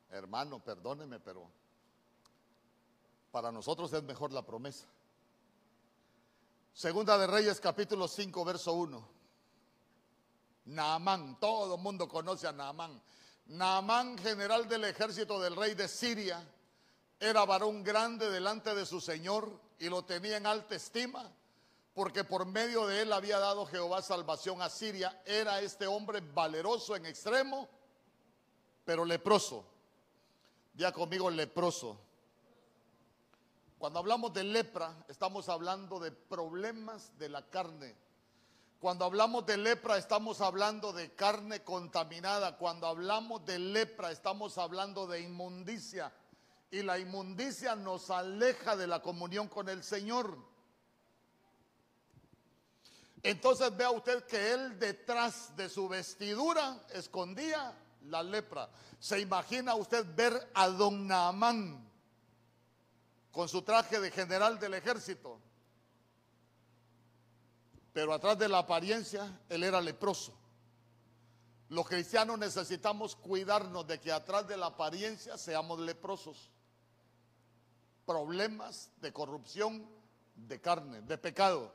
Hermano, 0.09 0.61
perdóneme, 0.61 1.19
pero 1.21 1.49
para 3.31 3.49
nosotros 3.51 3.93
es 3.93 4.03
mejor 4.03 4.33
la 4.33 4.45
promesa. 4.45 4.87
Segunda 6.73 7.17
de 7.17 7.27
Reyes 7.27 7.61
capítulo 7.61 8.07
5, 8.09 8.43
verso 8.43 8.73
1. 8.73 9.20
Naamán, 10.65 11.39
todo 11.39 11.75
el 11.75 11.81
mundo 11.81 12.07
conoce 12.07 12.47
a 12.47 12.51
Naamán. 12.51 13.01
Naamán, 13.47 14.17
general 14.17 14.67
del 14.67 14.85
ejército 14.85 15.39
del 15.41 15.55
rey 15.55 15.73
de 15.73 15.87
Siria, 15.87 16.45
era 17.19 17.45
varón 17.45 17.83
grande 17.83 18.29
delante 18.29 18.73
de 18.73 18.85
su 18.85 19.01
Señor 19.01 19.51
y 19.79 19.89
lo 19.89 20.03
tenía 20.05 20.37
en 20.37 20.45
alta 20.45 20.75
estima, 20.75 21.31
porque 21.93 22.23
por 22.23 22.45
medio 22.45 22.87
de 22.87 23.01
él 23.01 23.13
había 23.13 23.39
dado 23.39 23.65
Jehová 23.65 24.01
salvación 24.01 24.61
a 24.61 24.69
Siria. 24.69 25.21
Era 25.25 25.59
este 25.61 25.87
hombre 25.87 26.21
valeroso 26.21 26.95
en 26.95 27.05
extremo, 27.05 27.67
pero 28.85 29.05
leproso. 29.05 29.65
Ya 30.73 30.91
conmigo 30.91 31.29
leproso. 31.29 31.97
Cuando 33.77 33.99
hablamos 33.99 34.33
de 34.33 34.43
lepra, 34.43 34.95
estamos 35.07 35.49
hablando 35.49 35.99
de 35.99 36.11
problemas 36.11 37.17
de 37.17 37.29
la 37.29 37.49
carne. 37.49 37.95
Cuando 38.81 39.05
hablamos 39.05 39.45
de 39.45 39.57
lepra, 39.57 39.95
estamos 39.95 40.41
hablando 40.41 40.91
de 40.91 41.13
carne 41.13 41.63
contaminada. 41.63 42.57
Cuando 42.57 42.87
hablamos 42.87 43.45
de 43.45 43.59
lepra, 43.59 44.11
estamos 44.11 44.57
hablando 44.57 45.05
de 45.05 45.21
inmundicia. 45.21 46.11
Y 46.71 46.81
la 46.81 46.97
inmundicia 46.97 47.75
nos 47.75 48.09
aleja 48.09 48.75
de 48.75 48.87
la 48.87 48.99
comunión 48.99 49.47
con 49.47 49.69
el 49.69 49.83
Señor. 49.83 50.35
Entonces 53.21 53.77
vea 53.77 53.91
usted 53.91 54.25
que 54.25 54.51
él 54.51 54.79
detrás 54.79 55.55
de 55.55 55.69
su 55.69 55.87
vestidura 55.87 56.83
escondía 56.91 57.77
la 58.07 58.23
lepra. 58.23 58.67
¿Se 58.99 59.19
imagina 59.19 59.75
usted 59.75 60.03
ver 60.15 60.49
a 60.55 60.67
don 60.67 61.07
Naamán? 61.07 61.91
con 63.31 63.47
su 63.47 63.61
traje 63.61 63.99
de 63.99 64.11
general 64.11 64.59
del 64.59 64.73
ejército. 64.73 65.39
Pero 67.93 68.13
atrás 68.13 68.37
de 68.37 68.47
la 68.47 68.59
apariencia, 68.59 69.39
él 69.49 69.63
era 69.63 69.81
leproso. 69.81 70.33
Los 71.69 71.87
cristianos 71.87 72.37
necesitamos 72.37 73.15
cuidarnos 73.15 73.87
de 73.87 73.99
que 73.99 74.11
atrás 74.11 74.47
de 74.47 74.57
la 74.57 74.67
apariencia 74.67 75.37
seamos 75.37 75.79
leprosos. 75.79 76.49
Problemas 78.05 78.89
de 78.97 79.13
corrupción, 79.13 79.87
de 80.35 80.59
carne, 80.59 81.01
de 81.01 81.17
pecado. 81.17 81.73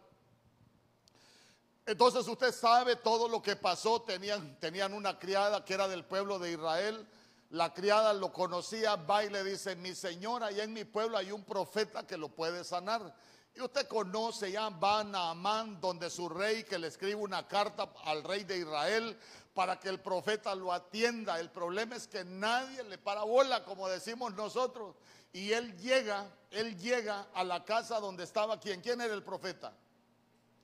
Entonces 1.86 2.26
usted 2.26 2.52
sabe 2.52 2.96
todo 2.96 3.28
lo 3.28 3.40
que 3.40 3.56
pasó. 3.56 4.02
Tenían, 4.02 4.58
tenían 4.58 4.92
una 4.92 5.18
criada 5.18 5.64
que 5.64 5.74
era 5.74 5.88
del 5.88 6.04
pueblo 6.04 6.38
de 6.38 6.52
Israel 6.52 7.06
la 7.50 7.72
criada 7.72 8.12
lo 8.12 8.32
conocía, 8.32 8.96
va 8.96 9.24
y 9.24 9.30
le 9.30 9.44
dice, 9.44 9.76
mi 9.76 9.94
señora, 9.94 10.46
allá 10.46 10.64
en 10.64 10.72
mi 10.72 10.84
pueblo 10.84 11.16
hay 11.16 11.30
un 11.30 11.44
profeta 11.44 12.06
que 12.06 12.16
lo 12.16 12.28
puede 12.28 12.64
sanar. 12.64 13.14
Y 13.56 13.62
usted 13.62 13.88
conoce, 13.88 14.52
ya 14.52 14.68
va 14.68 15.00
a 15.00 15.04
Naamán, 15.04 15.80
donde 15.80 16.10
su 16.10 16.28
rey 16.28 16.64
que 16.64 16.78
le 16.78 16.88
escribe 16.88 17.14
una 17.14 17.48
carta 17.48 17.90
al 18.04 18.22
rey 18.22 18.44
de 18.44 18.58
Israel 18.58 19.18
para 19.54 19.80
que 19.80 19.88
el 19.88 19.98
profeta 19.98 20.54
lo 20.54 20.74
atienda. 20.74 21.40
El 21.40 21.50
problema 21.50 21.96
es 21.96 22.06
que 22.06 22.22
nadie 22.22 22.84
le 22.84 22.98
para 22.98 23.22
bola, 23.22 23.64
como 23.64 23.88
decimos 23.88 24.34
nosotros. 24.34 24.94
Y 25.32 25.52
él 25.52 25.74
llega, 25.78 26.30
él 26.50 26.76
llega 26.78 27.28
a 27.32 27.42
la 27.44 27.64
casa 27.64 27.98
donde 27.98 28.24
estaba 28.24 28.60
quien. 28.60 28.82
¿Quién 28.82 29.00
era 29.00 29.14
el 29.14 29.22
profeta? 29.22 29.72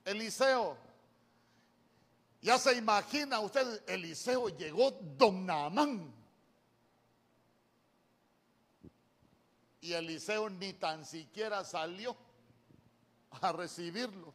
Eliseo. 0.04 0.76
Ya 2.42 2.58
se 2.58 2.74
imagina 2.74 3.40
usted, 3.40 3.82
Eliseo 3.88 4.50
llegó 4.50 4.90
don 4.90 5.46
Naamán 5.46 6.12
y 9.82 9.92
Eliseo 9.94 10.48
ni 10.48 10.72
tan 10.74 11.04
siquiera 11.04 11.64
salió 11.64 12.16
a 13.40 13.52
recibirlo. 13.52 14.32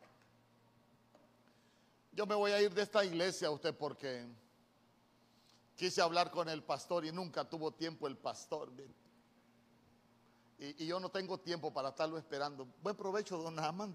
Yo 2.11 2.25
me 2.25 2.35
voy 2.35 2.51
a 2.51 2.61
ir 2.61 2.73
de 2.73 2.81
esta 2.81 3.05
iglesia 3.05 3.47
a 3.47 3.51
usted 3.51 3.75
porque 3.75 4.25
quise 5.75 6.01
hablar 6.01 6.31
con 6.31 6.49
el 6.49 6.63
pastor 6.63 7.05
y 7.05 7.11
nunca 7.11 7.47
tuvo 7.47 7.71
tiempo 7.71 8.07
el 8.07 8.17
pastor. 8.17 8.71
Y, 10.57 10.85
yo 10.85 10.99
no 10.99 11.09
tengo 11.09 11.39
tiempo 11.39 11.71
para 11.71 11.89
estarlo 11.89 12.17
esperando. 12.17 12.67
Buen 12.81 12.95
provecho, 12.95 13.37
don 13.37 13.59
Amán, 13.59 13.93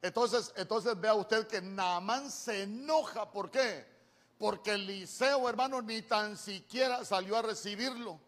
Entonces, 0.00 0.52
entonces 0.56 1.00
vea 1.00 1.14
usted 1.14 1.48
que 1.48 1.60
Naamán 1.60 2.30
se 2.30 2.62
enoja. 2.62 3.30
¿Por 3.32 3.50
qué? 3.50 3.98
porque 4.38 4.72
Eliseo, 4.72 5.48
hermano, 5.48 5.82
ni 5.82 6.02
tan 6.02 6.36
siquiera 6.36 7.04
salió 7.04 7.36
a 7.36 7.42
recibirlo. 7.42 8.20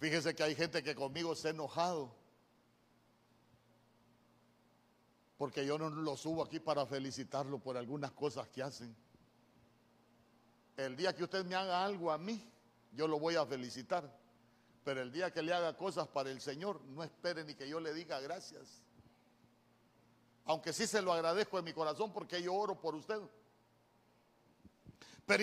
Fíjese 0.00 0.34
que 0.34 0.42
hay 0.42 0.54
gente 0.54 0.82
que 0.82 0.94
conmigo 0.94 1.34
se 1.34 1.48
ha 1.48 1.50
enojado. 1.50 2.16
Porque 5.36 5.66
yo 5.66 5.78
no 5.78 5.90
lo 5.90 6.16
subo 6.16 6.42
aquí 6.42 6.58
para 6.58 6.86
felicitarlo 6.86 7.58
por 7.58 7.76
algunas 7.76 8.10
cosas 8.12 8.48
que 8.48 8.62
hacen. 8.62 8.96
El 10.78 10.96
día 10.96 11.14
que 11.14 11.22
usted 11.22 11.44
me 11.44 11.54
haga 11.54 11.84
algo 11.84 12.10
a 12.10 12.16
mí, 12.16 12.50
yo 12.92 13.06
lo 13.06 13.18
voy 13.18 13.36
a 13.36 13.44
felicitar. 13.44 14.10
Pero 14.84 15.02
el 15.02 15.12
día 15.12 15.30
que 15.30 15.42
le 15.42 15.52
haga 15.52 15.76
cosas 15.76 16.08
para 16.08 16.30
el 16.30 16.40
Señor, 16.40 16.80
no 16.86 17.04
espere 17.04 17.44
ni 17.44 17.54
que 17.54 17.68
yo 17.68 17.78
le 17.78 17.92
diga 17.92 18.20
gracias. 18.20 18.82
Aunque 20.46 20.72
sí 20.72 20.86
se 20.86 21.02
lo 21.02 21.12
agradezco 21.12 21.58
en 21.58 21.64
mi 21.66 21.74
corazón 21.74 22.10
porque 22.10 22.42
yo 22.42 22.54
oro 22.54 22.80
por 22.80 22.94
usted. 22.94 23.20
Pero, 25.26 25.42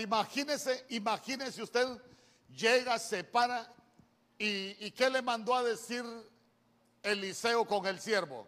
imagínese, 0.00 0.86
imagínese 0.88 1.62
usted, 1.62 1.86
llega, 2.48 2.98
se 2.98 3.22
para 3.22 3.77
y, 4.38 4.90
¿qué 4.92 5.10
le 5.10 5.22
mandó 5.22 5.54
a 5.54 5.62
decir 5.62 6.04
Eliseo 7.02 7.64
con 7.64 7.86
el 7.86 7.98
siervo? 8.00 8.46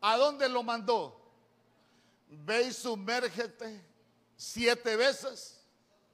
¿A 0.00 0.16
dónde 0.16 0.48
lo 0.48 0.62
mandó? 0.62 1.20
Ve 2.28 2.62
y 2.62 2.72
sumérgete 2.72 3.84
siete 4.36 4.96
veces 4.96 5.60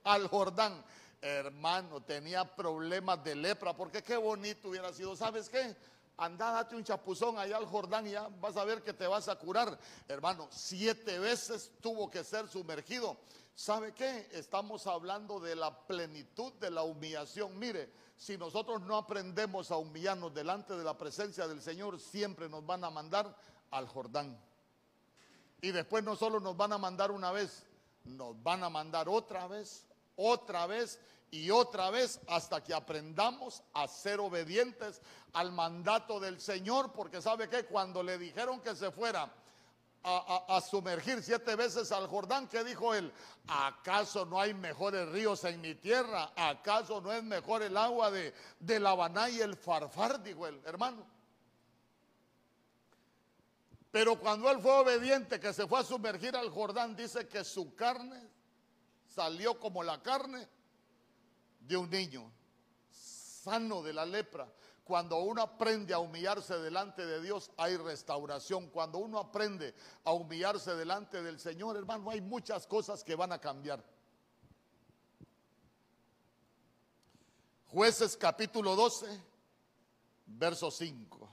al 0.04 0.28
Jordán. 0.28 0.84
Hermano, 1.22 2.02
tenía 2.02 2.44
problemas 2.44 3.22
de 3.24 3.34
lepra, 3.34 3.74
porque 3.74 4.02
qué 4.02 4.16
bonito 4.16 4.68
hubiera 4.68 4.92
sido. 4.92 5.16
¿Sabes 5.16 5.48
qué? 5.48 5.74
anda, 6.18 6.50
date 6.52 6.74
un 6.74 6.84
chapuzón 6.84 7.38
allá 7.38 7.56
al 7.56 7.66
Jordán 7.66 8.06
y 8.06 8.12
ya 8.12 8.28
vas 8.40 8.56
a 8.56 8.64
ver 8.64 8.82
que 8.82 8.92
te 8.92 9.06
vas 9.06 9.28
a 9.28 9.36
curar. 9.36 9.78
Hermano, 10.08 10.48
siete 10.50 11.18
veces 11.18 11.70
tuvo 11.80 12.10
que 12.10 12.24
ser 12.24 12.48
sumergido. 12.48 13.16
¿Sabe 13.56 13.94
qué? 13.94 14.28
Estamos 14.32 14.86
hablando 14.86 15.40
de 15.40 15.56
la 15.56 15.86
plenitud 15.86 16.52
de 16.60 16.70
la 16.70 16.82
humillación. 16.82 17.58
Mire, 17.58 17.90
si 18.14 18.36
nosotros 18.36 18.82
no 18.82 18.98
aprendemos 18.98 19.70
a 19.70 19.78
humillarnos 19.78 20.34
delante 20.34 20.76
de 20.76 20.84
la 20.84 20.98
presencia 20.98 21.48
del 21.48 21.62
Señor, 21.62 21.98
siempre 21.98 22.50
nos 22.50 22.66
van 22.66 22.84
a 22.84 22.90
mandar 22.90 23.34
al 23.70 23.88
Jordán. 23.88 24.38
Y 25.62 25.70
después 25.70 26.04
no 26.04 26.16
solo 26.16 26.38
nos 26.38 26.54
van 26.54 26.74
a 26.74 26.78
mandar 26.78 27.10
una 27.10 27.32
vez, 27.32 27.64
nos 28.04 28.40
van 28.42 28.62
a 28.62 28.68
mandar 28.68 29.08
otra 29.08 29.48
vez, 29.48 29.86
otra 30.16 30.66
vez 30.66 31.00
y 31.30 31.50
otra 31.50 31.88
vez 31.88 32.20
hasta 32.28 32.62
que 32.62 32.74
aprendamos 32.74 33.62
a 33.72 33.88
ser 33.88 34.20
obedientes 34.20 35.00
al 35.32 35.50
mandato 35.50 36.20
del 36.20 36.42
Señor, 36.42 36.92
porque 36.92 37.22
sabe 37.22 37.48
que 37.48 37.64
cuando 37.64 38.02
le 38.02 38.18
dijeron 38.18 38.60
que 38.60 38.76
se 38.76 38.90
fuera 38.90 39.32
a, 40.02 40.60
sumergir 40.60 41.22
siete 41.22 41.56
veces 41.56 41.90
al 41.90 42.06
Jordán, 42.06 42.46
¿qué 42.46 42.62
dijo 42.62 42.94
él? 42.94 43.12
¿Acaso 43.48 44.24
no 44.24 44.40
hay 44.40 44.54
mejores 44.54 45.08
ríos 45.08 45.42
en 45.44 45.60
mi 45.60 45.74
tierra? 45.74 46.32
¿Acaso 46.36 47.00
no 47.00 47.12
es 47.12 47.24
mejor 47.24 47.62
el 47.62 47.76
agua 47.76 48.10
de, 48.10 48.32
de 48.60 48.78
la 48.80 48.90
Habaná 48.90 49.28
y 49.28 49.40
el 49.40 49.56
Farfar? 49.56 50.22
Dijo 50.22 50.46
él, 50.46 50.60
hermano. 50.64 51.04
Pero 53.90 54.18
cuando 54.20 54.50
él 54.50 54.60
fue 54.60 54.72
obediente, 54.72 55.40
que 55.40 55.52
se 55.52 55.66
fue 55.66 55.80
a 55.80 55.84
sumergir 55.84 56.36
al 56.36 56.50
Jordán, 56.50 56.94
dice 56.94 57.26
que 57.26 57.42
su 57.42 57.74
carne 57.74 58.28
salió 59.08 59.58
como 59.58 59.82
la 59.82 60.02
carne 60.02 60.46
de 61.60 61.76
un 61.76 61.88
niño 61.90 62.30
sano 62.90 63.82
de 63.82 63.92
la 63.92 64.04
lepra. 64.04 64.46
Cuando 64.86 65.16
uno 65.18 65.42
aprende 65.42 65.92
a 65.92 65.98
humillarse 65.98 66.56
delante 66.58 67.04
de 67.04 67.20
Dios, 67.20 67.50
hay 67.56 67.76
restauración. 67.76 68.68
Cuando 68.68 68.98
uno 68.98 69.18
aprende 69.18 69.74
a 70.04 70.12
humillarse 70.12 70.76
delante 70.76 71.24
del 71.24 71.40
Señor, 71.40 71.76
hermano, 71.76 72.08
hay 72.08 72.20
muchas 72.20 72.68
cosas 72.68 73.02
que 73.02 73.16
van 73.16 73.32
a 73.32 73.40
cambiar. 73.40 73.84
Jueces 77.66 78.16
capítulo 78.16 78.76
12, 78.76 79.20
verso 80.26 80.70
5. 80.70 81.25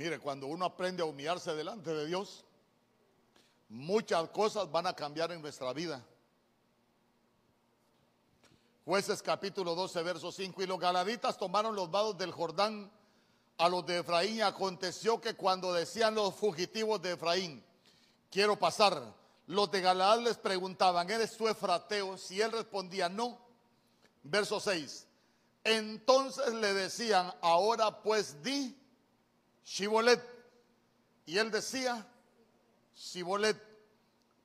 Mire, 0.00 0.18
cuando 0.18 0.46
uno 0.46 0.64
aprende 0.64 1.02
a 1.02 1.04
humillarse 1.04 1.54
delante 1.54 1.92
de 1.92 2.06
Dios, 2.06 2.42
muchas 3.68 4.30
cosas 4.30 4.72
van 4.72 4.86
a 4.86 4.94
cambiar 4.94 5.30
en 5.30 5.42
nuestra 5.42 5.74
vida. 5.74 6.02
Jueces 8.86 9.22
capítulo 9.22 9.74
12, 9.74 10.02
verso 10.02 10.32
5. 10.32 10.62
Y 10.62 10.66
los 10.66 10.80
galaditas 10.80 11.36
tomaron 11.36 11.76
los 11.76 11.90
vados 11.90 12.16
del 12.16 12.32
Jordán 12.32 12.90
a 13.58 13.68
los 13.68 13.84
de 13.84 13.98
Efraín. 13.98 14.36
Y 14.36 14.40
aconteció 14.40 15.20
que 15.20 15.34
cuando 15.34 15.74
decían 15.74 16.14
los 16.14 16.34
fugitivos 16.34 17.02
de 17.02 17.12
Efraín, 17.12 17.62
quiero 18.30 18.58
pasar, 18.58 19.02
los 19.48 19.70
de 19.70 19.82
Galaad 19.82 20.20
les 20.20 20.38
preguntaban, 20.38 21.10
¿eres 21.10 21.36
tú 21.36 21.46
efrateo? 21.46 22.16
Si 22.16 22.40
él 22.40 22.52
respondía, 22.52 23.10
no. 23.10 23.38
Verso 24.22 24.60
6. 24.60 25.06
Entonces 25.62 26.54
le 26.54 26.72
decían, 26.72 27.34
ahora 27.42 28.00
pues 28.02 28.42
di 28.42 28.79
Shibolet. 29.70 30.20
Y 31.26 31.38
él 31.38 31.52
decía, 31.52 32.04
Shibolet, 32.96 33.56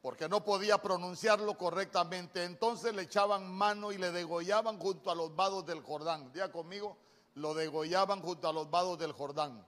porque 0.03 0.29
no 0.29 0.43
podía 0.43 0.77
pronunciarlo 0.77 1.57
correctamente. 1.57 2.43
Entonces 2.43 2.93
le 2.93 3.01
echaban 3.01 3.51
mano 3.51 3.91
y 3.91 3.97
le 3.97 4.11
degollaban 4.11 4.77
junto 4.77 5.09
a 5.09 5.15
los 5.15 5.35
vados 5.35 5.65
del 5.65 5.81
Jordán. 5.81 6.31
Día 6.31 6.51
conmigo, 6.51 6.95
lo 7.33 7.55
degollaban 7.55 8.21
junto 8.21 8.47
a 8.47 8.53
los 8.53 8.69
vados 8.69 8.99
del 8.99 9.13
Jordán. 9.13 9.65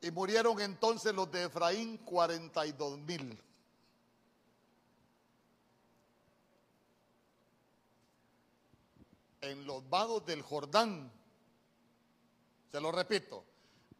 Y 0.00 0.12
murieron 0.12 0.60
entonces 0.60 1.12
los 1.12 1.28
de 1.32 1.44
Efraín 1.44 1.98
42 1.98 2.98
mil. 2.98 3.42
En 9.40 9.66
los 9.66 9.88
vados 9.90 10.24
del 10.24 10.42
Jordán, 10.42 11.10
se 12.70 12.80
lo 12.80 12.92
repito, 12.92 13.44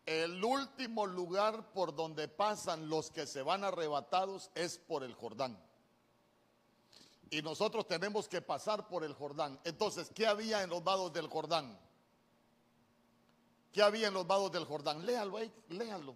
el 0.06 0.42
último 0.42 1.06
lugar 1.06 1.72
por 1.72 1.94
donde 1.94 2.28
pasan 2.28 2.88
los 2.88 3.10
que 3.10 3.26
se 3.26 3.42
van 3.42 3.64
arrebatados 3.64 4.50
es 4.54 4.78
por 4.78 5.04
el 5.04 5.14
Jordán. 5.14 5.58
Y 7.30 7.40
nosotros 7.40 7.86
tenemos 7.86 8.28
que 8.28 8.42
pasar 8.42 8.88
por 8.88 9.04
el 9.04 9.14
Jordán. 9.14 9.58
Entonces, 9.64 10.10
¿qué 10.14 10.26
había 10.26 10.62
en 10.62 10.70
los 10.70 10.82
vados 10.82 11.12
del 11.12 11.28
Jordán? 11.28 11.78
¿Qué 13.72 13.82
había 13.82 14.08
en 14.08 14.14
los 14.14 14.26
vados 14.26 14.52
del 14.52 14.64
Jordán? 14.64 15.06
Léalo 15.06 15.38
ahí, 15.38 15.52
léalo. 15.68 16.14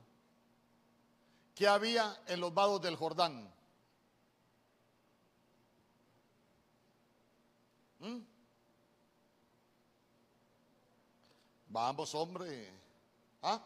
¿Qué 1.54 1.66
había 1.66 2.22
en 2.26 2.40
los 2.40 2.52
vados 2.52 2.82
del 2.82 2.96
Jordán? 2.96 3.50
¿Mm? 8.00 8.18
Vamos, 11.68 12.14
hombre. 12.14 12.70
¿Ah? 13.42 13.62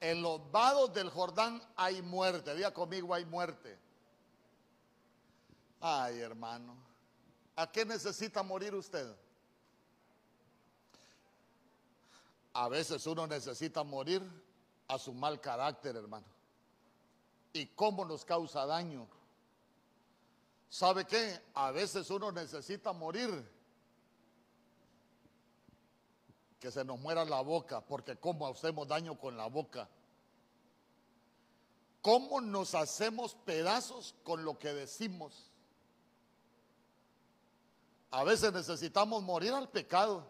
En 0.00 0.22
los 0.22 0.50
vados 0.50 0.92
del 0.92 1.10
Jordán 1.10 1.62
hay 1.76 2.02
muerte. 2.02 2.54
Diga 2.54 2.72
conmigo, 2.72 3.14
hay 3.14 3.24
muerte. 3.24 3.78
Ay, 5.80 6.20
hermano. 6.20 6.76
¿A 7.56 7.70
qué 7.70 7.84
necesita 7.84 8.42
morir 8.42 8.74
usted? 8.74 9.06
A 12.52 12.68
veces 12.68 13.06
uno 13.06 13.26
necesita 13.26 13.82
morir 13.82 14.22
a 14.88 14.98
su 14.98 15.12
mal 15.12 15.40
carácter, 15.40 15.96
hermano. 15.96 16.26
¿Y 17.52 17.66
cómo 17.66 18.04
nos 18.04 18.24
causa 18.24 18.66
daño? 18.66 19.06
¿Sabe 20.68 21.06
qué? 21.06 21.40
A 21.54 21.70
veces 21.70 22.10
uno 22.10 22.30
necesita 22.32 22.92
morir. 22.92 23.55
Que 26.66 26.72
se 26.72 26.84
nos 26.84 26.98
muera 26.98 27.24
la 27.24 27.42
boca, 27.42 27.80
porque 27.80 28.16
cómo 28.16 28.44
hacemos 28.48 28.88
daño 28.88 29.16
con 29.16 29.36
la 29.36 29.46
boca. 29.46 29.88
¿Cómo 32.02 32.40
nos 32.40 32.74
hacemos 32.74 33.36
pedazos 33.36 34.16
con 34.24 34.44
lo 34.44 34.58
que 34.58 34.74
decimos? 34.74 35.52
A 38.10 38.24
veces 38.24 38.52
necesitamos 38.52 39.22
morir 39.22 39.52
al 39.52 39.68
pecado, 39.68 40.26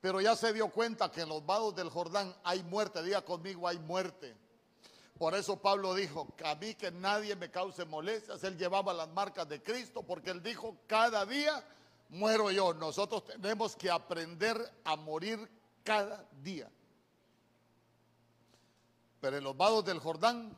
pero 0.00 0.22
ya 0.22 0.34
se 0.36 0.54
dio 0.54 0.70
cuenta 0.70 1.12
que 1.12 1.20
en 1.20 1.28
los 1.28 1.44
vados 1.44 1.74
del 1.74 1.90
Jordán 1.90 2.34
hay 2.44 2.62
muerte. 2.62 3.02
Diga 3.02 3.20
conmigo, 3.20 3.68
hay 3.68 3.78
muerte. 3.78 4.34
Por 5.18 5.34
eso 5.34 5.60
Pablo 5.60 5.94
dijo, 5.94 6.34
a 6.46 6.54
mí 6.54 6.76
que 6.76 6.90
nadie 6.90 7.36
me 7.36 7.50
cause 7.50 7.84
molestias. 7.84 8.42
Él 8.42 8.56
llevaba 8.56 8.94
las 8.94 9.10
marcas 9.10 9.46
de 9.46 9.62
Cristo 9.62 10.02
porque 10.02 10.30
él 10.30 10.42
dijo, 10.42 10.78
cada 10.86 11.26
día 11.26 11.62
muero 12.08 12.50
yo. 12.50 12.72
Nosotros 12.72 13.22
tenemos 13.26 13.76
que 13.76 13.90
aprender 13.90 14.56
a 14.82 14.96
morir 14.96 15.57
cada 15.88 16.28
día. 16.42 16.70
Pero 19.22 19.38
en 19.38 19.44
los 19.44 19.56
vados 19.56 19.86
del 19.86 20.00
Jordán 20.00 20.54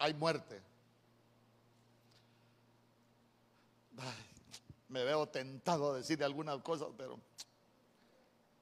hay 0.00 0.14
muerte. 0.14 0.60
me 4.88 5.04
veo 5.04 5.28
tentado 5.28 5.92
a 5.92 5.96
decirle 5.96 6.24
algunas 6.24 6.60
cosas, 6.62 6.88
pero 6.96 7.20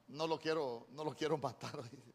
no 0.08 0.26
lo 0.26 0.38
quiero, 0.38 0.86
no 0.90 1.02
lo 1.02 1.14
quiero 1.14 1.38
matar. 1.38 1.82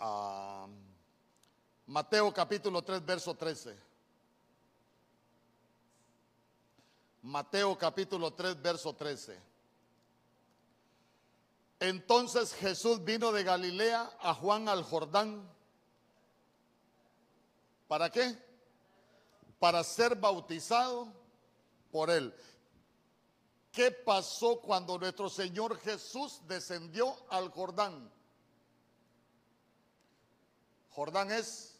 Ah, 0.00 0.68
Mateo 1.86 2.32
capítulo 2.32 2.82
3, 2.82 3.04
verso 3.04 3.34
13. 3.34 3.87
Mateo 7.22 7.76
capítulo 7.76 8.32
3, 8.32 8.60
verso 8.62 8.94
13. 8.94 9.38
Entonces 11.80 12.54
Jesús 12.54 13.04
vino 13.04 13.32
de 13.32 13.44
Galilea 13.44 14.10
a 14.20 14.34
Juan 14.34 14.68
al 14.68 14.82
Jordán. 14.82 15.48
¿Para 17.86 18.10
qué? 18.10 18.36
Para 19.58 19.82
ser 19.84 20.16
bautizado 20.16 21.12
por 21.90 22.10
él. 22.10 22.34
¿Qué 23.72 23.90
pasó 23.90 24.60
cuando 24.60 24.98
nuestro 24.98 25.28
Señor 25.28 25.78
Jesús 25.78 26.40
descendió 26.46 27.16
al 27.28 27.50
Jordán? 27.50 28.10
Jordán 30.90 31.30
es 31.30 31.78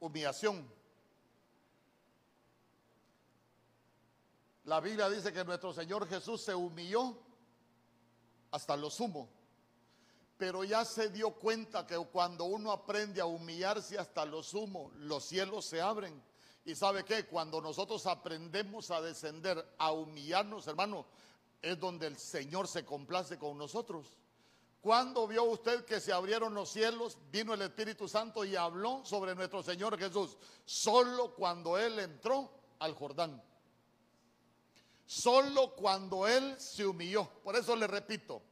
humillación. 0.00 0.77
La 4.68 4.80
Biblia 4.80 5.08
dice 5.08 5.32
que 5.32 5.46
nuestro 5.46 5.72
Señor 5.72 6.06
Jesús 6.06 6.42
se 6.42 6.54
humilló 6.54 7.16
hasta 8.50 8.76
lo 8.76 8.90
sumo. 8.90 9.30
Pero 10.36 10.62
ya 10.62 10.84
se 10.84 11.08
dio 11.08 11.30
cuenta 11.30 11.86
que 11.86 11.96
cuando 11.96 12.44
uno 12.44 12.70
aprende 12.70 13.18
a 13.22 13.24
humillarse 13.24 13.98
hasta 13.98 14.26
lo 14.26 14.42
sumo, 14.42 14.92
los 14.96 15.24
cielos 15.24 15.64
se 15.64 15.80
abren. 15.80 16.22
Y 16.66 16.74
sabe 16.74 17.02
que 17.02 17.24
cuando 17.24 17.62
nosotros 17.62 18.06
aprendemos 18.06 18.90
a 18.90 19.00
descender, 19.00 19.74
a 19.78 19.92
humillarnos, 19.92 20.66
hermano, 20.66 21.06
es 21.62 21.80
donde 21.80 22.06
el 22.06 22.18
Señor 22.18 22.68
se 22.68 22.84
complace 22.84 23.38
con 23.38 23.56
nosotros. 23.56 24.18
Cuando 24.82 25.26
vio 25.26 25.44
usted 25.44 25.86
que 25.86 25.98
se 25.98 26.12
abrieron 26.12 26.52
los 26.52 26.68
cielos, 26.68 27.16
vino 27.32 27.54
el 27.54 27.62
Espíritu 27.62 28.06
Santo 28.06 28.44
y 28.44 28.54
habló 28.54 29.00
sobre 29.06 29.34
nuestro 29.34 29.62
Señor 29.62 29.98
Jesús. 29.98 30.36
Solo 30.66 31.34
cuando 31.34 31.78
Él 31.78 31.98
entró 32.00 32.50
al 32.80 32.92
Jordán. 32.92 33.42
Solo 35.08 35.74
cuando 35.74 36.28
Él 36.28 36.60
se 36.60 36.86
humilló. 36.86 37.26
Por 37.42 37.56
eso 37.56 37.74
le 37.74 37.86
repito, 37.86 38.42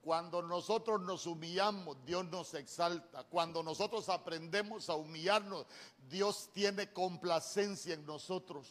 cuando 0.00 0.40
nosotros 0.42 1.00
nos 1.00 1.26
humillamos, 1.26 1.96
Dios 2.06 2.24
nos 2.26 2.54
exalta. 2.54 3.24
Cuando 3.24 3.64
nosotros 3.64 4.08
aprendemos 4.08 4.88
a 4.88 4.94
humillarnos, 4.94 5.66
Dios 6.08 6.50
tiene 6.52 6.92
complacencia 6.92 7.94
en 7.94 8.06
nosotros. 8.06 8.68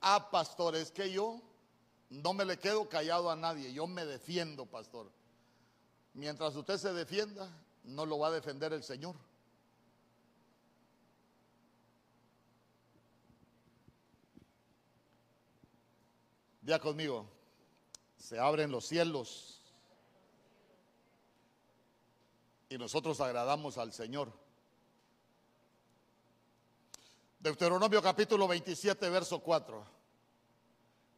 Ah, 0.00 0.30
pastor, 0.30 0.76
es 0.76 0.90
que 0.90 1.12
yo 1.12 1.42
no 2.08 2.32
me 2.32 2.46
le 2.46 2.58
quedo 2.58 2.88
callado 2.88 3.30
a 3.30 3.36
nadie, 3.36 3.70
yo 3.74 3.86
me 3.86 4.06
defiendo, 4.06 4.64
pastor. 4.64 5.12
Mientras 6.14 6.56
usted 6.56 6.78
se 6.78 6.94
defienda, 6.94 7.50
no 7.82 8.06
lo 8.06 8.18
va 8.18 8.28
a 8.28 8.30
defender 8.30 8.72
el 8.72 8.82
Señor. 8.82 9.14
Ya 16.64 16.78
conmigo, 16.78 17.26
se 18.16 18.38
abren 18.38 18.70
los 18.70 18.86
cielos 18.86 19.60
y 22.70 22.78
nosotros 22.78 23.20
agradamos 23.20 23.76
al 23.76 23.92
Señor. 23.92 24.32
Deuteronomio 27.38 28.00
capítulo 28.00 28.48
27, 28.48 29.10
verso 29.10 29.40
4. 29.40 29.84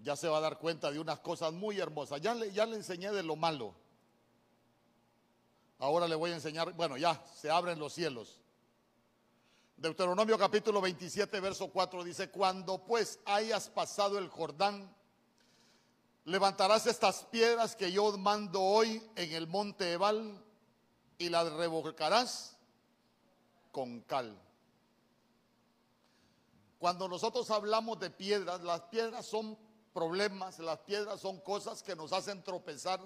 Ya 0.01 0.17
se 0.17 0.27
va 0.27 0.39
a 0.39 0.41
dar 0.41 0.59
cuenta 0.59 0.91
de 0.91 0.99
unas 0.99 1.21
cosas 1.21 1.53
muy 1.53 1.79
hermosas. 1.79 2.21
Ya 2.21 2.35
le, 2.35 2.51
ya 2.51 2.67
le 2.67 2.75
enseñé 2.75 3.13
de 3.13 3.23
lo 3.23 3.37
malo. 3.37 3.73
Ahora 5.79 6.09
le 6.09 6.17
voy 6.17 6.33
a 6.33 6.35
enseñar, 6.35 6.73
bueno, 6.73 6.97
ya 6.97 7.25
se 7.37 7.51
abren 7.51 7.79
los 7.79 7.93
cielos. 7.93 8.41
Deuteronomio 9.77 10.37
capítulo 10.37 10.81
27, 10.81 11.39
verso 11.39 11.69
4 11.69 12.03
dice, 12.03 12.31
cuando 12.31 12.85
pues 12.85 13.21
hayas 13.25 13.69
pasado 13.69 14.19
el 14.19 14.29
Jordán, 14.29 14.93
levantarás 16.27 16.87
estas 16.87 17.23
piedras 17.25 17.77
que 17.77 17.91
yo 17.91 18.17
mando 18.19 18.61
hoy 18.61 19.01
en 19.15 19.33
el 19.33 19.47
monte 19.47 19.93
Ebal 19.93 20.45
y 21.19 21.29
las 21.29 21.53
revolcarás 21.53 22.57
con 23.71 24.01
cal. 24.03 24.37
Cuando 26.79 27.09
nosotros 27.09 27.51
hablamos 27.51 28.01
de 28.01 28.11
piedras, 28.11 28.61
las 28.63 28.83
piedras 28.83 29.25
son 29.25 29.57
problemas, 29.95 30.59
las 30.59 30.81
piedras 30.81 31.21
son 31.21 31.41
cosas 31.41 31.83
que 31.83 31.95
nos 31.95 32.13
hacen 32.13 32.43
tropezar. 32.43 33.01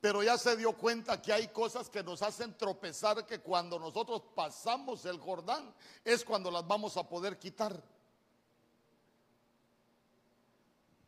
Pero 0.00 0.22
ya 0.22 0.38
se 0.38 0.56
dio 0.56 0.72
cuenta 0.76 1.20
que 1.20 1.32
hay 1.32 1.48
cosas 1.48 1.90
que 1.90 2.04
nos 2.04 2.22
hacen 2.22 2.56
tropezar 2.56 3.26
que 3.26 3.40
cuando 3.40 3.78
nosotros 3.78 4.22
pasamos 4.34 5.04
el 5.04 5.18
Jordán 5.18 5.74
es 6.04 6.24
cuando 6.24 6.50
las 6.50 6.66
vamos 6.66 6.96
a 6.96 7.06
poder 7.06 7.36
quitar. 7.38 7.82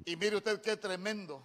Y 0.04 0.16
mire 0.16 0.36
usted 0.36 0.60
qué 0.60 0.76
tremendo. 0.76 1.42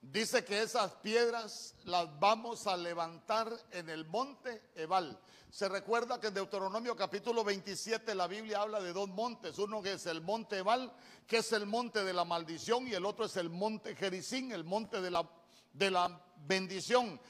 Dice 0.00 0.44
que 0.44 0.62
esas 0.62 0.92
piedras 0.94 1.74
las 1.84 2.18
vamos 2.18 2.66
a 2.66 2.76
levantar 2.76 3.52
en 3.70 3.90
el 3.90 4.06
monte 4.06 4.62
Ebal. 4.74 5.20
Se 5.50 5.68
recuerda 5.68 6.18
que 6.18 6.28
en 6.28 6.34
Deuteronomio 6.34 6.96
capítulo 6.96 7.44
27 7.44 8.14
la 8.14 8.26
Biblia 8.26 8.62
habla 8.62 8.80
de 8.80 8.94
dos 8.94 9.08
montes. 9.10 9.58
Uno 9.58 9.82
que 9.82 9.94
es 9.94 10.06
el 10.06 10.22
monte 10.22 10.58
Ebal, 10.58 10.90
que 11.26 11.38
es 11.38 11.52
el 11.52 11.66
monte 11.66 12.02
de 12.02 12.14
la 12.14 12.24
maldición, 12.24 12.88
y 12.88 12.94
el 12.94 13.04
otro 13.04 13.26
es 13.26 13.36
el 13.36 13.50
monte 13.50 13.94
Jericín, 13.94 14.52
el 14.52 14.64
monte 14.64 15.02
de 15.02 15.10
la, 15.10 15.28
de 15.74 15.90
la 15.90 16.24
bendición. 16.46 17.20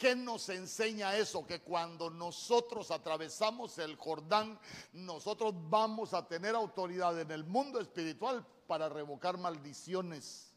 ¿Qué 0.00 0.16
nos 0.16 0.48
enseña 0.48 1.14
eso? 1.14 1.46
Que 1.46 1.60
cuando 1.60 2.08
nosotros 2.08 2.90
atravesamos 2.90 3.76
el 3.76 3.96
Jordán, 3.96 4.58
nosotros 4.94 5.52
vamos 5.68 6.14
a 6.14 6.26
tener 6.26 6.54
autoridad 6.54 7.20
en 7.20 7.30
el 7.30 7.44
mundo 7.44 7.78
espiritual 7.78 8.46
para 8.66 8.88
revocar 8.88 9.36
maldiciones. 9.36 10.54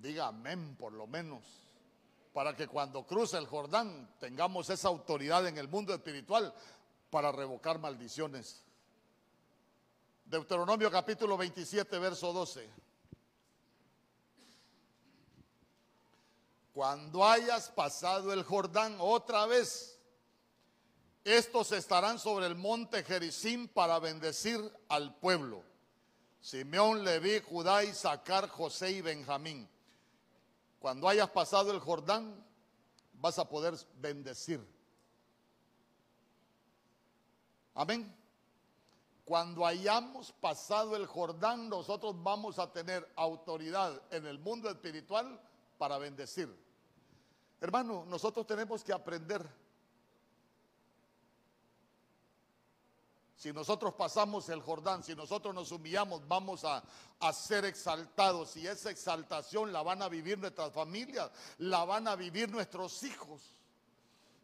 Diga 0.00 0.28
amén 0.28 0.74
por 0.76 0.94
lo 0.94 1.06
menos. 1.06 1.44
Para 2.32 2.56
que 2.56 2.68
cuando 2.68 3.06
cruce 3.06 3.36
el 3.36 3.46
Jordán 3.46 4.14
tengamos 4.18 4.70
esa 4.70 4.88
autoridad 4.88 5.46
en 5.46 5.58
el 5.58 5.68
mundo 5.68 5.92
espiritual 5.92 6.54
para 7.10 7.32
revocar 7.32 7.78
maldiciones. 7.78 8.64
Deuteronomio 10.28 10.90
capítulo 10.90 11.38
27, 11.38 11.98
verso 11.98 12.34
12. 12.34 12.68
Cuando 16.74 17.26
hayas 17.26 17.70
pasado 17.70 18.30
el 18.34 18.42
Jordán 18.42 18.96
otra 19.00 19.46
vez, 19.46 19.98
estos 21.24 21.72
estarán 21.72 22.18
sobre 22.18 22.44
el 22.44 22.56
monte 22.56 23.02
Jericín 23.04 23.68
para 23.68 23.98
bendecir 24.00 24.60
al 24.88 25.18
pueblo. 25.18 25.64
Simeón, 26.42 27.04
Leví, 27.04 27.40
Judá, 27.40 27.82
Isaacar, 27.82 28.48
José 28.50 28.90
y 28.92 29.00
Benjamín. 29.00 29.66
Cuando 30.78 31.08
hayas 31.08 31.30
pasado 31.30 31.70
el 31.70 31.80
Jordán, 31.80 32.44
vas 33.14 33.38
a 33.38 33.48
poder 33.48 33.74
bendecir. 33.94 34.60
Amén. 37.74 38.17
Cuando 39.28 39.66
hayamos 39.66 40.32
pasado 40.32 40.96
el 40.96 41.06
Jordán, 41.06 41.68
nosotros 41.68 42.16
vamos 42.22 42.58
a 42.58 42.72
tener 42.72 43.06
autoridad 43.14 44.00
en 44.10 44.24
el 44.26 44.38
mundo 44.38 44.70
espiritual 44.70 45.38
para 45.76 45.98
bendecir. 45.98 46.48
Hermano, 47.60 48.06
nosotros 48.06 48.46
tenemos 48.46 48.82
que 48.82 48.94
aprender 48.94 49.46
Si 53.38 53.52
nosotros 53.52 53.94
pasamos 53.94 54.48
el 54.48 54.60
Jordán, 54.60 55.04
si 55.04 55.14
nosotros 55.14 55.54
nos 55.54 55.70
humillamos, 55.70 56.26
vamos 56.26 56.64
a, 56.64 56.82
ser 57.32 57.66
exaltados. 57.66 58.56
Y 58.56 58.66
esa 58.66 58.90
exaltación 58.90 59.72
la 59.72 59.82
van 59.82 60.02
a 60.02 60.08
vivir 60.08 60.38
nuestras 60.38 60.72
familias, 60.72 61.30
la 61.58 61.84
van 61.84 62.08
a 62.08 62.16
vivir 62.16 62.50
nuestros 62.50 63.00
hijos. 63.04 63.54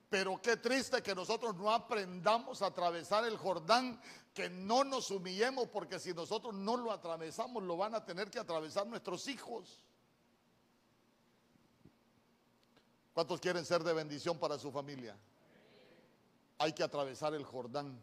Pero 0.09 0.41
qué 0.41 0.59
triste 0.59 1.03
que 1.03 1.13
nosotros 1.13 1.57
no 1.57 1.73
aprendamos 1.73 2.63
a 2.63 2.67
atravesar 2.67 3.25
el 3.25 3.37
Jordán, 3.37 4.01
que 4.35 4.51
no 4.51 4.83
nos 4.83 5.11
humillemos, 5.11 5.69
porque 5.69 5.99
si 6.01 6.13
nosotros 6.13 6.53
no 6.55 6.77
lo 6.77 6.91
atravesamos, 6.91 7.63
lo 7.63 7.77
van 7.77 7.95
a 7.95 8.05
tener 8.05 8.31
que 8.31 8.41
atravesar 8.41 8.87
nuestros 8.87 9.29
hijos. 9.29 9.79
¿Cuántos 13.15 13.41
quieren 13.41 13.65
ser 13.65 13.85
de 13.85 13.93
bendición 13.93 14.37
para 14.39 14.59
su 14.59 14.73
familia? 14.73 15.17
Hay 16.59 16.73
que 16.73 16.83
atravesar 16.83 17.33
el 17.35 17.45
Jordán. 17.45 17.99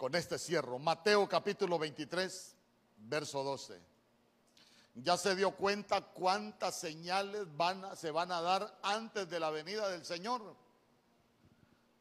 con 0.00 0.14
este 0.14 0.38
cierro. 0.38 0.78
Mateo 0.78 1.28
capítulo 1.28 1.78
23, 1.78 2.56
verso 3.00 3.44
12. 3.44 3.78
Ya 4.94 5.18
se 5.18 5.36
dio 5.36 5.50
cuenta 5.50 6.00
cuántas 6.00 6.80
señales 6.80 7.54
van 7.54 7.94
se 7.98 8.10
van 8.10 8.32
a 8.32 8.40
dar 8.40 8.78
antes 8.82 9.28
de 9.28 9.38
la 9.38 9.50
venida 9.50 9.90
del 9.90 10.06
Señor. 10.06 10.56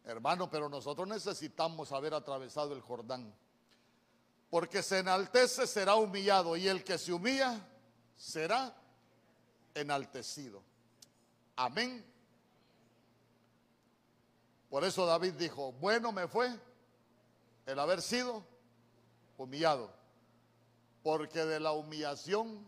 Hermano, 0.05 0.49
pero 0.49 0.69
nosotros 0.69 1.07
necesitamos 1.07 1.91
haber 1.91 2.13
atravesado 2.13 2.73
el 2.73 2.81
Jordán. 2.81 3.33
Porque 4.49 4.81
se 4.81 4.99
enaltece 4.99 5.67
será 5.67 5.95
humillado 5.95 6.57
y 6.57 6.67
el 6.67 6.83
que 6.83 6.97
se 6.97 7.13
humilla 7.13 7.59
será 8.17 8.75
enaltecido. 9.75 10.63
Amén. 11.55 12.03
Por 14.69 14.83
eso 14.83 15.05
David 15.05 15.33
dijo, 15.33 15.71
bueno 15.73 16.11
me 16.11 16.27
fue 16.27 16.57
el 17.65 17.79
haber 17.79 18.01
sido 18.01 18.43
humillado, 19.37 19.91
porque 21.03 21.45
de 21.45 21.59
la 21.59 21.71
humillación 21.71 22.65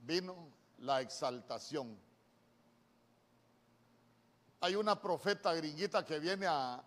vino 0.00 0.36
la 0.78 1.00
exaltación. 1.00 1.98
Hay 4.60 4.74
una 4.74 5.00
profeta 5.00 5.54
gringuita 5.54 6.04
que 6.04 6.18
viene 6.18 6.46
a, 6.46 6.82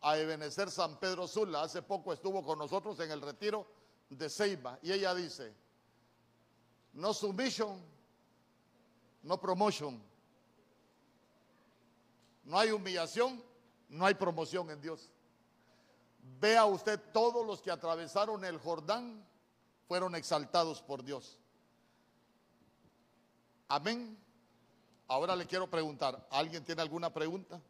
a 0.00 0.18
Ebenecer 0.18 0.70
San 0.70 0.98
Pedro 0.98 1.26
Sula, 1.26 1.62
hace 1.62 1.82
poco 1.82 2.12
estuvo 2.12 2.44
con 2.44 2.58
nosotros 2.58 2.98
en 3.00 3.10
el 3.10 3.20
retiro 3.20 3.66
de 4.08 4.30
Ceiba, 4.30 4.78
y 4.82 4.92
ella 4.92 5.14
dice, 5.14 5.52
no 6.92 7.12
submission, 7.12 7.82
no 9.22 9.40
promotion. 9.40 10.00
No 12.44 12.58
hay 12.58 12.70
humillación, 12.70 13.42
no 13.88 14.06
hay 14.06 14.14
promoción 14.14 14.70
en 14.70 14.80
Dios. 14.80 15.10
Vea 16.40 16.64
usted, 16.64 17.00
todos 17.12 17.44
los 17.44 17.60
que 17.60 17.72
atravesaron 17.72 18.44
el 18.44 18.58
Jordán 18.58 19.26
fueron 19.88 20.14
exaltados 20.14 20.80
por 20.80 21.02
Dios. 21.02 21.40
Amén. 23.68 24.16
Ahora 25.08 25.36
le 25.36 25.46
quiero 25.46 25.68
preguntar, 25.68 26.26
¿alguien 26.30 26.64
tiene 26.64 26.82
alguna 26.82 27.10
pregunta? 27.10 27.60